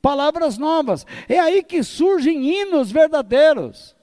palavras 0.00 0.58
novas. 0.58 1.06
É 1.28 1.38
aí 1.38 1.62
que 1.62 1.82
surgem 1.82 2.44
hinos 2.44 2.90
verdadeiros. 2.90 3.96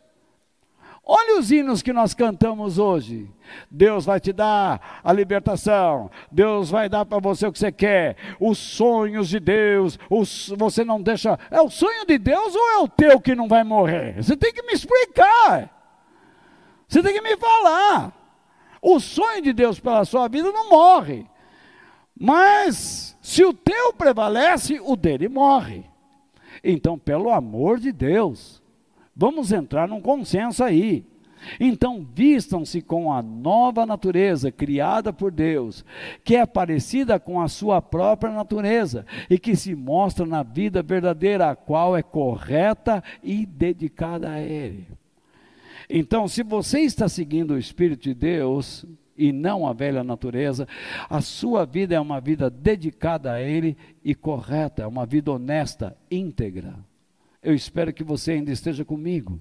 Olha 1.12 1.40
os 1.40 1.52
hinos 1.52 1.82
que 1.82 1.92
nós 1.92 2.14
cantamos 2.14 2.78
hoje. 2.78 3.28
Deus 3.70 4.06
vai 4.06 4.20
te 4.20 4.32
dar 4.32 5.02
a 5.04 5.12
libertação, 5.12 6.12
Deus 6.32 6.70
vai 6.70 6.88
dar 6.88 7.04
para 7.04 7.18
você 7.18 7.48
o 7.48 7.52
que 7.52 7.58
você 7.58 7.72
quer, 7.72 8.16
os 8.40 8.60
sonhos 8.60 9.28
de 9.28 9.40
Deus, 9.40 9.98
os, 10.08 10.54
você 10.56 10.86
não 10.86 11.02
deixa. 11.02 11.40
É 11.50 11.60
o 11.60 11.68
sonho 11.68 12.06
de 12.06 12.20
Deus 12.20 12.56
ou 12.56 12.70
é 12.70 12.78
o 12.78 12.88
teu 12.88 13.20
que 13.20 13.34
não 13.34 13.48
vai 13.48 13.64
morrer? 13.64 14.22
Você 14.22 14.38
tem 14.38 14.54
que 14.54 14.62
me 14.62 14.74
explicar, 14.74 15.68
você 16.88 17.02
tem 17.02 17.12
que 17.12 17.22
me 17.22 17.36
falar. 17.38 18.19
O 18.82 19.00
sonho 19.00 19.42
de 19.42 19.54
Deus 19.54 19.80
pela 19.80 20.06
sua 20.06 20.28
vida 20.28 20.52
não 20.52 20.70
morre, 20.70 21.26
mas 22.18 23.18
se 23.22 23.44
o 23.44 23.54
teu 23.54 23.94
prevalece, 23.94 24.80
o 24.82 24.96
dele 24.96 25.28
morre. 25.28 25.84
Então, 26.64 26.98
pelo 26.98 27.30
amor 27.30 27.80
de 27.80 27.92
Deus, 27.92 28.60
Vamos 29.20 29.52
entrar 29.52 29.86
num 29.86 30.00
consenso 30.00 30.64
aí. 30.64 31.06
Então, 31.60 32.08
vistam-se 32.14 32.82
com 32.82 33.12
a 33.12 33.22
nova 33.22 33.86
natureza 33.86 34.50
criada 34.50 35.12
por 35.12 35.30
Deus, 35.30 35.84
que 36.24 36.38
é 36.38 36.46
parecida 36.46 37.20
com 37.20 37.42
a 37.42 37.50
sua 37.50 37.82
própria 37.82 38.32
natureza 38.32 39.06
e 39.30 39.38
que 39.38 39.58
se 39.58 39.76
mostra 39.76 40.26
na 40.26 40.42
vida 40.42 40.82
verdadeira, 40.82 41.50
a 41.50 41.56
qual 41.56 41.98
é 41.98 42.02
correta 42.02 43.04
e 43.22 43.46
dedicada 43.46 44.32
a 44.32 44.40
Ele. 44.40 44.88
Então, 45.90 46.28
se 46.28 46.44
você 46.44 46.82
está 46.82 47.10
seguindo 47.10 47.52
o 47.52 47.58
Espírito 47.58 48.04
de 48.04 48.14
Deus 48.14 48.86
e 49.18 49.32
não 49.32 49.68
a 49.68 49.74
velha 49.74 50.04
natureza, 50.04 50.68
a 51.10 51.20
sua 51.20 51.66
vida 51.66 51.96
é 51.96 52.00
uma 52.00 52.22
vida 52.22 52.50
dedicada 52.50 53.34
a 53.34 53.42
Ele 53.42 53.76
e 54.04 54.14
correta, 54.14 54.84
é 54.84 54.88
uma 54.88 55.06
vida 55.06 55.32
honesta, 55.32 55.98
íntegra. 56.12 56.76
Eu 57.42 57.56
espero 57.56 57.92
que 57.92 58.04
você 58.04 58.34
ainda 58.34 58.52
esteja 58.52 58.86
comigo, 58.86 59.40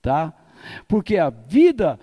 tá? 0.00 0.32
Porque 0.86 1.16
a 1.16 1.28
vida 1.28 1.98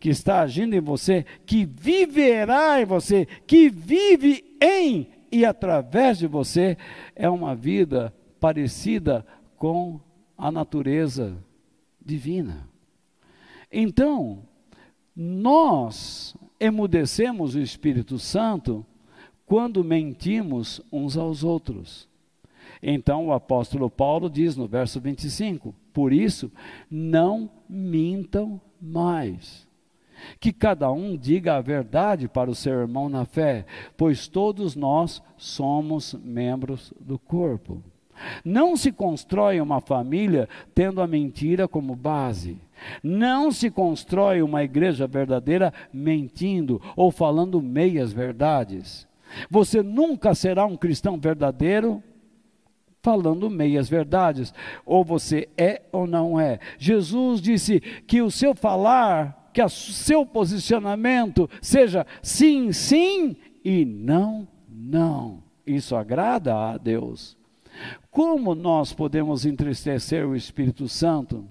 que 0.00 0.08
está 0.08 0.40
agindo 0.40 0.74
em 0.74 0.80
você, 0.80 1.24
que 1.46 1.64
viverá 1.64 2.80
em 2.80 2.84
você, 2.84 3.26
que 3.46 3.68
vive 3.68 4.56
em 4.60 5.08
e 5.30 5.44
através 5.44 6.18
de 6.18 6.26
você, 6.26 6.76
é 7.14 7.28
uma 7.28 7.54
vida 7.54 8.12
parecida 8.40 9.24
com 9.56 10.00
a 10.36 10.50
natureza 10.50 11.36
divina. 12.04 12.67
Então, 13.70 14.42
nós 15.14 16.36
emudecemos 16.60 17.54
o 17.54 17.60
Espírito 17.60 18.18
Santo 18.18 18.84
quando 19.44 19.82
mentimos 19.82 20.80
uns 20.92 21.16
aos 21.16 21.42
outros. 21.42 22.08
Então 22.82 23.26
o 23.26 23.32
apóstolo 23.32 23.90
Paulo 23.90 24.30
diz 24.30 24.56
no 24.56 24.68
verso 24.68 25.00
25: 25.00 25.74
Por 25.92 26.12
isso, 26.12 26.52
não 26.90 27.50
mintam 27.68 28.60
mais. 28.80 29.66
Que 30.40 30.52
cada 30.52 30.90
um 30.90 31.16
diga 31.16 31.56
a 31.56 31.60
verdade 31.60 32.28
para 32.28 32.50
o 32.50 32.54
seu 32.54 32.74
irmão 32.74 33.08
na 33.08 33.24
fé, 33.24 33.64
pois 33.96 34.26
todos 34.26 34.74
nós 34.74 35.22
somos 35.36 36.14
membros 36.14 36.92
do 37.00 37.18
corpo. 37.18 37.82
Não 38.44 38.76
se 38.76 38.90
constrói 38.90 39.60
uma 39.60 39.80
família 39.80 40.48
tendo 40.74 41.00
a 41.00 41.06
mentira 41.06 41.68
como 41.68 41.94
base. 41.94 42.58
Não 43.02 43.50
se 43.50 43.70
constrói 43.70 44.42
uma 44.42 44.62
igreja 44.62 45.06
verdadeira 45.06 45.72
mentindo 45.92 46.80
ou 46.96 47.10
falando 47.10 47.60
meias 47.60 48.12
verdades. 48.12 49.06
Você 49.50 49.82
nunca 49.82 50.34
será 50.34 50.64
um 50.64 50.76
cristão 50.76 51.18
verdadeiro 51.18 52.02
falando 53.02 53.48
meias 53.48 53.88
verdades. 53.88 54.52
Ou 54.84 55.04
você 55.04 55.48
é 55.56 55.82
ou 55.92 56.06
não 56.06 56.38
é. 56.38 56.58
Jesus 56.78 57.40
disse 57.40 57.80
que 57.80 58.20
o 58.22 58.30
seu 58.30 58.54
falar, 58.54 59.50
que 59.52 59.62
o 59.62 59.68
seu 59.68 60.24
posicionamento 60.26 61.48
seja 61.60 62.06
sim, 62.22 62.72
sim 62.72 63.36
e 63.64 63.84
não, 63.84 64.46
não. 64.68 65.42
Isso 65.66 65.94
agrada 65.94 66.54
a 66.54 66.78
Deus. 66.78 67.36
Como 68.10 68.54
nós 68.54 68.92
podemos 68.92 69.44
entristecer 69.44 70.26
o 70.26 70.34
Espírito 70.34 70.88
Santo? 70.88 71.46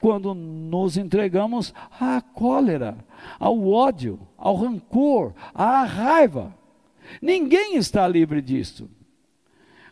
Quando 0.00 0.34
nos 0.34 0.96
entregamos 0.96 1.74
à 2.00 2.20
cólera, 2.20 2.96
ao 3.38 3.66
ódio, 3.68 4.18
ao 4.36 4.56
rancor, 4.56 5.34
à 5.54 5.84
raiva. 5.84 6.54
Ninguém 7.20 7.76
está 7.76 8.06
livre 8.06 8.40
disso. 8.42 8.90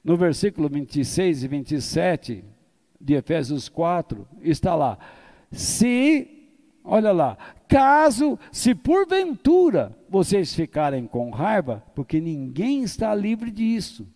No 0.02 0.16
versículo 0.16 0.68
26 0.68 1.44
e 1.44 1.48
27 1.48 2.44
de 3.00 3.14
Efésios 3.14 3.68
4, 3.68 4.26
está 4.42 4.74
lá: 4.74 4.98
se, 5.50 6.50
olha 6.84 7.12
lá, 7.12 7.38
caso, 7.68 8.38
se 8.52 8.74
porventura 8.74 9.96
vocês 10.08 10.54
ficarem 10.54 11.06
com 11.06 11.30
raiva, 11.30 11.82
porque 11.94 12.20
ninguém 12.20 12.82
está 12.82 13.14
livre 13.14 13.50
disso. 13.50 14.06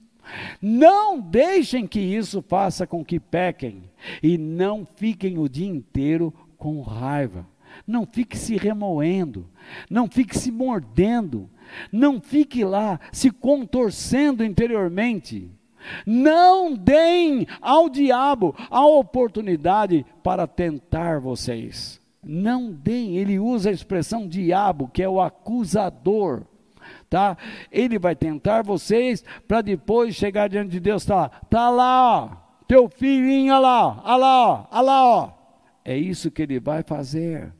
Não 0.60 1.20
deixem 1.20 1.86
que 1.86 2.00
isso 2.00 2.42
faça 2.42 2.86
com 2.86 3.04
que 3.04 3.18
pequem 3.18 3.82
e 4.22 4.36
não 4.38 4.86
fiquem 4.96 5.38
o 5.38 5.48
dia 5.48 5.66
inteiro 5.68 6.32
com 6.56 6.80
raiva. 6.80 7.46
Não 7.86 8.06
fique 8.06 8.36
se 8.36 8.56
remoendo, 8.56 9.46
não 9.88 10.08
fique 10.08 10.36
se 10.36 10.50
mordendo, 10.50 11.48
não 11.92 12.20
fique 12.20 12.64
lá 12.64 12.98
se 13.12 13.30
contorcendo 13.30 14.44
interiormente. 14.44 15.50
Não 16.04 16.74
deem 16.74 17.46
ao 17.60 17.88
diabo 17.88 18.54
a 18.70 18.84
oportunidade 18.84 20.04
para 20.22 20.46
tentar 20.46 21.20
vocês. 21.20 22.00
Não 22.22 22.72
deem, 22.72 23.16
ele 23.16 23.38
usa 23.38 23.70
a 23.70 23.72
expressão 23.72 24.28
diabo, 24.28 24.88
que 24.92 25.02
é 25.02 25.08
o 25.08 25.20
acusador. 25.20 26.42
Tá? 27.08 27.36
Ele 27.72 27.98
vai 27.98 28.14
tentar 28.14 28.62
vocês 28.62 29.24
para 29.46 29.62
depois 29.62 30.14
chegar 30.14 30.48
diante 30.48 30.70
de 30.70 30.80
Deus, 30.80 31.04
tá 31.06 31.28
tá 31.28 31.70
lá, 31.70 32.24
ó, 32.24 32.30
teu 32.66 32.88
filhinho, 32.88 33.52
olha 33.54 33.60
lá, 33.60 34.02
olha 34.04 34.16
lá, 34.16 34.68
olha 34.70 34.80
lá, 34.82 35.04
ó. 35.04 35.30
É 35.84 35.96
isso 35.96 36.30
que 36.30 36.42
ele 36.42 36.60
vai 36.60 36.82
fazer. 36.82 37.50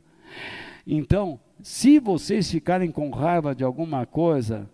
Então, 0.85 1.39
se 1.63 1.99
vocês 1.99 2.49
ficarem 2.51 2.91
com 2.91 3.09
raiva 3.09 3.55
de 3.55 3.63
alguma 3.63 4.05
coisa, 4.05 4.69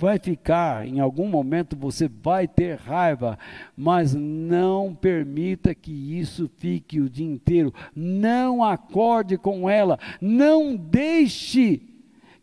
vai 0.00 0.18
ficar, 0.18 0.86
em 0.86 0.98
algum 0.98 1.28
momento 1.28 1.76
você 1.76 2.08
vai 2.08 2.48
ter 2.48 2.78
raiva, 2.78 3.38
mas 3.76 4.14
não 4.14 4.94
permita 4.94 5.74
que 5.74 5.92
isso 6.18 6.48
fique 6.56 7.00
o 7.00 7.10
dia 7.10 7.26
inteiro. 7.26 7.74
Não 7.94 8.64
acorde 8.64 9.36
com 9.36 9.68
ela, 9.68 9.98
não 10.20 10.74
deixe 10.74 11.82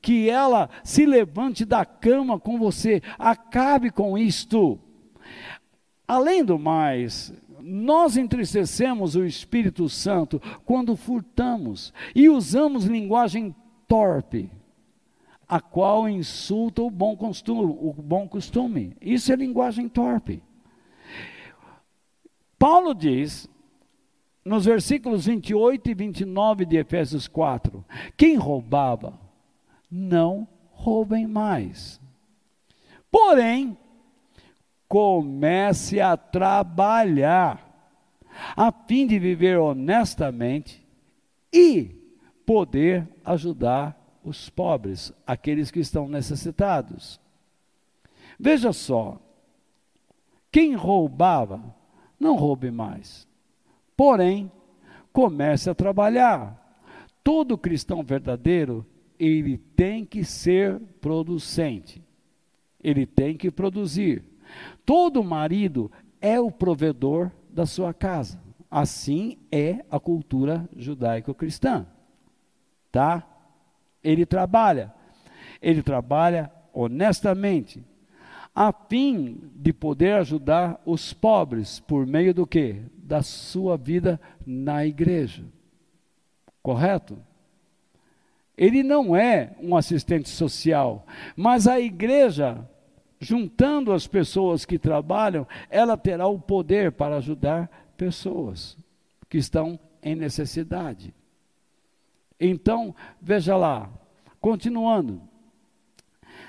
que 0.02 0.30
ela 0.30 0.70
se 0.84 1.06
levante 1.06 1.66
da 1.66 1.86
cama 1.86 2.40
com 2.40 2.58
você. 2.58 3.02
Acabe 3.18 3.90
com 3.92 4.18
isto. 4.18 4.80
Além 6.08 6.44
do 6.44 6.58
mais, 6.58 7.34
nós 7.62 8.16
entristecemos 8.16 9.16
o 9.16 9.26
Espírito 9.26 9.90
Santo 9.90 10.42
quando 10.64 10.96
furtamos 10.96 11.94
e 12.16 12.30
usamos 12.30 12.86
linguagem 12.86 13.54
torpe, 13.88 14.50
a 15.48 15.60
qual 15.60 16.08
insulta 16.08 16.82
o 16.82 16.90
bom 16.90 17.16
costume. 17.18 17.78
O 17.80 17.94
bom 17.94 18.28
costume. 18.28 18.96
Isso 19.02 19.34
é 19.34 19.36
linguagem 19.36 19.90
torpe. 19.90 20.42
Paulo 22.58 22.94
diz, 22.94 23.50
nos 24.44 24.66
versículos 24.66 25.26
28 25.26 25.90
e 25.90 25.94
29 25.94 26.66
de 26.66 26.78
Efésios 26.78 27.28
4, 27.28 27.86
quem 28.16 28.36
roubava, 28.36 29.20
não 29.90 30.48
roubem 30.72 31.26
mais. 31.28 32.00
Porém, 33.12 33.78
comece 34.88 36.00
a 36.00 36.16
trabalhar, 36.16 37.64
a 38.56 38.72
fim 38.72 39.08
de 39.08 39.18
viver 39.20 39.58
honestamente 39.58 40.86
e 41.52 41.96
poder 42.46 43.08
ajudar 43.26 43.98
os 44.24 44.50
pobres, 44.50 45.12
aqueles 45.26 45.72
que 45.72 45.80
estão 45.80 46.08
necessitados. 46.08 47.20
Veja 48.40 48.72
só, 48.72 49.20
quem 50.52 50.76
roubava, 50.76 51.76
não 52.20 52.36
roube 52.36 52.72
mais. 52.72 53.28
Porém, 53.96 54.52
comece 55.12 55.70
a 55.70 55.76
trabalhar. 55.76 56.64
Todo 57.24 57.58
cristão 57.58 58.04
verdadeiro, 58.04 58.86
ele 59.20 59.58
tem 59.58 60.06
que 60.06 60.24
ser 60.24 60.80
producente. 61.02 62.04
Ele 62.84 63.06
tem 63.06 63.36
que 63.36 63.50
produzir. 63.50 64.24
Todo 64.86 65.24
marido 65.24 65.92
é 66.22 66.40
o 66.40 66.52
provedor 66.52 67.32
da 67.50 67.66
sua 67.66 67.94
casa. 67.94 68.40
Assim 68.70 69.38
é 69.52 69.84
a 69.90 70.00
cultura 70.00 70.70
judaico-cristã. 70.76 71.86
Tá? 72.92 73.28
Ele 74.04 74.26
trabalha. 74.26 74.94
Ele 75.62 75.82
trabalha 75.82 76.52
honestamente 76.74 77.84
a 78.54 78.72
fim 78.72 79.40
de 79.56 79.72
poder 79.72 80.14
ajudar 80.16 80.82
os 80.84 81.14
pobres 81.14 81.80
por 81.80 82.08
meio 82.08 82.34
do 82.34 82.48
que? 82.48 82.82
Da 82.98 83.22
sua 83.22 83.78
vida 83.78 84.20
na 84.46 84.84
igreja. 84.86 85.46
Correto? 86.64 87.20
Ele 88.58 88.82
não 88.82 89.16
é 89.16 89.52
um 89.62 89.78
assistente 89.78 90.30
social, 90.30 91.06
mas 91.36 91.68
a 91.68 91.80
igreja, 91.80 92.68
juntando 93.20 93.94
as 93.94 94.08
pessoas 94.08 94.66
que 94.66 94.80
trabalham, 94.80 95.48
ela 95.70 95.96
terá 95.96 96.26
o 96.28 96.40
poder 96.40 96.92
para 96.92 97.18
ajudar 97.18 97.70
pessoas 97.96 98.76
que 99.30 99.38
estão 99.38 99.80
em 100.02 100.16
necessidade. 100.16 101.14
Então, 102.40 102.96
veja 103.22 103.56
lá, 103.56 103.92
continuando. 104.42 105.22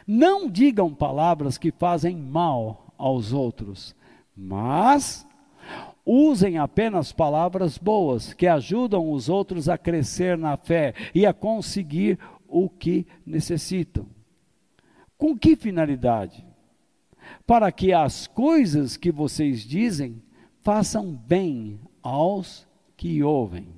Não 0.06 0.48
digam 0.48 0.94
palavras 0.94 1.58
que 1.58 1.70
fazem 1.70 2.16
mal 2.16 2.94
aos 2.96 3.34
outros, 3.34 3.94
mas 4.34 5.27
usem 6.10 6.56
apenas 6.56 7.12
palavras 7.12 7.76
boas 7.76 8.32
que 8.32 8.46
ajudam 8.46 9.12
os 9.12 9.28
outros 9.28 9.68
a 9.68 9.76
crescer 9.76 10.38
na 10.38 10.56
fé 10.56 10.94
e 11.14 11.26
a 11.26 11.34
conseguir 11.34 12.18
o 12.48 12.70
que 12.70 13.06
necessitam. 13.26 14.06
Com 15.18 15.36
que 15.36 15.54
finalidade? 15.54 16.46
Para 17.46 17.70
que 17.70 17.92
as 17.92 18.26
coisas 18.26 18.96
que 18.96 19.12
vocês 19.12 19.60
dizem 19.60 20.22
façam 20.62 21.12
bem 21.12 21.78
aos 22.02 22.66
que 22.96 23.22
ouvem. 23.22 23.68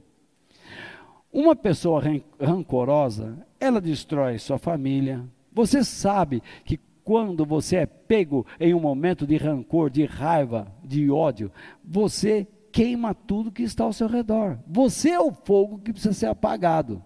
Uma 1.33 1.57
pessoa 1.57 2.01
rancorosa, 2.41 3.45
ela 3.59 3.81
destrói 3.81 4.39
sua 4.39 4.59
família, 4.59 5.25
você 5.53 5.83
sabe 5.83 6.41
que 6.65 6.79
quando 7.11 7.45
você 7.45 7.75
é 7.75 7.87
pego 7.87 8.47
em 8.61 8.73
um 8.73 8.79
momento 8.79 9.27
de 9.27 9.37
rancor, 9.37 9.91
de 9.91 10.05
raiva, 10.05 10.73
de 10.85 11.11
ódio, 11.11 11.51
você 11.83 12.47
queima 12.71 13.13
tudo 13.13 13.51
que 13.51 13.65
está 13.65 13.83
ao 13.83 13.93
seu 13.93 14.07
redor. 14.07 14.61
Você 14.65 15.11
é 15.11 15.19
o 15.19 15.33
fogo 15.33 15.81
que 15.81 15.93
precisa 15.93 16.15
ser 16.15 16.27
apagado. 16.27 17.03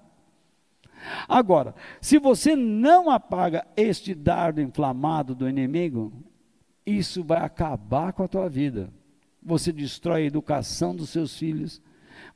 Agora, 1.27 1.75
se 2.03 2.19
você 2.19 2.55
não 2.55 3.09
apaga 3.09 3.67
este 3.79 4.15
dardo 4.15 4.61
inflamado 4.61 5.35
do 5.35 5.49
inimigo, 5.49 6.13
isso 6.85 7.25
vai 7.25 7.41
acabar 7.41 8.13
com 8.13 8.25
a 8.25 8.29
tua 8.29 8.47
vida. 8.47 8.93
Você 9.43 9.73
destrói 9.73 10.25
a 10.25 10.27
educação 10.27 10.95
dos 10.95 11.09
seus 11.09 11.35
filhos, 11.35 11.81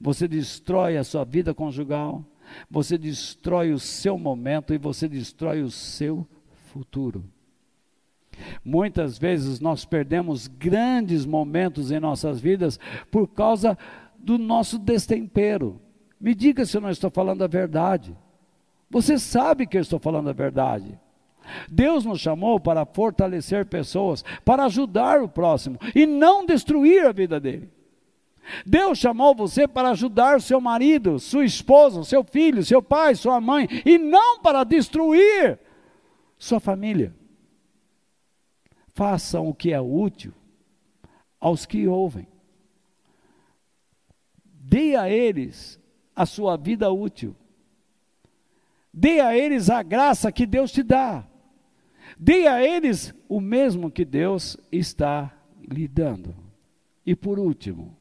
você 0.00 0.26
destrói 0.26 0.96
a 0.96 1.04
sua 1.04 1.22
vida 1.22 1.52
conjugal, 1.52 2.24
você 2.70 2.96
destrói 2.96 3.72
o 3.72 3.78
seu 3.78 4.16
momento 4.16 4.72
e 4.72 4.78
você 4.78 5.06
destrói 5.06 5.60
o 5.60 5.70
seu 5.70 6.26
futuro. 6.72 7.22
Muitas 8.68 9.16
vezes 9.16 9.60
nós 9.60 9.86
perdemos 9.86 10.46
grandes 10.46 11.24
momentos 11.24 11.90
em 11.90 11.98
nossas 11.98 12.38
vidas 12.38 12.78
por 13.10 13.26
causa 13.26 13.78
do 14.18 14.36
nosso 14.36 14.78
destempero. 14.78 15.80
Me 16.20 16.34
diga 16.34 16.66
se 16.66 16.76
eu 16.76 16.82
não 16.82 16.90
estou 16.90 17.08
falando 17.10 17.42
a 17.42 17.46
verdade. 17.46 18.14
Você 18.90 19.18
sabe 19.18 19.66
que 19.66 19.78
eu 19.78 19.80
estou 19.80 19.98
falando 19.98 20.28
a 20.28 20.34
verdade. 20.34 20.98
Deus 21.66 22.04
nos 22.04 22.20
chamou 22.20 22.60
para 22.60 22.84
fortalecer 22.84 23.64
pessoas, 23.64 24.22
para 24.44 24.66
ajudar 24.66 25.22
o 25.22 25.30
próximo 25.30 25.78
e 25.94 26.04
não 26.04 26.44
destruir 26.44 27.06
a 27.06 27.12
vida 27.12 27.40
dele. 27.40 27.70
Deus 28.66 28.98
chamou 28.98 29.34
você 29.34 29.66
para 29.66 29.92
ajudar 29.92 30.42
seu 30.42 30.60
marido, 30.60 31.18
sua 31.18 31.46
esposa, 31.46 32.04
seu 32.04 32.22
filho, 32.22 32.62
seu 32.62 32.82
pai, 32.82 33.14
sua 33.14 33.40
mãe, 33.40 33.66
e 33.86 33.96
não 33.96 34.40
para 34.40 34.62
destruir 34.62 35.58
sua 36.38 36.60
família. 36.60 37.16
Façam 38.98 39.48
o 39.48 39.54
que 39.54 39.72
é 39.72 39.80
útil 39.80 40.34
aos 41.38 41.64
que 41.64 41.86
ouvem. 41.86 42.26
Dê 44.42 44.96
a 44.96 45.08
eles 45.08 45.78
a 46.16 46.26
sua 46.26 46.56
vida 46.56 46.90
útil. 46.90 47.36
Dê 48.92 49.20
a 49.20 49.38
eles 49.38 49.70
a 49.70 49.84
graça 49.84 50.32
que 50.32 50.44
Deus 50.44 50.72
te 50.72 50.82
dá. 50.82 51.24
Dê 52.18 52.48
a 52.48 52.60
eles 52.60 53.14
o 53.28 53.40
mesmo 53.40 53.88
que 53.88 54.04
Deus 54.04 54.56
está 54.72 55.32
lhe 55.62 55.86
dando. 55.86 56.34
E 57.06 57.14
por 57.14 57.38
último, 57.38 57.96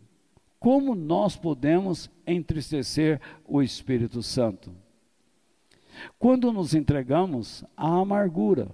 como 0.59 0.95
nós 0.95 1.37
podemos 1.37 2.09
entristecer 2.25 3.21
o 3.45 3.61
Espírito 3.61 4.23
Santo? 4.23 4.73
Quando 6.17 6.51
nos 6.51 6.73
entregamos 6.73 7.63
à 7.77 7.99
amargura 7.99 8.71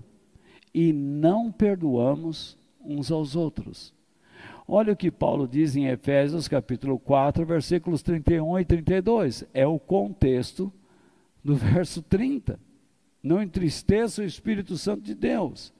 e 0.74 0.92
não 0.92 1.52
perdoamos 1.52 2.58
uns 2.84 3.12
aos 3.12 3.36
outros. 3.36 3.94
Olha 4.68 4.94
o 4.94 4.96
que 4.96 5.12
Paulo 5.12 5.48
diz 5.48 5.76
em 5.76 5.88
Efésios 5.88 6.48
capítulo 6.48 6.98
4, 6.98 7.46
versículos 7.46 8.02
31 8.02 8.60
e 8.60 8.66
32. 8.66 9.46
É 9.54 9.68
o 9.68 9.78
contexto 9.78 10.72
do 11.44 11.56
verso 11.56 12.02
30. 12.02 12.60
Não 13.22 13.42
entristeça 13.42 14.22
o 14.22 14.26
Espírito 14.26 14.78
Santo 14.78 15.02
de 15.02 15.14
Deus. 15.14 15.74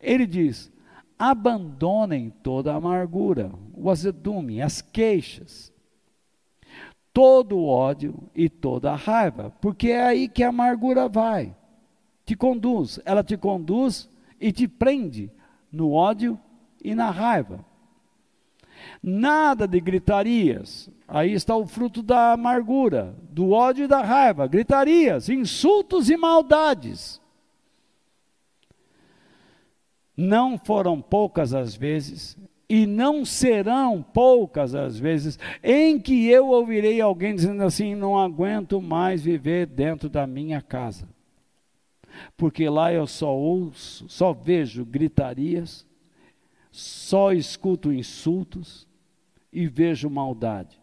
Ele 0.00 0.26
diz: 0.26 0.72
abandonem 1.18 2.30
toda 2.42 2.72
a 2.72 2.76
amargura, 2.76 3.52
o 3.74 3.90
azedume, 3.90 4.62
as 4.62 4.80
queixas, 4.80 5.70
todo 7.12 7.58
o 7.58 7.66
ódio 7.66 8.14
e 8.34 8.48
toda 8.48 8.92
a 8.92 8.96
raiva, 8.96 9.52
porque 9.60 9.88
é 9.88 10.02
aí 10.02 10.28
que 10.28 10.42
a 10.42 10.48
amargura 10.48 11.08
vai, 11.08 11.54
te 12.30 12.36
conduz, 12.36 13.00
ela 13.04 13.24
te 13.24 13.36
conduz 13.36 14.08
e 14.40 14.52
te 14.52 14.68
prende 14.68 15.30
no 15.72 15.92
ódio 15.92 16.38
e 16.82 16.94
na 16.94 17.10
raiva. 17.10 17.64
Nada 19.02 19.66
de 19.66 19.80
gritarias, 19.80 20.88
aí 21.06 21.32
está 21.32 21.56
o 21.56 21.66
fruto 21.66 22.02
da 22.02 22.32
amargura, 22.32 23.14
do 23.30 23.50
ódio 23.50 23.84
e 23.84 23.88
da 23.88 24.00
raiva, 24.00 24.46
gritarias, 24.46 25.28
insultos 25.28 26.08
e 26.08 26.16
maldades 26.16 27.20
não 30.20 30.58
foram 30.58 31.00
poucas 31.00 31.54
as 31.54 31.74
vezes, 31.74 32.36
e 32.68 32.86
não 32.86 33.24
serão 33.24 34.02
poucas 34.02 34.74
as 34.74 34.98
vezes, 34.98 35.38
em 35.62 35.98
que 35.98 36.28
eu 36.28 36.48
ouvirei 36.48 37.00
alguém 37.00 37.34
dizendo 37.34 37.62
assim: 37.62 37.94
não 37.94 38.18
aguento 38.18 38.80
mais 38.80 39.22
viver 39.22 39.66
dentro 39.66 40.08
da 40.08 40.26
minha 40.26 40.60
casa, 40.60 41.08
porque 42.36 42.68
lá 42.68 42.92
eu 42.92 43.06
só 43.06 43.34
ouço, 43.34 44.08
só 44.08 44.32
vejo 44.32 44.84
gritarias, 44.84 45.86
só 46.70 47.32
escuto 47.32 47.92
insultos 47.92 48.86
e 49.52 49.66
vejo 49.66 50.08
maldade. 50.08 50.78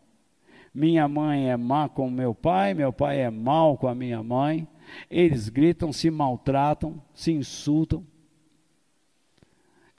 Minha 0.73 1.07
mãe 1.07 1.49
é 1.49 1.57
má 1.57 1.89
com 1.89 2.09
meu 2.09 2.35
pai, 2.35 2.73
meu 2.73 2.93
pai 2.93 3.21
é 3.21 3.29
mau 3.29 3.77
com 3.77 3.87
a 3.87 3.95
minha 3.95 4.21
mãe, 4.21 4.67
eles 5.09 5.49
gritam, 5.49 5.91
se 5.91 6.09
maltratam, 6.09 7.01
se 7.13 7.31
insultam 7.31 8.05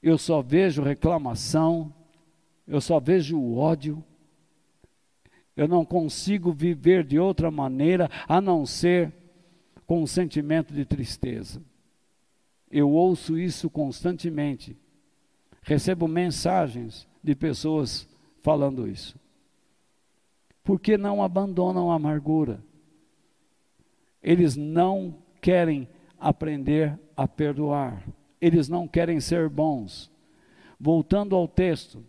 eu 0.02 0.16
só 0.16 0.40
vejo 0.40 0.82
reclamação, 0.82 1.92
eu 2.66 2.80
só 2.80 3.00
vejo 3.00 3.54
ódio. 3.54 4.02
Eu 5.56 5.66
não 5.66 5.84
consigo 5.84 6.52
viver 6.52 7.04
de 7.04 7.18
outra 7.18 7.50
maneira 7.50 8.08
a 8.28 8.40
não 8.40 8.64
ser 8.64 9.12
com 9.88 10.02
um 10.02 10.06
sentimento 10.06 10.74
de 10.74 10.84
tristeza. 10.84 11.62
Eu 12.70 12.90
ouço 12.90 13.38
isso 13.38 13.70
constantemente. 13.70 14.76
Recebo 15.62 16.06
mensagens 16.06 17.08
de 17.24 17.34
pessoas 17.34 18.06
falando 18.42 18.86
isso. 18.86 19.18
Por 20.62 20.78
que 20.78 20.98
não 20.98 21.22
abandonam 21.22 21.90
a 21.90 21.94
amargura? 21.94 22.62
Eles 24.22 24.56
não 24.56 25.16
querem 25.40 25.88
aprender 26.20 26.98
a 27.16 27.26
perdoar. 27.26 28.06
Eles 28.42 28.68
não 28.68 28.86
querem 28.86 29.18
ser 29.20 29.48
bons. 29.48 30.10
Voltando 30.78 31.34
ao 31.34 31.48
texto, 31.48 32.04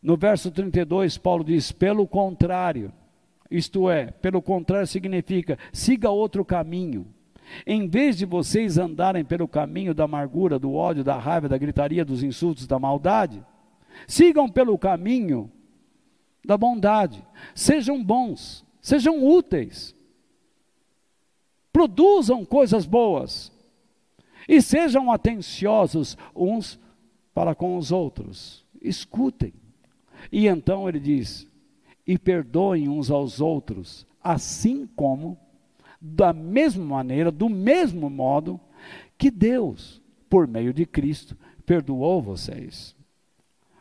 no 0.00 0.16
verso 0.16 0.52
32, 0.52 1.18
Paulo 1.18 1.42
diz: 1.42 1.72
pelo 1.72 2.06
contrário, 2.06 2.92
isto 3.56 3.88
é, 3.88 4.06
pelo 4.06 4.42
contrário 4.42 4.86
significa, 4.86 5.58
siga 5.72 6.10
outro 6.10 6.44
caminho. 6.44 7.06
Em 7.66 7.88
vez 7.88 8.16
de 8.16 8.26
vocês 8.26 8.78
andarem 8.78 9.24
pelo 9.24 9.46
caminho 9.46 9.94
da 9.94 10.04
amargura, 10.04 10.58
do 10.58 10.74
ódio, 10.74 11.04
da 11.04 11.18
raiva, 11.18 11.48
da 11.48 11.56
gritaria, 11.56 12.04
dos 12.04 12.22
insultos, 12.22 12.66
da 12.66 12.78
maldade, 12.78 13.44
sigam 14.08 14.48
pelo 14.48 14.76
caminho 14.76 15.50
da 16.44 16.56
bondade. 16.56 17.24
Sejam 17.54 18.02
bons, 18.02 18.64
sejam 18.80 19.24
úteis. 19.24 19.94
Produzam 21.72 22.44
coisas 22.44 22.86
boas 22.86 23.52
e 24.48 24.60
sejam 24.60 25.12
atenciosos 25.12 26.16
uns 26.34 26.78
para 27.32 27.54
com 27.54 27.76
os 27.76 27.92
outros. 27.92 28.64
Escutem. 28.80 29.52
E 30.30 30.46
então 30.46 30.88
ele 30.88 31.00
diz: 31.00 31.48
e 32.06 32.18
perdoem 32.18 32.88
uns 32.88 33.10
aos 33.10 33.40
outros, 33.40 34.06
assim 34.22 34.86
como, 34.94 35.38
da 36.00 36.32
mesma 36.32 36.84
maneira, 36.84 37.30
do 37.30 37.48
mesmo 37.48 38.10
modo, 38.10 38.60
que 39.16 39.30
Deus, 39.30 40.02
por 40.28 40.46
meio 40.46 40.72
de 40.72 40.84
Cristo, 40.84 41.36
perdoou 41.64 42.20
vocês. 42.20 42.94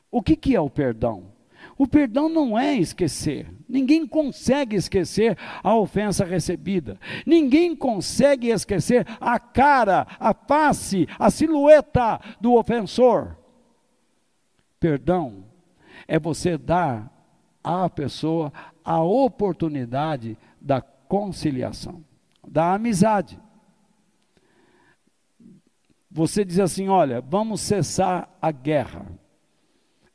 O 0.10 0.22
que, 0.22 0.36
que 0.36 0.56
é 0.56 0.62
o 0.62 0.70
perdão? 0.70 1.34
O 1.78 1.88
perdão 1.88 2.30
não 2.30 2.58
é 2.58 2.76
esquecer. 2.76 3.52
Ninguém 3.68 4.06
consegue 4.06 4.76
esquecer 4.76 5.38
a 5.64 5.76
ofensa 5.76 6.24
recebida. 6.24 7.00
Ninguém 7.26 7.76
consegue 7.76 8.50
esquecer 8.50 9.06
a 9.20 9.40
cara, 9.40 10.06
a 10.20 10.34
face, 10.34 11.08
a 11.18 11.30
silhueta 11.30 12.20
do 12.40 12.54
ofensor. 12.54 13.36
Perdão 14.80 15.46
é 16.08 16.20
você 16.20 16.58
dar 16.58 17.12
à 17.64 17.90
pessoa 17.90 18.52
a 18.84 19.02
oportunidade 19.02 20.38
da 20.60 20.82
conciliação, 20.82 22.04
da 22.46 22.74
amizade. 22.74 23.40
Você 26.12 26.44
diz 26.44 26.60
assim: 26.60 26.90
olha, 26.90 27.22
vamos 27.22 27.62
cessar 27.62 28.30
a 28.42 28.52
guerra. 28.52 29.06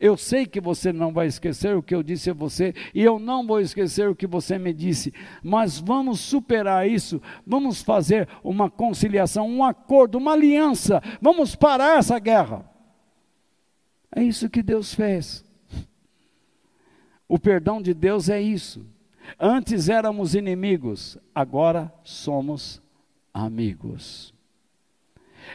Eu 0.01 0.17
sei 0.17 0.47
que 0.47 0.61
você 0.61 0.93
não 0.93 1.13
vai 1.13 1.27
esquecer 1.27 1.75
o 1.75 1.83
que 1.83 1.93
eu 1.93 2.05
disse 2.05 2.31
a 2.31 2.35
você, 2.35 2.73
e 2.95 3.03
eu 3.03 3.19
não 3.19 3.45
vou 3.45 3.61
esquecer 3.61 4.09
o 4.09 4.15
que 4.15 4.29
você 4.29 4.57
me 4.57 4.73
disse, 4.73 5.13
mas 5.43 5.81
vamos 5.81 6.21
superar 6.21 6.89
isso, 6.89 7.21
vamos 7.45 7.83
fazer 7.83 8.29
uma 8.45 8.71
conciliação, 8.71 9.49
um 9.49 9.65
acordo, 9.65 10.17
uma 10.17 10.35
aliança, 10.35 11.03
vamos 11.21 11.57
parar 11.57 11.99
essa 11.99 12.17
guerra. 12.21 12.65
É 14.15 14.23
isso 14.23 14.49
que 14.49 14.63
Deus 14.63 14.95
fez. 14.95 15.45
O 17.29 17.39
perdão 17.39 17.83
de 17.83 17.93
Deus 17.93 18.29
é 18.29 18.41
isso. 18.41 18.85
Antes 19.39 19.89
éramos 19.91 20.35
inimigos, 20.35 21.19
agora 21.35 21.93
somos 22.03 22.81
amigos. 23.33 24.33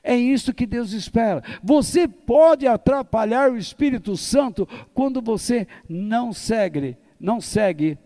É 0.03 0.15
isso 0.15 0.53
que 0.53 0.65
Deus 0.65 0.91
espera. 0.93 1.43
Você 1.63 2.07
pode 2.07 2.67
atrapalhar 2.67 3.51
o 3.51 3.57
Espírito 3.57 4.15
Santo 4.15 4.67
quando 4.93 5.21
você 5.21 5.67
não 5.89 6.31
segue, 6.31 6.95
não 7.19 7.41
segue 7.41 7.97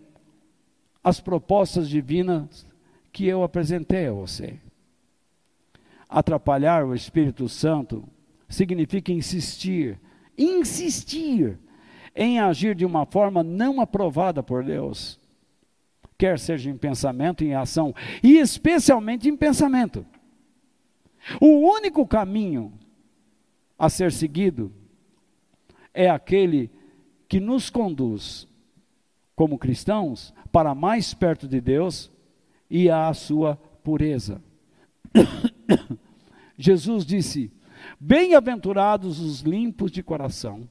as 1.04 1.20
propostas 1.20 1.88
divinas 1.88 2.68
que 3.12 3.26
eu 3.26 3.44
apresentei 3.44 4.08
a 4.08 4.14
você. 4.14 4.60
Atrapalhar 6.10 6.86
o 6.86 6.96
Espírito 6.96 7.48
Santo 7.48 8.04
significa 8.50 9.12
insistir, 9.12 10.00
insistir 10.38 11.58
em 12.18 12.40
agir 12.40 12.74
de 12.74 12.84
uma 12.84 13.06
forma 13.06 13.44
não 13.44 13.80
aprovada 13.80 14.42
por 14.42 14.64
Deus, 14.64 15.20
quer 16.18 16.40
seja 16.40 16.70
em 16.70 16.76
pensamento, 16.76 17.44
em 17.44 17.54
ação, 17.54 17.94
e 18.24 18.38
especialmente 18.38 19.30
em 19.30 19.38
pensamento. 19.38 20.04
O 21.40 21.60
único 21.72 22.08
caminho 22.08 22.74
a 23.78 23.88
ser 23.88 24.12
seguido 24.12 24.74
é 25.94 26.10
aquele 26.10 26.72
que 27.30 27.40
nos 27.40 27.70
conduz, 27.70 28.48
como 29.36 29.60
cristãos, 29.60 30.34
para 30.52 30.74
mais 30.74 31.14
perto 31.14 31.48
de 31.48 31.62
Deus 31.62 32.12
e 32.68 32.90
à 32.90 33.14
sua 33.14 33.58
pureza. 33.84 34.42
Jesus 36.58 37.06
disse: 37.06 37.52
Bem-aventurados 38.00 39.20
os 39.20 39.42
limpos 39.42 39.92
de 39.92 40.02
coração, 40.02 40.68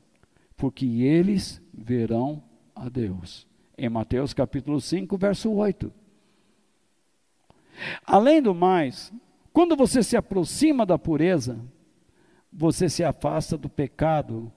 porque 0.57 0.87
eles 0.87 1.61
verão 1.73 2.43
a 2.75 2.89
Deus. 2.89 3.47
Em 3.77 3.89
Mateus 3.89 4.33
capítulo 4.33 4.81
5, 4.81 5.17
verso 5.19 5.53
8. 5.53 5.93
Além 8.05 8.41
do 8.41 8.55
mais, 8.55 9.13
quando 9.53 9.77
você 9.77 10.03
se 10.03 10.17
aproxima 10.17 10.87
da 10.87 10.99
pureza, 10.99 11.61
você 12.51 12.89
se 12.89 13.05
afasta 13.05 13.57
do 13.57 13.69
pecado 13.69 14.51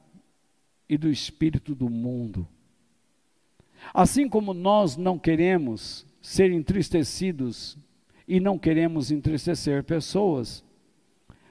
e 0.88 0.98
do 0.98 1.10
espírito 1.10 1.76
do 1.76 1.90
mundo. 1.90 2.48
Assim 3.94 4.30
como 4.30 4.54
nós 4.54 4.96
não 4.96 5.20
queremos 5.20 6.06
ser 6.22 6.52
entristecidos 6.52 7.78
e 8.28 8.40
não 8.40 8.58
queremos 8.58 9.12
entristecer 9.12 9.84
pessoas, 9.84 10.64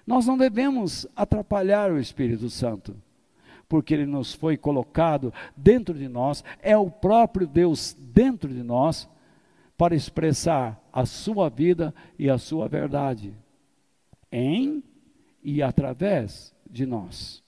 nós 0.07 0.27
não 0.27 0.39
devemos 0.39 1.07
atrapalhar 1.15 1.93
o 1.93 1.99
Espírito 1.99 2.49
Santo 2.49 2.97
porque 3.69 3.93
ele 3.93 4.07
nos 4.07 4.33
foi 4.33 4.57
colocado 4.57 5.33
dentro 5.57 5.95
de 5.95 6.09
nós, 6.09 6.43
é 6.61 6.77
o 6.77 6.91
próprio 6.91 7.47
Deus 7.47 7.97
dentro 7.99 8.53
de 8.53 8.63
nós, 8.63 9.09
para 9.77 9.95
expressar 9.95 10.83
a 10.93 11.07
sua 11.07 11.49
vida 11.49 11.95
e 12.19 12.29
a 12.29 12.37
sua 12.37 12.67
verdade, 12.67 13.33
em 14.33 14.83
e 15.43 15.63
através 15.63 16.53
de 16.69 16.85
nós. 16.85 17.43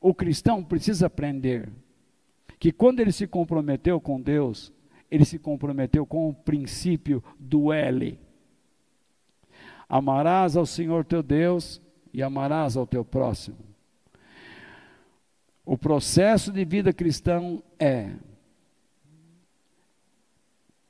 O 0.00 0.12
cristão 0.12 0.64
precisa 0.64 1.06
aprender 1.06 1.70
que 2.58 2.72
quando 2.72 2.98
ele 2.98 3.12
se 3.12 3.26
comprometeu 3.26 4.00
com 4.00 4.20
Deus, 4.20 4.72
ele 5.10 5.24
se 5.24 5.38
comprometeu 5.38 6.04
com 6.04 6.28
o 6.28 6.34
princípio 6.34 7.22
do 7.38 7.72
L. 7.72 8.18
Amarás 9.88 10.56
ao 10.56 10.66
Senhor 10.66 11.04
teu 11.04 11.22
Deus 11.22 11.80
e 12.12 12.22
amarás 12.22 12.76
ao 12.76 12.86
teu 12.86 13.04
próximo. 13.04 13.56
O 15.70 15.76
processo 15.76 16.50
de 16.50 16.64
vida 16.64 16.94
cristão 16.94 17.62
é: 17.78 18.12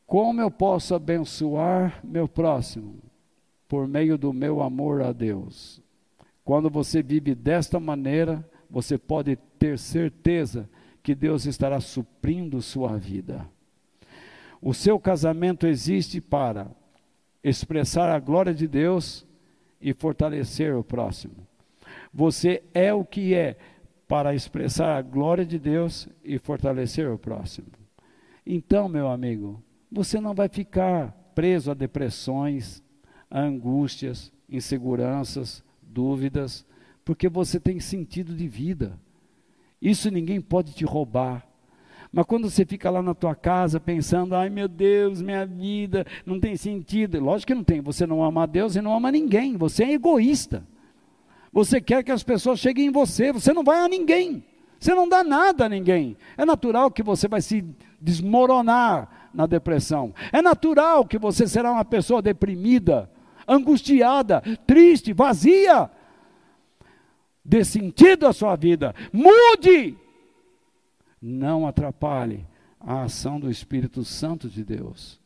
como 0.06 0.40
eu 0.40 0.52
posso 0.52 0.94
abençoar 0.94 1.98
meu 2.04 2.28
próximo? 2.28 2.94
Por 3.68 3.88
meio 3.88 4.16
do 4.16 4.32
meu 4.32 4.62
amor 4.62 5.02
a 5.02 5.10
Deus. 5.10 5.82
Quando 6.44 6.70
você 6.70 7.02
vive 7.02 7.34
desta 7.34 7.80
maneira, 7.80 8.48
você 8.70 8.96
pode 8.96 9.34
ter 9.58 9.80
certeza 9.80 10.70
que 11.02 11.12
Deus 11.12 11.44
estará 11.44 11.80
suprindo 11.80 12.62
sua 12.62 12.96
vida. 12.96 13.50
O 14.62 14.72
seu 14.72 14.96
casamento 15.00 15.66
existe 15.66 16.20
para 16.20 16.70
expressar 17.42 18.08
a 18.10 18.20
glória 18.20 18.54
de 18.54 18.68
Deus 18.68 19.26
e 19.80 19.92
fortalecer 19.92 20.72
o 20.76 20.84
próximo. 20.84 21.34
Você 22.14 22.62
é 22.72 22.94
o 22.94 23.04
que 23.04 23.34
é 23.34 23.56
para 24.08 24.34
expressar 24.34 24.96
a 24.96 25.02
glória 25.02 25.44
de 25.44 25.58
Deus 25.58 26.08
e 26.24 26.38
fortalecer 26.38 27.08
o 27.10 27.18
próximo. 27.18 27.68
Então, 28.44 28.88
meu 28.88 29.08
amigo, 29.08 29.62
você 29.92 30.18
não 30.18 30.34
vai 30.34 30.48
ficar 30.48 31.12
preso 31.34 31.70
a 31.70 31.74
depressões, 31.74 32.82
a 33.30 33.40
angústias, 33.40 34.32
inseguranças, 34.48 35.62
dúvidas, 35.82 36.66
porque 37.04 37.28
você 37.28 37.60
tem 37.60 37.78
sentido 37.78 38.34
de 38.34 38.48
vida. 38.48 38.98
Isso 39.80 40.10
ninguém 40.10 40.40
pode 40.40 40.72
te 40.72 40.86
roubar. 40.86 41.46
Mas 42.10 42.24
quando 42.24 42.48
você 42.48 42.64
fica 42.64 42.88
lá 42.88 43.02
na 43.02 43.14
tua 43.14 43.34
casa 43.34 43.78
pensando, 43.78 44.34
ai 44.34 44.48
meu 44.48 44.66
Deus, 44.66 45.20
minha 45.20 45.44
vida 45.44 46.06
não 46.24 46.40
tem 46.40 46.56
sentido. 46.56 47.20
Lógico 47.20 47.48
que 47.48 47.54
não 47.54 47.64
tem, 47.64 47.82
você 47.82 48.06
não 48.06 48.24
ama 48.24 48.44
a 48.44 48.46
Deus 48.46 48.74
e 48.74 48.80
não 48.80 48.96
ama 48.96 49.12
ninguém, 49.12 49.56
você 49.58 49.84
é 49.84 49.92
egoísta. 49.92 50.66
Você 51.52 51.80
quer 51.80 52.02
que 52.02 52.12
as 52.12 52.22
pessoas 52.22 52.58
cheguem 52.58 52.86
em 52.86 52.92
você, 52.92 53.32
você 53.32 53.52
não 53.52 53.64
vai 53.64 53.80
a 53.80 53.88
ninguém. 53.88 54.44
Você 54.78 54.94
não 54.94 55.08
dá 55.08 55.24
nada 55.24 55.66
a 55.66 55.68
ninguém. 55.68 56.16
É 56.36 56.44
natural 56.44 56.90
que 56.90 57.02
você 57.02 57.26
vai 57.26 57.40
se 57.40 57.64
desmoronar 58.00 59.30
na 59.34 59.46
depressão. 59.46 60.14
É 60.32 60.40
natural 60.40 61.04
que 61.04 61.18
você 61.18 61.46
será 61.46 61.72
uma 61.72 61.84
pessoa 61.84 62.22
deprimida, 62.22 63.10
angustiada, 63.46 64.42
triste, 64.66 65.12
vazia. 65.12 65.90
Dê 67.44 67.64
sentido 67.64 68.26
à 68.26 68.32
sua 68.32 68.54
vida. 68.56 68.94
Mude! 69.12 69.96
Não 71.20 71.66
atrapalhe 71.66 72.46
a 72.78 73.02
ação 73.02 73.40
do 73.40 73.50
Espírito 73.50 74.04
Santo 74.04 74.48
de 74.48 74.64
Deus. 74.64 75.20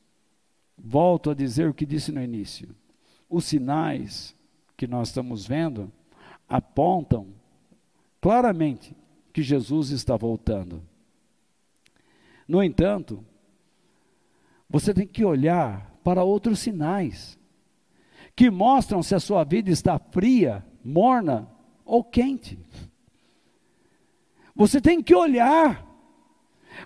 Volto 0.79 1.31
a 1.31 1.35
dizer 1.35 1.69
o 1.69 1.75
que 1.75 1.85
disse 1.85 2.11
no 2.11 2.23
início. 2.23 2.75
Os 3.29 3.45
sinais 3.45 4.35
que 4.77 4.87
nós 4.87 5.09
estamos 5.09 5.47
vendo 5.47 5.93
apontam 6.53 7.29
claramente 8.21 8.95
que 9.33 9.43
Jesus 9.43 9.89
está 9.89 10.19
voltando. 10.19 10.83
No 12.47 12.63
entanto, 12.63 13.25
você 14.69 14.93
tem 14.93 15.07
que 15.07 15.25
olhar 15.25 15.99
para 16.05 16.23
outros 16.23 16.59
sinais 16.59 17.39
que 18.37 18.51
mostram 18.51 19.03
se 19.03 19.15
a 19.15 19.21
sua 19.21 19.45
vida 19.45 19.71
está 19.71 19.99
fria, 19.99 20.63
morna 20.85 21.51
ou 21.87 22.05
quente. 22.05 22.59
Você 24.55 24.79
tem 24.79 25.03
que 25.03 25.15
olhar, 25.15 25.87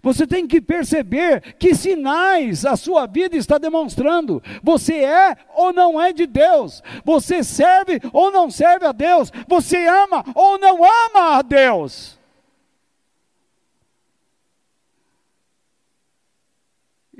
você 0.02 0.26
tem 0.26 0.46
que 0.46 0.60
perceber 0.60 1.54
que 1.54 1.74
sinais 1.74 2.64
a 2.64 2.76
sua 2.76 3.06
vida 3.06 3.36
está 3.36 3.58
demonstrando. 3.58 4.42
Você 4.62 5.04
é 5.04 5.36
ou 5.54 5.72
não 5.72 6.00
é 6.00 6.12
de 6.12 6.26
Deus, 6.26 6.82
você 7.04 7.42
serve 7.42 8.00
ou 8.12 8.30
não 8.30 8.50
serve 8.50 8.86
a 8.86 8.92
Deus, 8.92 9.30
você 9.48 9.86
ama 9.86 10.24
ou 10.34 10.58
não 10.58 10.76
ama 10.84 11.36
a 11.36 11.42
Deus. 11.42 12.18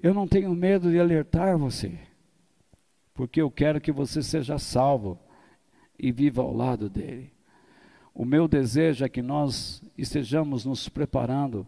Eu 0.03 0.13
não 0.13 0.29
tenho 0.29 0.55
medo 0.55 0.91
de 0.91 1.01
alertar 1.01 1.57
você, 1.59 1.99
porque 3.15 3.41
eu 3.41 3.51
quero 3.51 3.81
que 3.81 3.91
você 3.91 4.23
seja 4.23 4.59
salvo 4.59 5.19
e 5.99 6.13
viva 6.13 6.43
ao 6.43 6.55
lado 6.55 6.89
dele. 6.89 7.33
O 8.15 8.25
meu 8.25 8.47
desejo 8.47 9.05
é 9.05 9.09
que 9.09 9.21
nós 9.21 9.83
estejamos 9.97 10.65
nos 10.65 10.89
preparando 10.89 11.67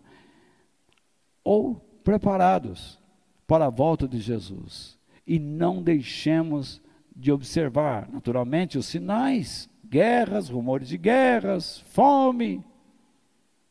ou 1.48 1.76
preparados 2.02 2.98
para 3.46 3.66
a 3.66 3.70
volta 3.70 4.06
de 4.06 4.20
Jesus 4.20 4.98
e 5.26 5.38
não 5.38 5.82
deixemos 5.82 6.80
de 7.14 7.32
observar, 7.32 8.08
naturalmente, 8.10 8.78
os 8.78 8.86
sinais, 8.86 9.68
guerras, 9.84 10.48
rumores 10.48 10.88
de 10.88 10.98
guerras, 10.98 11.78
fome 11.78 12.64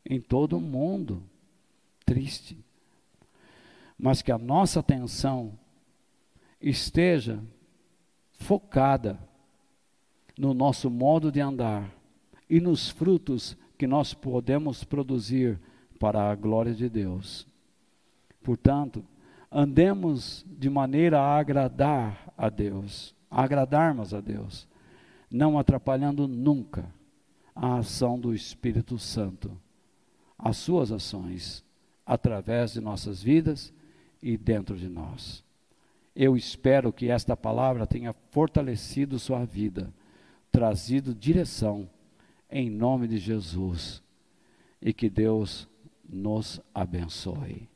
em 0.06 0.20
todo 0.20 0.58
o 0.58 0.62
mundo. 0.62 1.24
Triste 2.06 2.58
mas 3.98 4.22
que 4.22 4.32
a 4.32 4.38
nossa 4.38 4.80
atenção 4.80 5.58
esteja 6.62 7.44
focada 8.34 9.20
no 10.38 10.54
nosso 10.54 10.90
modo 10.90 11.32
de 11.32 11.42
andar 11.42 11.92
e 12.48 12.60
nos 12.62 12.90
frutos 12.90 13.58
que 13.78 13.88
nós 13.88 14.14
podemos 14.14 14.84
produzir 14.84 15.60
para 16.00 16.30
a 16.30 16.36
glória 16.36 16.76
de 16.76 16.88
Deus. 16.88 17.48
Portanto, 18.48 19.04
andemos 19.52 20.46
de 20.48 20.70
maneira 20.70 21.20
a 21.20 21.38
agradar 21.38 22.32
a 22.38 22.48
Deus, 22.48 23.14
a 23.30 23.44
agradarmos 23.44 24.14
a 24.14 24.22
Deus, 24.22 24.66
não 25.30 25.60
atrapalhando 25.60 26.30
nunca 26.30 26.90
a 27.54 27.76
ação 27.80 28.18
do 28.18 28.34
Espírito 28.34 28.98
Santo, 28.98 29.52
as 30.40 30.56
suas 30.56 30.94
ações 30.94 31.62
através 32.06 32.72
de 32.72 32.80
nossas 32.80 33.22
vidas 33.22 33.74
e 34.24 34.38
dentro 34.38 34.78
de 34.78 34.88
nós. 34.88 35.44
Eu 36.16 36.38
espero 36.38 36.94
que 36.94 37.12
esta 37.12 37.36
palavra 37.36 37.86
tenha 37.86 38.14
fortalecido 38.32 39.20
sua 39.20 39.44
vida, 39.44 39.94
trazido 40.54 41.14
direção, 41.14 41.90
em 42.50 42.70
nome 42.70 43.10
de 43.10 43.18
Jesus, 43.18 44.02
e 44.82 44.94
que 44.94 45.10
Deus 45.10 45.68
nos 46.08 46.62
abençoe. 46.74 47.68